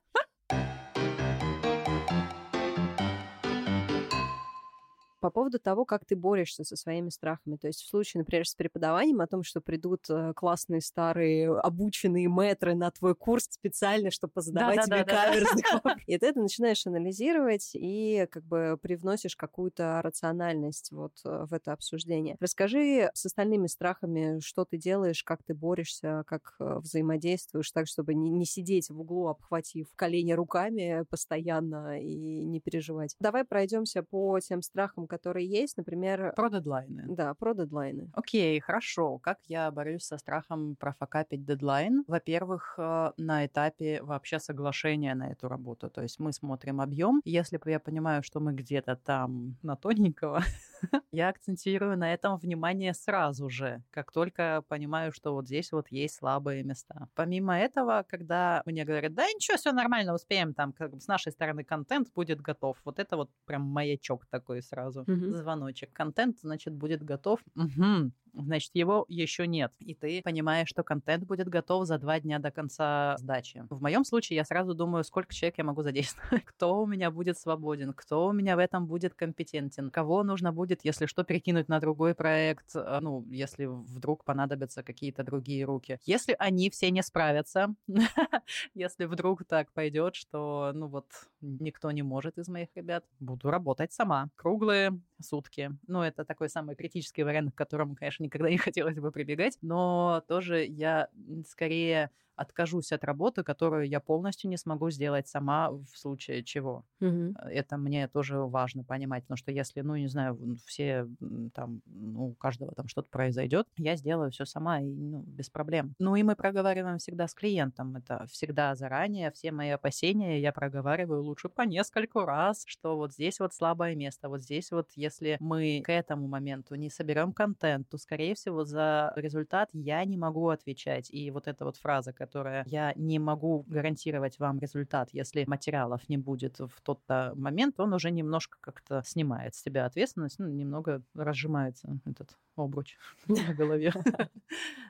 по 5.20 5.30
поводу 5.30 5.58
того, 5.58 5.84
как 5.84 6.04
ты 6.04 6.16
борешься 6.16 6.64
со 6.64 6.76
своими 6.76 7.10
страхами. 7.10 7.56
То 7.56 7.66
есть 7.66 7.82
в 7.82 7.88
случае, 7.88 8.20
например, 8.22 8.46
с 8.46 8.54
преподаванием 8.54 9.20
о 9.20 9.26
том, 9.26 9.42
что 9.42 9.60
придут 9.60 10.08
э, 10.08 10.32
классные 10.34 10.80
старые 10.80 11.56
обученные 11.58 12.28
метры 12.28 12.74
на 12.74 12.90
твой 12.90 13.14
курс 13.14 13.46
специально, 13.50 14.10
чтобы 14.10 14.32
позадавать 14.32 14.76
да, 14.76 14.82
тебе 14.82 15.04
да, 15.04 15.26
каверзных 15.26 15.64
да. 15.84 15.96
И 16.06 16.18
ты 16.18 16.26
это 16.26 16.40
начинаешь 16.40 16.86
анализировать 16.86 17.70
и 17.74 18.26
как 18.30 18.44
бы 18.44 18.78
привносишь 18.80 19.36
какую-то 19.36 20.00
рациональность 20.02 20.90
вот 20.92 21.12
э, 21.24 21.44
в 21.48 21.52
это 21.52 21.72
обсуждение. 21.72 22.36
Расскажи 22.40 23.10
с 23.14 23.26
остальными 23.26 23.66
страхами, 23.66 24.40
что 24.40 24.64
ты 24.64 24.78
делаешь, 24.78 25.22
как 25.22 25.42
ты 25.44 25.54
борешься, 25.54 26.24
как 26.26 26.54
э, 26.58 26.78
взаимодействуешь 26.78 27.70
так, 27.70 27.86
чтобы 27.86 28.14
не, 28.14 28.30
не 28.30 28.46
сидеть 28.46 28.90
в 28.90 29.00
углу, 29.00 29.28
обхватив 29.28 29.88
колени 29.94 30.32
руками 30.32 31.04
постоянно 31.08 32.00
и 32.00 32.44
не 32.44 32.60
переживать. 32.60 33.16
Давай 33.20 33.44
пройдемся 33.44 34.02
по 34.02 34.38
тем 34.40 34.62
страхам, 34.62 35.06
которые 35.10 35.46
есть, 35.46 35.76
например... 35.76 36.32
Про 36.36 36.48
дедлайны. 36.48 37.04
Да, 37.08 37.34
про 37.34 37.54
дедлайны. 37.54 38.08
Окей, 38.14 38.60
хорошо. 38.60 39.18
Как 39.18 39.38
я 39.48 39.70
борюсь 39.70 40.04
со 40.04 40.16
страхом 40.16 40.76
профокапить 40.76 41.44
дедлайн? 41.44 42.04
Во-первых, 42.06 42.74
э, 42.78 43.12
на 43.16 43.46
этапе 43.46 44.00
вообще 44.02 44.38
соглашения 44.38 45.14
на 45.14 45.30
эту 45.30 45.48
работу. 45.48 45.90
То 45.90 46.02
есть 46.02 46.20
мы 46.20 46.32
смотрим 46.32 46.80
объем. 46.80 47.20
Если 47.24 47.58
бы 47.58 47.70
я 47.70 47.80
понимаю, 47.80 48.22
что 48.22 48.40
мы 48.40 48.52
где-то 48.52 48.96
там 48.96 49.56
на 49.62 49.76
тоненького, 49.76 50.40
я 51.12 51.28
акцентирую 51.28 51.96
на 51.96 52.12
этом 52.12 52.38
внимание 52.38 52.94
сразу 52.94 53.48
же, 53.48 53.82
как 53.90 54.12
только 54.12 54.62
понимаю, 54.68 55.12
что 55.12 55.32
вот 55.32 55.46
здесь 55.46 55.72
вот 55.72 55.88
есть 55.88 56.16
слабые 56.16 56.62
места. 56.62 57.08
Помимо 57.14 57.58
этого, 57.58 58.04
когда 58.08 58.62
мне 58.66 58.84
говорят, 58.84 59.14
да 59.14 59.26
ничего, 59.26 59.56
все 59.56 59.72
нормально, 59.72 60.14
успеем, 60.14 60.54
там 60.54 60.72
как 60.72 60.92
бы 60.92 61.00
с 61.00 61.06
нашей 61.06 61.32
стороны 61.32 61.64
контент 61.64 62.12
будет 62.14 62.40
готов. 62.40 62.78
Вот 62.84 62.98
это 62.98 63.16
вот 63.16 63.30
прям 63.44 63.62
маячок 63.62 64.26
такой 64.26 64.62
сразу. 64.62 65.02
Угу. 65.02 65.34
Звоночек. 65.34 65.92
Контент, 65.92 66.38
значит, 66.40 66.74
будет 66.74 67.02
готов. 67.02 67.40
Угу. 67.56 68.12
Значит, 68.34 68.70
его 68.74 69.04
еще 69.08 69.46
нет. 69.46 69.72
И 69.80 69.94
ты 69.94 70.22
понимаешь, 70.22 70.68
что 70.68 70.82
контент 70.82 71.24
будет 71.24 71.48
готов 71.48 71.86
за 71.86 71.98
два 71.98 72.20
дня 72.20 72.38
до 72.38 72.50
конца 72.50 73.16
сдачи. 73.18 73.64
В 73.70 73.80
моем 73.82 74.04
случае 74.04 74.36
я 74.36 74.44
сразу 74.44 74.74
думаю, 74.74 75.04
сколько 75.04 75.34
человек 75.34 75.58
я 75.58 75.64
могу 75.64 75.82
задействовать, 75.82 76.44
кто 76.44 76.82
у 76.82 76.86
меня 76.86 77.10
будет 77.10 77.38
свободен, 77.38 77.92
кто 77.92 78.26
у 78.26 78.32
меня 78.32 78.56
в 78.56 78.58
этом 78.58 78.86
будет 78.86 79.14
компетентен, 79.14 79.90
кого 79.90 80.22
нужно 80.22 80.52
будет, 80.52 80.80
если 80.84 81.06
что, 81.06 81.24
перекинуть 81.24 81.68
на 81.68 81.80
другой 81.80 82.14
проект, 82.14 82.74
э, 82.74 82.98
ну, 83.00 83.24
если 83.30 83.66
вдруг 83.66 84.24
понадобятся 84.24 84.82
какие-то 84.82 85.22
другие 85.22 85.64
руки. 85.64 85.98
Если 86.04 86.34
они 86.38 86.70
все 86.70 86.90
не 86.90 87.02
справятся, 87.02 87.74
если 88.74 89.04
вдруг 89.04 89.44
так 89.44 89.72
пойдет, 89.72 90.14
что, 90.14 90.72
ну 90.74 90.86
вот, 90.88 91.06
никто 91.40 91.90
не 91.90 92.02
может 92.02 92.38
из 92.38 92.48
моих 92.48 92.68
ребят, 92.74 93.04
буду 93.18 93.50
работать 93.50 93.92
сама. 93.92 94.28
Круглые 94.36 94.98
сутки. 95.22 95.70
Ну, 95.86 96.02
это 96.02 96.24
такой 96.24 96.48
самый 96.48 96.76
критический 96.76 97.22
вариант, 97.22 97.54
к 97.54 97.58
которому, 97.58 97.94
конечно, 97.94 98.19
никогда 98.20 98.50
не 98.50 98.58
хотелось 98.58 98.98
бы 98.98 99.12
прибегать, 99.12 99.58
но 99.62 100.22
тоже 100.28 100.64
я 100.64 101.08
скорее 101.48 102.10
откажусь 102.40 102.92
от 102.92 103.04
работы, 103.04 103.42
которую 103.42 103.86
я 103.86 104.00
полностью 104.00 104.48
не 104.48 104.56
смогу 104.56 104.90
сделать 104.90 105.28
сама 105.28 105.70
в 105.70 105.86
случае 105.94 106.42
чего. 106.42 106.84
Угу. 107.00 107.34
Это 107.50 107.76
мне 107.76 108.08
тоже 108.08 108.38
важно 108.38 108.82
понимать, 108.82 109.24
потому 109.24 109.36
что 109.36 109.52
если, 109.52 109.82
ну, 109.82 109.96
не 109.96 110.08
знаю, 110.08 110.38
все 110.66 111.06
там, 111.54 111.82
ну, 111.84 112.28
у 112.28 112.34
каждого 112.34 112.72
там 112.72 112.88
что-то 112.88 113.10
произойдет, 113.10 113.66
я 113.76 113.94
сделаю 113.96 114.30
все 114.30 114.46
сама 114.46 114.80
и 114.80 114.86
ну, 114.86 115.22
без 115.26 115.50
проблем. 115.50 115.94
Ну 115.98 116.16
и 116.16 116.22
мы 116.22 116.34
проговариваем 116.34 116.96
всегда 116.96 117.28
с 117.28 117.34
клиентом, 117.34 117.96
это 117.96 118.26
всегда 118.30 118.74
заранее, 118.74 119.30
все 119.32 119.52
мои 119.52 119.70
опасения 119.70 120.40
я 120.40 120.52
проговариваю 120.52 121.22
лучше 121.22 121.50
по 121.50 121.62
нескольку 121.62 122.24
раз, 122.24 122.64
что 122.66 122.96
вот 122.96 123.12
здесь 123.12 123.38
вот 123.38 123.52
слабое 123.52 123.94
место, 123.94 124.30
вот 124.30 124.42
здесь 124.42 124.70
вот, 124.70 124.88
если 124.96 125.36
мы 125.40 125.82
к 125.84 125.92
этому 125.92 126.26
моменту 126.26 126.74
не 126.74 126.88
соберем 126.88 127.32
контент, 127.32 127.88
то, 127.90 127.98
скорее 127.98 128.34
всего, 128.34 128.64
за 128.64 129.12
результат 129.16 129.68
я 129.74 130.02
не 130.06 130.16
могу 130.16 130.48
отвечать. 130.48 131.10
И 131.10 131.30
вот 131.30 131.46
эта 131.46 131.64
вот 131.64 131.76
фраза, 131.76 132.12
которая 132.30 132.64
«я 132.68 132.92
не 132.94 133.18
могу 133.18 133.64
гарантировать 133.66 134.38
вам 134.38 134.60
результат, 134.60 135.10
если 135.12 135.44
материалов 135.46 136.08
не 136.08 136.16
будет 136.16 136.60
в 136.60 136.80
тот-то 136.82 137.32
момент», 137.34 137.80
он 137.80 137.92
уже 137.92 138.10
немножко 138.10 138.58
как-то 138.60 139.02
снимает 139.04 139.56
с 139.56 139.62
тебя 139.62 139.84
ответственность, 139.84 140.38
ну, 140.38 140.48
немного 140.48 141.02
разжимается 141.14 141.98
этот 142.06 142.36
обруч 142.54 142.96
на 143.26 143.54
голове. 143.54 143.92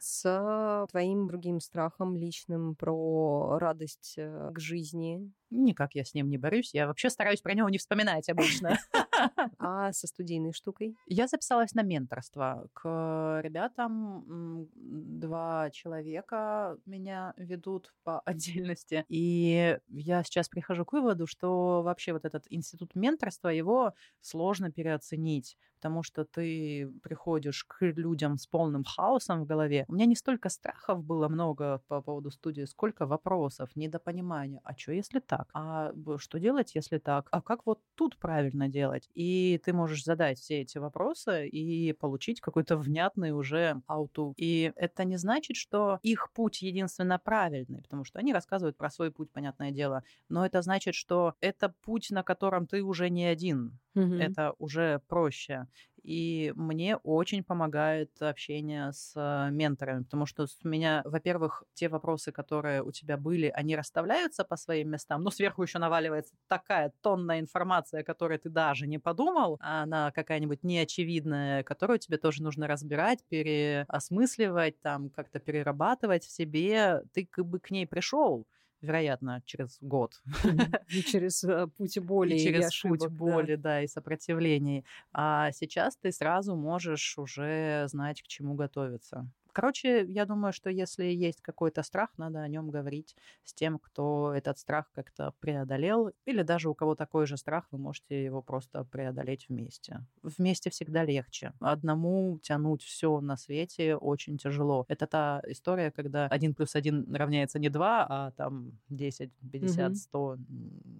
С 0.00 0.86
твоим 0.90 1.26
другим 1.28 1.60
страхом 1.60 2.16
личным 2.16 2.74
про 2.74 3.58
радость 3.58 4.14
э, 4.18 4.50
к 4.52 4.58
жизни. 4.58 5.30
Никак 5.50 5.94
я 5.94 6.04
с 6.04 6.14
ним 6.14 6.28
не 6.28 6.38
борюсь. 6.38 6.74
Я 6.74 6.86
вообще 6.86 7.10
стараюсь 7.10 7.40
про 7.40 7.54
него 7.54 7.68
не 7.68 7.78
вспоминать 7.78 8.28
обычно. 8.28 8.78
А 9.58 9.92
со 9.92 10.06
студийной 10.06 10.52
штукой? 10.52 10.96
Я 11.06 11.26
записалась 11.26 11.74
на 11.74 11.82
менторство 11.82 12.68
к 12.72 13.40
ребятам. 13.42 14.66
Два 14.74 15.68
человека 15.70 16.78
меня 16.86 17.34
ведут 17.36 17.92
по 18.02 18.20
отдельности. 18.24 19.04
И 19.08 19.78
я 19.88 20.22
сейчас 20.22 20.48
прихожу 20.48 20.86
к 20.86 20.92
выводу, 20.94 21.26
что 21.26 21.82
вообще 21.82 22.14
вот 22.14 22.24
этот 22.24 22.46
институт 22.48 22.94
менторства, 22.94 23.48
его 23.48 23.92
сложно 24.20 24.72
переоценить 24.72 25.58
потому 25.80 26.02
что 26.02 26.26
ты 26.26 26.92
приходишь 27.02 27.64
к 27.64 27.80
людям 27.80 28.36
с 28.36 28.46
полным 28.46 28.84
хаосом 28.84 29.42
в 29.42 29.46
голове. 29.46 29.86
У 29.88 29.94
меня 29.94 30.04
не 30.04 30.14
столько 30.14 30.50
страхов 30.50 31.02
было 31.02 31.26
много 31.28 31.82
по 31.88 32.02
поводу 32.02 32.30
студии, 32.30 32.66
сколько 32.66 33.06
вопросов, 33.06 33.74
недопонимания. 33.74 34.60
А 34.62 34.76
что, 34.76 34.92
если 34.92 35.20
так? 35.20 35.39
А 35.52 35.92
что 36.18 36.38
делать, 36.38 36.74
если 36.74 36.98
так? 36.98 37.28
А 37.32 37.40
как 37.42 37.66
вот 37.66 37.80
тут 37.94 38.16
правильно 38.18 38.68
делать? 38.68 39.08
И 39.14 39.60
ты 39.64 39.72
можешь 39.72 40.04
задать 40.04 40.38
все 40.38 40.60
эти 40.62 40.78
вопросы 40.78 41.48
и 41.48 41.92
получить 41.92 42.40
какой-то 42.40 42.76
внятный 42.76 43.32
уже 43.32 43.82
ауту. 43.86 44.34
И 44.36 44.72
это 44.76 45.04
не 45.04 45.16
значит, 45.16 45.56
что 45.56 45.98
их 46.02 46.30
путь 46.32 46.62
единственно 46.62 47.18
правильный, 47.18 47.82
потому 47.82 48.04
что 48.04 48.18
они 48.18 48.32
рассказывают 48.32 48.76
про 48.76 48.90
свой 48.90 49.10
путь, 49.12 49.30
понятное 49.32 49.70
дело. 49.70 50.04
Но 50.28 50.44
это 50.46 50.62
значит, 50.62 50.94
что 50.94 51.34
это 51.40 51.68
путь, 51.82 52.10
на 52.10 52.22
котором 52.22 52.66
ты 52.66 52.82
уже 52.82 53.10
не 53.10 53.24
один. 53.24 53.78
Мгм. 53.94 54.36
Это 54.36 54.52
уже 54.58 55.00
проще. 55.08 55.66
И 56.02 56.52
мне 56.56 56.96
очень 56.96 57.44
помогает 57.44 58.10
общение 58.22 58.92
с 58.92 59.12
э, 59.16 59.50
менторами, 59.50 60.04
потому 60.04 60.26
что 60.26 60.46
с 60.46 60.58
меня, 60.64 61.02
во-первых, 61.04 61.64
те 61.74 61.88
вопросы, 61.88 62.32
которые 62.32 62.82
у 62.82 62.92
тебя 62.92 63.16
были, 63.16 63.48
они 63.54 63.76
расставляются 63.76 64.44
по 64.44 64.56
своим 64.56 64.90
местам, 64.90 65.22
но 65.22 65.30
сверху 65.30 65.62
еще 65.62 65.78
наваливается 65.78 66.34
такая 66.48 66.92
тонна 67.02 67.40
информации, 67.40 68.00
о 68.00 68.04
которой 68.04 68.38
ты 68.38 68.48
даже 68.50 68.86
не 68.86 68.98
подумал, 68.98 69.58
а 69.60 69.82
она 69.82 70.10
какая-нибудь 70.12 70.62
неочевидная, 70.62 71.62
которую 71.64 71.98
тебе 71.98 72.18
тоже 72.18 72.42
нужно 72.42 72.66
разбирать, 72.66 73.24
переосмысливать, 73.28 74.80
там 74.80 75.10
как-то 75.10 75.38
перерабатывать 75.38 76.24
в 76.24 76.30
себе. 76.30 77.02
Ты 77.12 77.26
как 77.26 77.46
бы 77.46 77.60
к 77.60 77.70
ней 77.70 77.86
пришел, 77.86 78.46
вероятно, 78.80 79.42
через 79.44 79.78
год. 79.80 80.22
И 80.88 81.02
через 81.02 81.44
э, 81.44 81.66
путь 81.76 81.98
боли. 81.98 82.34
И 82.34 82.42
через 82.42 82.66
ошибок, 82.66 83.00
путь 83.00 83.10
боли, 83.10 83.56
да. 83.56 83.82
и 83.82 83.86
сопротивлений. 83.86 84.84
А 85.12 85.52
сейчас 85.52 85.96
ты 85.96 86.12
сразу 86.12 86.56
можешь 86.56 87.18
уже 87.18 87.86
знать, 87.88 88.22
к 88.22 88.26
чему 88.26 88.54
готовиться. 88.54 89.28
Короче, 89.52 90.04
я 90.06 90.24
думаю, 90.26 90.52
что 90.52 90.70
если 90.70 91.04
есть 91.04 91.40
какой-то 91.40 91.82
страх, 91.82 92.10
надо 92.16 92.40
о 92.42 92.48
нем 92.48 92.70
говорить 92.70 93.16
с 93.44 93.54
тем, 93.54 93.78
кто 93.78 94.32
этот 94.34 94.58
страх 94.58 94.90
как-то 94.92 95.34
преодолел, 95.40 96.10
или 96.26 96.42
даже 96.42 96.68
у 96.68 96.74
кого 96.74 96.94
такой 96.94 97.26
же 97.26 97.36
страх, 97.36 97.66
вы 97.70 97.78
можете 97.78 98.24
его 98.24 98.42
просто 98.42 98.84
преодолеть 98.84 99.48
вместе. 99.48 100.00
Вместе 100.22 100.70
всегда 100.70 101.04
легче. 101.04 101.52
Одному 101.60 102.38
тянуть 102.42 102.82
все 102.82 103.20
на 103.20 103.36
свете 103.36 103.96
очень 103.96 104.38
тяжело. 104.38 104.84
Это 104.88 105.06
та 105.06 105.42
история, 105.46 105.90
когда 105.90 106.26
один 106.26 106.54
плюс 106.54 106.74
один 106.74 107.14
равняется 107.14 107.58
не 107.58 107.68
два, 107.68 108.06
а 108.08 108.30
там 108.32 108.78
10, 108.88 109.32
50, 109.52 109.96
100. 109.96 110.38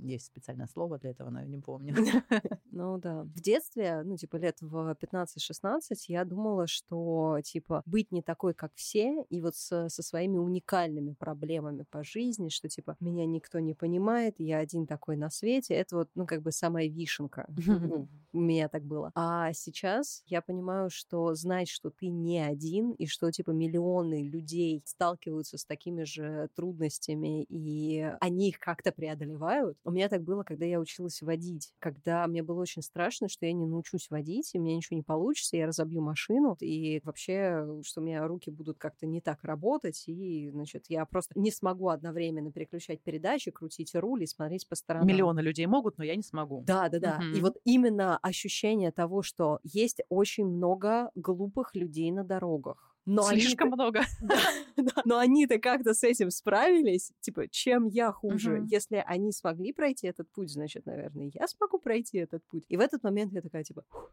Есть 0.03 0.26
специальное 0.26 0.66
слово 0.66 0.98
для 0.98 1.11
этого, 1.11 1.30
но 1.30 1.40
я 1.40 1.46
не 1.46 1.59
помню. 1.59 1.94
Ну 2.72 2.98
да. 2.98 3.24
В 3.24 3.40
детстве, 3.40 4.02
ну 4.04 4.16
типа 4.16 4.36
лет 4.36 4.56
в 4.60 4.96
15-16, 5.00 5.80
я 6.08 6.24
думала, 6.24 6.66
что 6.66 7.38
типа 7.42 7.82
быть 7.86 8.12
не 8.12 8.22
такой, 8.22 8.54
как 8.54 8.72
все, 8.74 9.24
и 9.28 9.40
вот 9.40 9.56
со, 9.56 9.88
со 9.88 10.02
своими 10.02 10.38
уникальными 10.38 11.14
проблемами 11.14 11.84
по 11.90 12.04
жизни, 12.04 12.48
что 12.48 12.68
типа 12.68 12.96
меня 13.00 13.26
никто 13.26 13.58
не 13.58 13.74
понимает, 13.74 14.36
я 14.38 14.58
один 14.58 14.86
такой 14.86 15.16
на 15.16 15.30
свете, 15.30 15.74
это 15.74 15.96
вот, 15.96 16.08
ну 16.14 16.26
как 16.26 16.42
бы 16.42 16.52
самая 16.52 16.88
вишенка. 16.88 17.46
Ну, 17.80 18.08
У 18.32 18.40
меня 18.40 18.68
так 18.68 18.84
было. 18.84 19.10
А 19.14 19.52
сейчас 19.52 20.22
я 20.26 20.40
понимаю, 20.40 20.88
что 20.90 21.34
знать, 21.34 21.68
что 21.68 21.90
ты 21.90 22.08
не 22.08 22.38
один, 22.38 22.92
и 22.92 23.06
что 23.06 23.30
типа 23.32 23.50
миллионы 23.50 24.22
людей 24.22 24.82
сталкиваются 24.84 25.58
с 25.58 25.64
такими 25.64 26.04
же 26.04 26.48
трудностями, 26.54 27.44
и 27.48 28.12
они 28.20 28.50
их 28.50 28.58
как-то 28.60 28.92
преодолевают. 28.92 29.78
У 29.84 29.90
меня 29.90 30.08
так 30.08 30.22
было, 30.22 30.44
когда 30.44 30.64
я 30.64 30.78
училась 30.78 31.22
водить, 31.22 31.72
когда 31.80 32.26
мне 32.28 32.42
было 32.42 32.59
очень 32.61 32.82
страшно, 32.82 33.28
что 33.28 33.46
я 33.46 33.52
не 33.52 33.66
научусь 33.66 34.11
водить, 34.11 34.50
и 34.54 34.58
у 34.58 34.62
меня 34.62 34.76
ничего 34.76 34.96
не 34.96 35.02
получится, 35.02 35.56
я 35.56 35.66
разобью 35.66 36.02
машину, 36.02 36.56
и 36.61 37.00
вообще, 37.04 37.80
что 37.84 38.00
у 38.00 38.04
меня 38.04 38.26
руки 38.26 38.50
будут 38.50 38.78
как-то 38.78 39.06
не 39.06 39.20
так 39.20 39.44
работать, 39.44 40.04
и, 40.06 40.48
значит, 40.50 40.86
я 40.88 41.04
просто 41.06 41.38
не 41.38 41.50
смогу 41.50 41.88
одновременно 41.88 42.52
переключать 42.52 43.00
передачи, 43.00 43.50
крутить 43.50 43.94
руль 43.94 44.22
и 44.24 44.26
смотреть 44.26 44.68
по 44.68 44.74
сторонам. 44.74 45.08
Миллионы 45.08 45.40
людей 45.40 45.66
могут, 45.66 45.98
но 45.98 46.04
я 46.04 46.16
не 46.16 46.22
смогу. 46.22 46.64
Да, 46.66 46.88
да, 46.88 46.98
да. 46.98 47.20
И 47.34 47.40
вот 47.40 47.56
именно 47.64 48.18
ощущение 48.18 48.92
того, 48.92 49.22
что 49.22 49.61
есть 49.62 50.00
очень 50.08 50.46
много 50.46 51.11
глупых 51.14 51.74
людей 51.74 52.11
на 52.11 52.24
дорогах. 52.24 52.89
Но 53.07 53.22
Слишком 53.22 53.68
они 53.68 53.74
много. 53.74 54.01
да, 54.20 54.40
да. 54.76 55.03
Но 55.05 55.18
они-то 55.18 55.59
как-то 55.59 55.94
с 55.94 56.03
этим 56.05 56.30
справились. 56.30 57.12
Типа, 57.20 57.48
чем 57.48 57.86
я 57.86 58.12
хуже? 58.12 58.59
Мгм. 58.59 58.66
Если 58.66 59.03
они 59.07 59.32
смогли 59.32 59.72
пройти 59.72 60.07
этот 60.07 60.30
путь, 60.30 60.51
значит, 60.51 60.86
наверное, 60.86 61.30
я 61.34 61.48
смогу 61.48 61.78
пройти 61.78 62.18
этот 62.18 62.44
путь. 62.46 62.64
И 62.68 62.76
в 62.76 62.80
этот 62.80 63.03
момент 63.03 63.32
я 63.32 63.40
такая, 63.40 63.64
типа, 63.64 63.84
«Фух, 63.88 64.12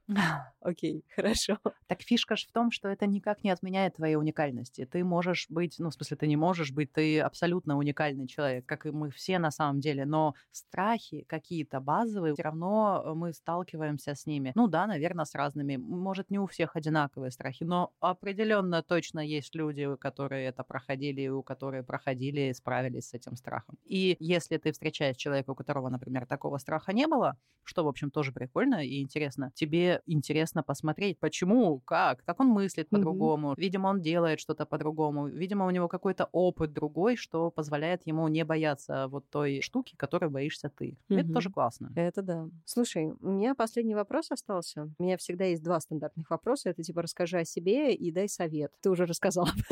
окей, 0.61 1.03
хорошо. 1.15 1.59
Так 1.87 2.01
фишка 2.01 2.35
ж 2.35 2.45
в 2.45 2.51
том, 2.51 2.71
что 2.71 2.87
это 2.87 3.05
никак 3.05 3.43
не 3.43 3.51
отменяет 3.51 3.95
твоей 3.95 4.15
уникальности. 4.15 4.85
Ты 4.85 5.03
можешь 5.03 5.47
быть, 5.49 5.75
ну, 5.79 5.89
в 5.89 5.93
смысле, 5.93 6.17
ты 6.17 6.27
не 6.27 6.37
можешь 6.37 6.71
быть, 6.71 6.91
ты 6.91 7.19
абсолютно 7.19 7.77
уникальный 7.77 8.27
человек, 8.27 8.65
как 8.65 8.85
и 8.85 8.91
мы 8.91 9.11
все 9.11 9.39
на 9.39 9.51
самом 9.51 9.79
деле, 9.79 10.05
но 10.05 10.33
страхи 10.51 11.25
какие-то 11.27 11.79
базовые, 11.79 12.33
все 12.33 12.43
равно 12.43 13.03
э, 13.05 13.13
мы 13.13 13.33
сталкиваемся 13.33 14.15
с 14.15 14.25
ними. 14.25 14.51
Ну 14.55 14.67
да, 14.67 14.87
наверное, 14.87 15.25
с 15.25 15.35
разными. 15.35 15.75
Может, 15.77 16.29
не 16.29 16.39
у 16.39 16.47
всех 16.47 16.75
одинаковые 16.75 17.31
страхи, 17.31 17.63
но 17.63 17.93
определенно 17.99 18.76
абсолютно 18.77 18.97
точно 18.97 19.19
есть 19.19 19.55
люди, 19.55 19.95
которые 19.97 20.47
это 20.47 20.63
проходили, 20.63 21.27
у 21.27 21.43
которых 21.43 21.85
проходили 21.85 22.49
и 22.49 22.53
справились 22.53 23.09
с 23.09 23.13
этим 23.13 23.35
страхом. 23.35 23.77
И 23.85 24.15
если 24.19 24.57
ты 24.57 24.71
встречаешь 24.71 25.17
человека, 25.17 25.51
у 25.51 25.55
которого, 25.55 25.89
например, 25.89 26.25
такого 26.25 26.57
страха 26.57 26.93
не 26.93 27.07
было, 27.07 27.37
что, 27.63 27.83
в 27.83 27.87
общем, 27.87 28.11
тоже 28.11 28.31
прикольно 28.31 28.85
и 28.85 29.01
интересно, 29.01 29.51
тебе 29.53 30.01
интересно 30.05 30.63
посмотреть, 30.63 31.19
почему, 31.19 31.79
как, 31.79 32.23
как 32.25 32.39
он 32.39 32.47
мыслит 32.47 32.89
по-другому. 32.89 33.51
Mm-hmm. 33.51 33.59
Видимо, 33.59 33.87
он 33.89 34.01
делает 34.01 34.39
что-то 34.39 34.65
по-другому. 34.65 35.27
Видимо, 35.27 35.65
у 35.65 35.69
него 35.69 35.87
какой-то 35.87 36.29
опыт 36.31 36.73
другой, 36.73 37.17
что 37.17 37.51
позволяет 37.51 38.07
ему 38.07 38.27
не 38.29 38.45
бояться 38.45 39.07
вот 39.07 39.29
той 39.29 39.61
штуки, 39.61 39.95
которой 39.97 40.29
боишься 40.29 40.69
ты. 40.69 40.97
Mm-hmm. 41.09 41.19
Это 41.19 41.33
тоже 41.33 41.49
классно. 41.49 41.91
Это 41.95 42.21
да. 42.21 42.47
Слушай, 42.65 43.11
у 43.19 43.29
меня 43.29 43.53
последний 43.55 43.95
вопрос 43.95 44.31
остался. 44.31 44.89
У 44.97 45.03
меня 45.03 45.17
всегда 45.17 45.45
есть 45.45 45.63
два 45.63 45.79
стандартных 45.79 46.29
вопроса. 46.29 46.69
Это 46.69 46.83
типа 46.83 47.01
расскажи 47.01 47.39
о 47.39 47.45
себе 47.45 47.93
и 47.93 48.11
дай 48.11 48.29
совет. 48.29 48.66
Ты 48.81 48.89
уже 48.89 49.05
рассказала 49.05 49.49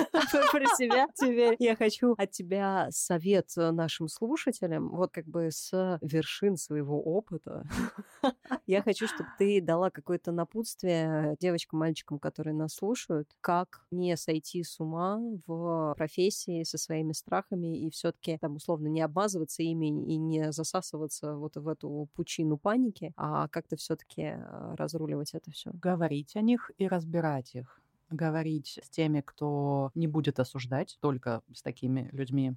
про 0.51 0.65
себя. 0.77 1.07
Теперь 1.15 1.55
я 1.59 1.75
хочу 1.75 2.13
от 2.17 2.31
тебя 2.31 2.87
совет 2.91 3.51
нашим 3.55 4.07
слушателям. 4.07 4.89
Вот 4.89 5.11
как 5.11 5.25
бы 5.25 5.49
с 5.51 5.99
вершин 6.01 6.57
своего 6.57 7.01
опыта. 7.01 7.63
Я 8.67 8.81
хочу, 8.81 9.07
чтобы 9.07 9.29
ты 9.37 9.61
дала 9.61 9.89
какое-то 9.89 10.31
напутствие 10.31 11.35
девочкам, 11.39 11.79
мальчикам, 11.79 12.19
которые 12.19 12.53
нас 12.53 12.73
слушают, 12.73 13.29
как 13.41 13.85
не 13.91 14.17
сойти 14.17 14.63
с 14.63 14.79
ума 14.79 15.19
в 15.45 15.93
профессии 15.97 16.63
со 16.63 16.77
своими 16.77 17.13
страхами 17.13 17.85
и 17.85 17.89
все-таки 17.89 18.37
там 18.37 18.55
условно 18.55 18.87
не 18.87 19.01
обмазываться 19.01 19.63
ими 19.63 19.87
и 19.87 20.17
не 20.17 20.51
засасываться 20.51 21.35
вот 21.35 21.55
в 21.55 21.67
эту 21.67 22.09
пучину 22.15 22.57
паники, 22.57 23.13
а 23.15 23.47
как-то 23.47 23.75
все-таки 23.75 24.21
э, 24.21 24.75
разруливать 24.75 25.33
это 25.33 25.51
все. 25.51 25.71
Говорить 25.73 26.35
о 26.35 26.41
них 26.41 26.71
и 26.77 26.87
разбирать 26.87 27.55
их 27.55 27.81
говорить 28.09 28.79
с 28.83 28.89
теми, 28.89 29.21
кто 29.21 29.91
не 29.95 30.07
будет 30.07 30.39
осуждать, 30.39 30.97
только 31.01 31.41
с 31.53 31.61
такими 31.61 32.09
людьми, 32.11 32.55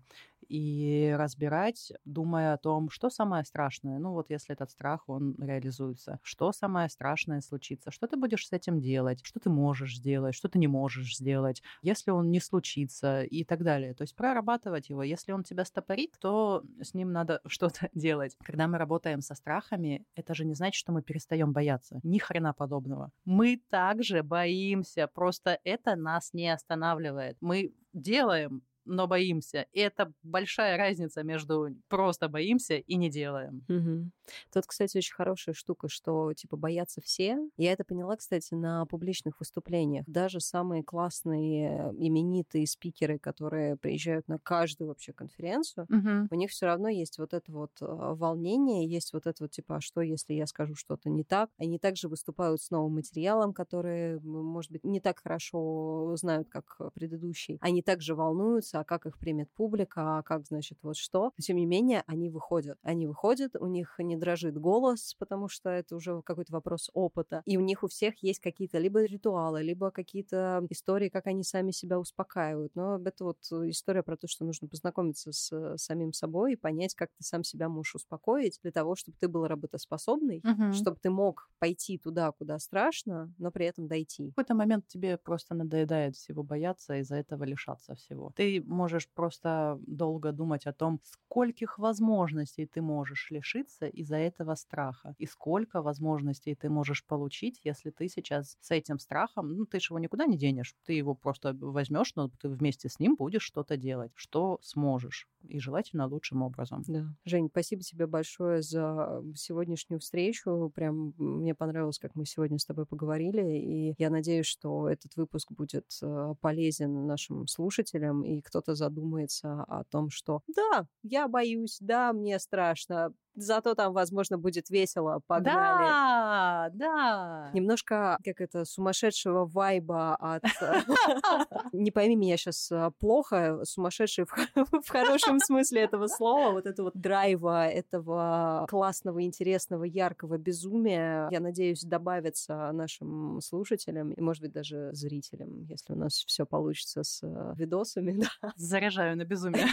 и 0.48 1.14
разбирать, 1.16 1.92
думая 2.04 2.54
о 2.54 2.58
том, 2.58 2.90
что 2.90 3.10
самое 3.10 3.44
страшное. 3.44 3.98
Ну 3.98 4.12
вот 4.12 4.30
если 4.30 4.54
этот 4.54 4.70
страх, 4.70 5.08
он 5.08 5.36
реализуется. 5.38 6.18
Что 6.22 6.52
самое 6.52 6.88
страшное 6.88 7.40
случится? 7.40 7.90
Что 7.90 8.06
ты 8.06 8.16
будешь 8.16 8.46
с 8.46 8.52
этим 8.52 8.80
делать? 8.80 9.20
Что 9.22 9.40
ты 9.40 9.50
можешь 9.50 9.96
сделать? 9.96 10.34
Что 10.34 10.48
ты 10.48 10.58
не 10.58 10.66
можешь 10.66 11.16
сделать? 11.16 11.62
Если 11.82 12.10
он 12.10 12.30
не 12.30 12.40
случится 12.40 13.22
и 13.22 13.44
так 13.44 13.62
далее. 13.62 13.94
То 13.94 14.02
есть 14.02 14.16
прорабатывать 14.16 14.88
его. 14.88 15.02
Если 15.02 15.32
он 15.32 15.44
тебя 15.44 15.64
стопорит, 15.64 16.16
то 16.20 16.62
с 16.80 16.94
ним 16.94 17.12
надо 17.12 17.40
что-то 17.46 17.90
делать. 17.92 18.36
Когда 18.42 18.66
мы 18.68 18.78
работаем 18.78 19.20
со 19.20 19.34
страхами, 19.34 20.06
это 20.14 20.34
же 20.34 20.44
не 20.44 20.54
значит, 20.54 20.78
что 20.78 20.92
мы 20.92 21.02
перестаем 21.02 21.52
бояться. 21.52 22.00
Ни 22.02 22.18
хрена 22.18 22.54
подобного. 22.54 23.10
Мы 23.24 23.60
также 23.68 24.22
боимся, 24.22 25.08
просто 25.12 25.37
это 25.44 25.96
нас 25.96 26.32
не 26.32 26.48
останавливает. 26.52 27.36
Мы 27.40 27.74
делаем 27.92 28.62
но 28.88 29.06
боимся. 29.06 29.66
И 29.72 29.80
это 29.80 30.12
большая 30.22 30.76
разница 30.76 31.22
между 31.22 31.68
просто 31.88 32.28
боимся 32.28 32.76
и 32.76 32.96
не 32.96 33.10
делаем. 33.10 33.64
Угу. 33.68 34.10
Тут, 34.52 34.66
кстати, 34.66 34.96
очень 34.96 35.14
хорошая 35.14 35.54
штука, 35.54 35.88
что 35.88 36.32
типа 36.34 36.56
боятся 36.56 37.00
все. 37.00 37.38
Я 37.56 37.72
это 37.72 37.84
поняла, 37.84 38.16
кстати, 38.16 38.54
на 38.54 38.86
публичных 38.86 39.38
выступлениях. 39.40 40.04
Даже 40.06 40.40
самые 40.40 40.82
классные 40.82 41.92
именитые 41.98 42.66
спикеры, 42.66 43.18
которые 43.18 43.76
приезжают 43.76 44.28
на 44.28 44.38
каждую 44.38 44.88
вообще 44.88 45.12
конференцию, 45.12 45.86
угу. 45.90 46.28
у 46.30 46.34
них 46.34 46.50
все 46.50 46.66
равно 46.66 46.88
есть 46.88 47.18
вот 47.18 47.34
это 47.34 47.50
вот 47.52 47.72
а, 47.80 48.14
волнение, 48.14 48.86
есть 48.88 49.12
вот 49.12 49.26
это 49.26 49.44
вот 49.44 49.50
типа, 49.50 49.76
а 49.76 49.80
что, 49.80 50.00
если 50.00 50.34
я 50.34 50.46
скажу 50.46 50.74
что-то 50.74 51.08
не 51.08 51.24
так? 51.24 51.50
Они 51.58 51.78
также 51.78 52.08
выступают 52.08 52.60
с 52.62 52.70
новым 52.70 52.94
материалом, 52.94 53.52
который, 53.52 54.20
может 54.20 54.70
быть, 54.70 54.84
не 54.84 55.00
так 55.00 55.20
хорошо 55.22 56.14
знают, 56.16 56.48
как 56.48 56.78
предыдущий. 56.94 57.58
Они 57.60 57.82
также 57.82 58.14
волнуются, 58.14 58.80
а 58.80 58.84
как 58.84 59.06
их 59.06 59.18
примет 59.18 59.50
публика, 59.50 60.18
а 60.18 60.22
как, 60.22 60.46
значит, 60.46 60.78
вот 60.82 60.96
что. 60.96 61.32
Тем 61.40 61.56
не 61.56 61.66
менее, 61.66 62.02
они 62.06 62.28
выходят. 62.28 62.78
Они 62.82 63.06
выходят, 63.06 63.56
у 63.56 63.66
них 63.66 63.94
не 63.98 64.16
дрожит 64.18 64.58
голос, 64.58 65.14
потому 65.18 65.48
что 65.48 65.70
это 65.70 65.96
уже 65.96 66.22
какой-то 66.22 66.52
вопрос 66.52 66.90
опыта. 66.92 67.42
И 67.46 67.56
у 67.56 67.60
них 67.60 67.82
у 67.82 67.88
всех 67.88 68.22
есть 68.22 68.40
какие-то 68.40 68.78
либо 68.78 69.04
ритуалы, 69.04 69.62
либо 69.62 69.90
какие-то 69.90 70.66
истории, 70.70 71.08
как 71.08 71.26
они 71.26 71.42
сами 71.42 71.70
себя 71.70 71.98
успокаивают. 71.98 72.74
Но 72.74 72.98
это 73.04 73.24
вот 73.24 73.38
история 73.50 74.02
про 74.02 74.16
то, 74.16 74.28
что 74.28 74.44
нужно 74.44 74.68
познакомиться 74.68 75.32
с 75.32 75.76
самим 75.76 76.12
собой 76.12 76.52
и 76.52 76.56
понять, 76.56 76.94
как 76.94 77.10
ты 77.16 77.24
сам 77.24 77.44
себя 77.44 77.68
можешь 77.68 77.94
успокоить 77.94 78.58
для 78.62 78.72
того, 78.72 78.96
чтобы 78.96 79.16
ты 79.20 79.28
был 79.28 79.46
работоспособный, 79.46 80.42
угу. 80.44 80.72
чтобы 80.72 80.98
ты 81.00 81.10
мог 81.10 81.50
пойти 81.58 81.98
туда, 81.98 82.32
куда 82.32 82.58
страшно, 82.58 83.32
но 83.38 83.50
при 83.50 83.66
этом 83.66 83.88
дойти. 83.88 84.26
В 84.26 84.30
какой-то 84.30 84.54
момент 84.54 84.86
тебе 84.86 85.16
просто 85.16 85.54
надоедает 85.54 86.16
всего 86.16 86.42
бояться 86.42 86.94
и 86.94 87.00
из-за 87.00 87.16
этого 87.16 87.44
лишаться 87.44 87.94
всего. 87.94 88.32
Ты 88.36 88.62
можешь 88.66 89.08
просто 89.08 89.78
долго 89.86 90.32
думать 90.32 90.66
о 90.66 90.72
том, 90.72 91.00
скольких 91.02 91.78
возможностей 91.78 92.66
ты 92.66 92.80
можешь 92.80 93.30
лишиться 93.30 93.86
из-за 94.08 94.16
этого 94.16 94.54
страха, 94.54 95.14
и 95.18 95.26
сколько 95.26 95.82
возможностей 95.82 96.54
ты 96.54 96.68
можешь 96.70 97.04
получить, 97.04 97.60
если 97.64 97.90
ты 97.90 98.08
сейчас 98.08 98.56
с 98.60 98.70
этим 98.70 98.98
страхом, 98.98 99.48
ну, 99.48 99.66
ты 99.66 99.80
же 99.80 99.88
его 99.90 99.98
никуда 99.98 100.26
не 100.26 100.36
денешь, 100.36 100.74
ты 100.84 100.92
его 100.92 101.14
просто 101.14 101.56
возьмешь, 101.60 102.14
но 102.14 102.30
ты 102.40 102.48
вместе 102.48 102.88
с 102.88 102.98
ним 102.98 103.16
будешь 103.16 103.42
что-то 103.42 103.76
делать, 103.76 104.12
что 104.14 104.58
сможешь, 104.62 105.28
и 105.42 105.58
желательно 105.58 106.06
лучшим 106.06 106.42
образом. 106.42 106.82
Да. 106.86 107.06
Жень, 107.24 107.48
спасибо 107.50 107.82
тебе 107.82 108.06
большое 108.06 108.62
за 108.62 109.22
сегодняшнюю 109.34 110.00
встречу. 110.00 110.72
Прям 110.74 111.14
мне 111.16 111.54
понравилось, 111.54 111.98
как 111.98 112.14
мы 112.14 112.26
сегодня 112.26 112.58
с 112.58 112.64
тобой 112.64 112.86
поговорили, 112.86 113.58
и 113.58 113.94
я 113.98 114.10
надеюсь, 114.10 114.46
что 114.46 114.88
этот 114.88 115.16
выпуск 115.16 115.52
будет 115.52 115.86
э, 116.02 116.34
полезен 116.40 117.06
нашим 117.06 117.46
слушателям, 117.46 118.24
и 118.24 118.40
кто 118.40 118.58
кто-то 118.58 118.74
задумается 118.74 119.62
о 119.62 119.84
том, 119.84 120.10
что 120.10 120.42
да, 120.48 120.86
я 121.02 121.28
боюсь, 121.28 121.78
да, 121.80 122.12
мне 122.12 122.38
страшно, 122.40 123.12
зато 123.42 123.74
там, 123.74 123.92
возможно, 123.92 124.38
будет 124.38 124.70
весело, 124.70 125.20
погнали. 125.26 125.88
Да, 125.88 126.70
да. 126.74 127.50
Немножко, 127.52 128.18
как 128.24 128.40
это, 128.40 128.64
сумасшедшего 128.64 129.46
вайба 129.46 130.16
от... 130.16 130.42
Не 131.72 131.90
пойми 131.90 132.16
меня 132.16 132.36
сейчас 132.36 132.70
э, 132.70 132.90
плохо, 132.98 133.60
сумасшедший 133.64 134.24
в 134.54 134.88
хорошем 134.88 135.38
смысле 135.40 135.82
этого 135.82 136.06
слова, 136.06 136.52
вот 136.52 136.66
этого 136.66 136.90
драйва, 136.94 137.66
этого 137.68 138.66
классного, 138.68 139.22
интересного, 139.22 139.84
яркого 139.84 140.38
безумия, 140.38 141.28
я 141.30 141.40
надеюсь, 141.40 141.82
добавится 141.82 142.70
нашим 142.72 143.40
слушателям 143.40 144.12
и, 144.12 144.20
может 144.20 144.42
быть, 144.42 144.52
даже 144.52 144.90
зрителям, 144.92 145.64
если 145.64 145.92
у 145.92 145.96
нас 145.96 146.24
все 146.26 146.46
получится 146.46 147.02
с 147.02 147.20
э, 147.22 147.54
видосами. 147.56 148.20
Заряжаю 148.56 149.16
на 149.16 149.24
безумие. 149.24 149.66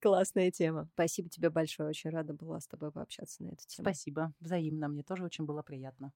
Классная 0.00 0.50
тема. 0.50 0.88
Спасибо 0.94 1.28
тебе 1.28 1.50
большое, 1.50 1.88
очень 1.88 2.10
рада 2.10 2.32
была 2.32 2.60
с 2.66 2.68
тобой 2.68 2.90
пообщаться 2.90 3.44
на 3.44 3.48
эту 3.48 3.64
тему. 3.66 3.84
Спасибо, 3.84 4.32
взаимно, 4.40 4.88
мне 4.88 5.04
тоже 5.04 5.24
очень 5.24 5.44
было 5.44 5.62
приятно. 5.62 6.12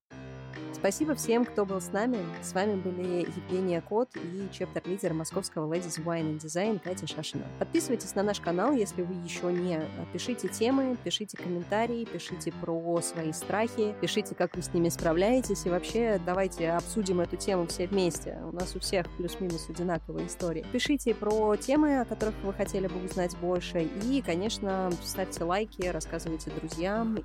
Спасибо 0.81 1.15
всем, 1.15 1.45
кто 1.45 1.67
был 1.67 1.79
с 1.79 1.93
нами. 1.93 2.17
С 2.43 2.55
вами 2.55 2.75
были 2.75 3.27
Евгения 3.37 3.83
Кот 3.83 4.09
и 4.17 4.49
чептер-лидер 4.51 5.13
московского 5.13 5.71
Ladies 5.71 6.03
Wine 6.03 6.39
and 6.39 6.41
Design 6.41 6.81
Катя 6.83 7.07
Шашина. 7.07 7.45
Подписывайтесь 7.59 8.15
на 8.15 8.23
наш 8.23 8.41
канал, 8.41 8.73
если 8.73 9.03
вы 9.03 9.13
еще 9.23 9.53
не. 9.53 9.79
Пишите 10.15 10.49
темы, 10.49 10.97
пишите 11.05 11.37
комментарии, 11.37 12.07
пишите 12.07 12.51
про 12.63 12.99
свои 13.03 13.35
страхи, 13.35 13.95
пишите, 14.01 14.35
как 14.35 14.57
вы 14.57 14.63
с 14.63 14.73
ними 14.73 14.89
справляетесь, 14.89 15.67
и 15.67 15.69
вообще 15.69 16.19
давайте 16.25 16.71
обсудим 16.71 17.21
эту 17.21 17.37
тему 17.37 17.67
все 17.67 17.87
вместе. 17.87 18.39
У 18.51 18.53
нас 18.53 18.75
у 18.75 18.81
всех 18.81 19.07
плюс-минус 19.19 19.69
одинаковые 19.69 20.29
истории. 20.29 20.65
Пишите 20.73 21.15
про 21.15 21.57
темы, 21.57 22.01
о 22.01 22.07
которых 22.07 22.35
вы 22.43 22.55
хотели 22.55 22.87
бы 22.87 23.05
узнать 23.05 23.37
больше, 23.37 23.83
и, 23.83 24.23
конечно, 24.25 24.91
ставьте 25.05 25.45
лайки, 25.45 25.83
рассказывайте 25.89 26.51
друзьям 26.53 27.17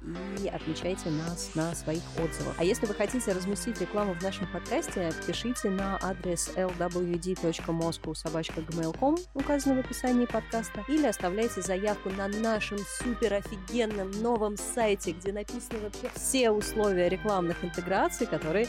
и 0.43 0.49
отмечайте 0.49 1.09
нас 1.09 1.51
на 1.55 1.73
своих 1.73 2.03
отзывах. 2.21 2.55
А 2.57 2.65
если 2.65 2.85
вы 2.85 2.93
хотите 2.93 3.33
разместить 3.45 3.79
рекламу 3.79 4.15
в 4.15 4.23
нашем 4.23 4.47
подкасте, 4.47 5.13
пишите 5.27 5.69
на 5.69 5.99
адрес 6.01 6.49
lwd.moscow.gmail.com, 6.55 9.17
указанный 9.35 9.75
в 9.75 9.79
описании 9.85 10.25
подкаста, 10.25 10.83
или 10.87 11.05
оставляйте 11.05 11.61
заявку 11.61 12.09
на 12.09 12.27
нашем 12.27 12.79
супер 12.79 13.35
офигенном 13.35 14.09
новом 14.23 14.57
сайте, 14.57 15.11
где 15.11 15.31
написаны 15.31 15.81
вообще 15.81 16.09
все 16.15 16.49
условия 16.49 17.07
рекламных 17.07 17.63
интеграций, 17.63 18.25
которые 18.25 18.67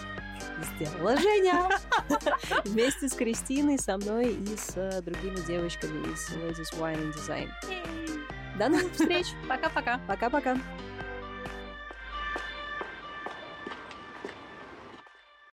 сделала 0.75 1.17
Женя 1.17 1.71
вместе 2.67 3.09
с 3.09 3.15
Кристиной, 3.15 3.79
со 3.79 3.97
мной 3.97 4.35
и 4.35 4.57
с 4.57 4.77
э, 4.77 5.01
другими 5.01 5.37
девочками 5.47 6.05
из 6.13 6.29
Ladies 6.37 6.79
Wine 6.79 7.03
and 7.03 7.15
Design. 7.15 7.49
До 8.59 8.69
новых 8.69 8.93
встреч! 8.93 9.29
Пока-пока! 9.49 9.99
Пока-пока! 10.07 10.59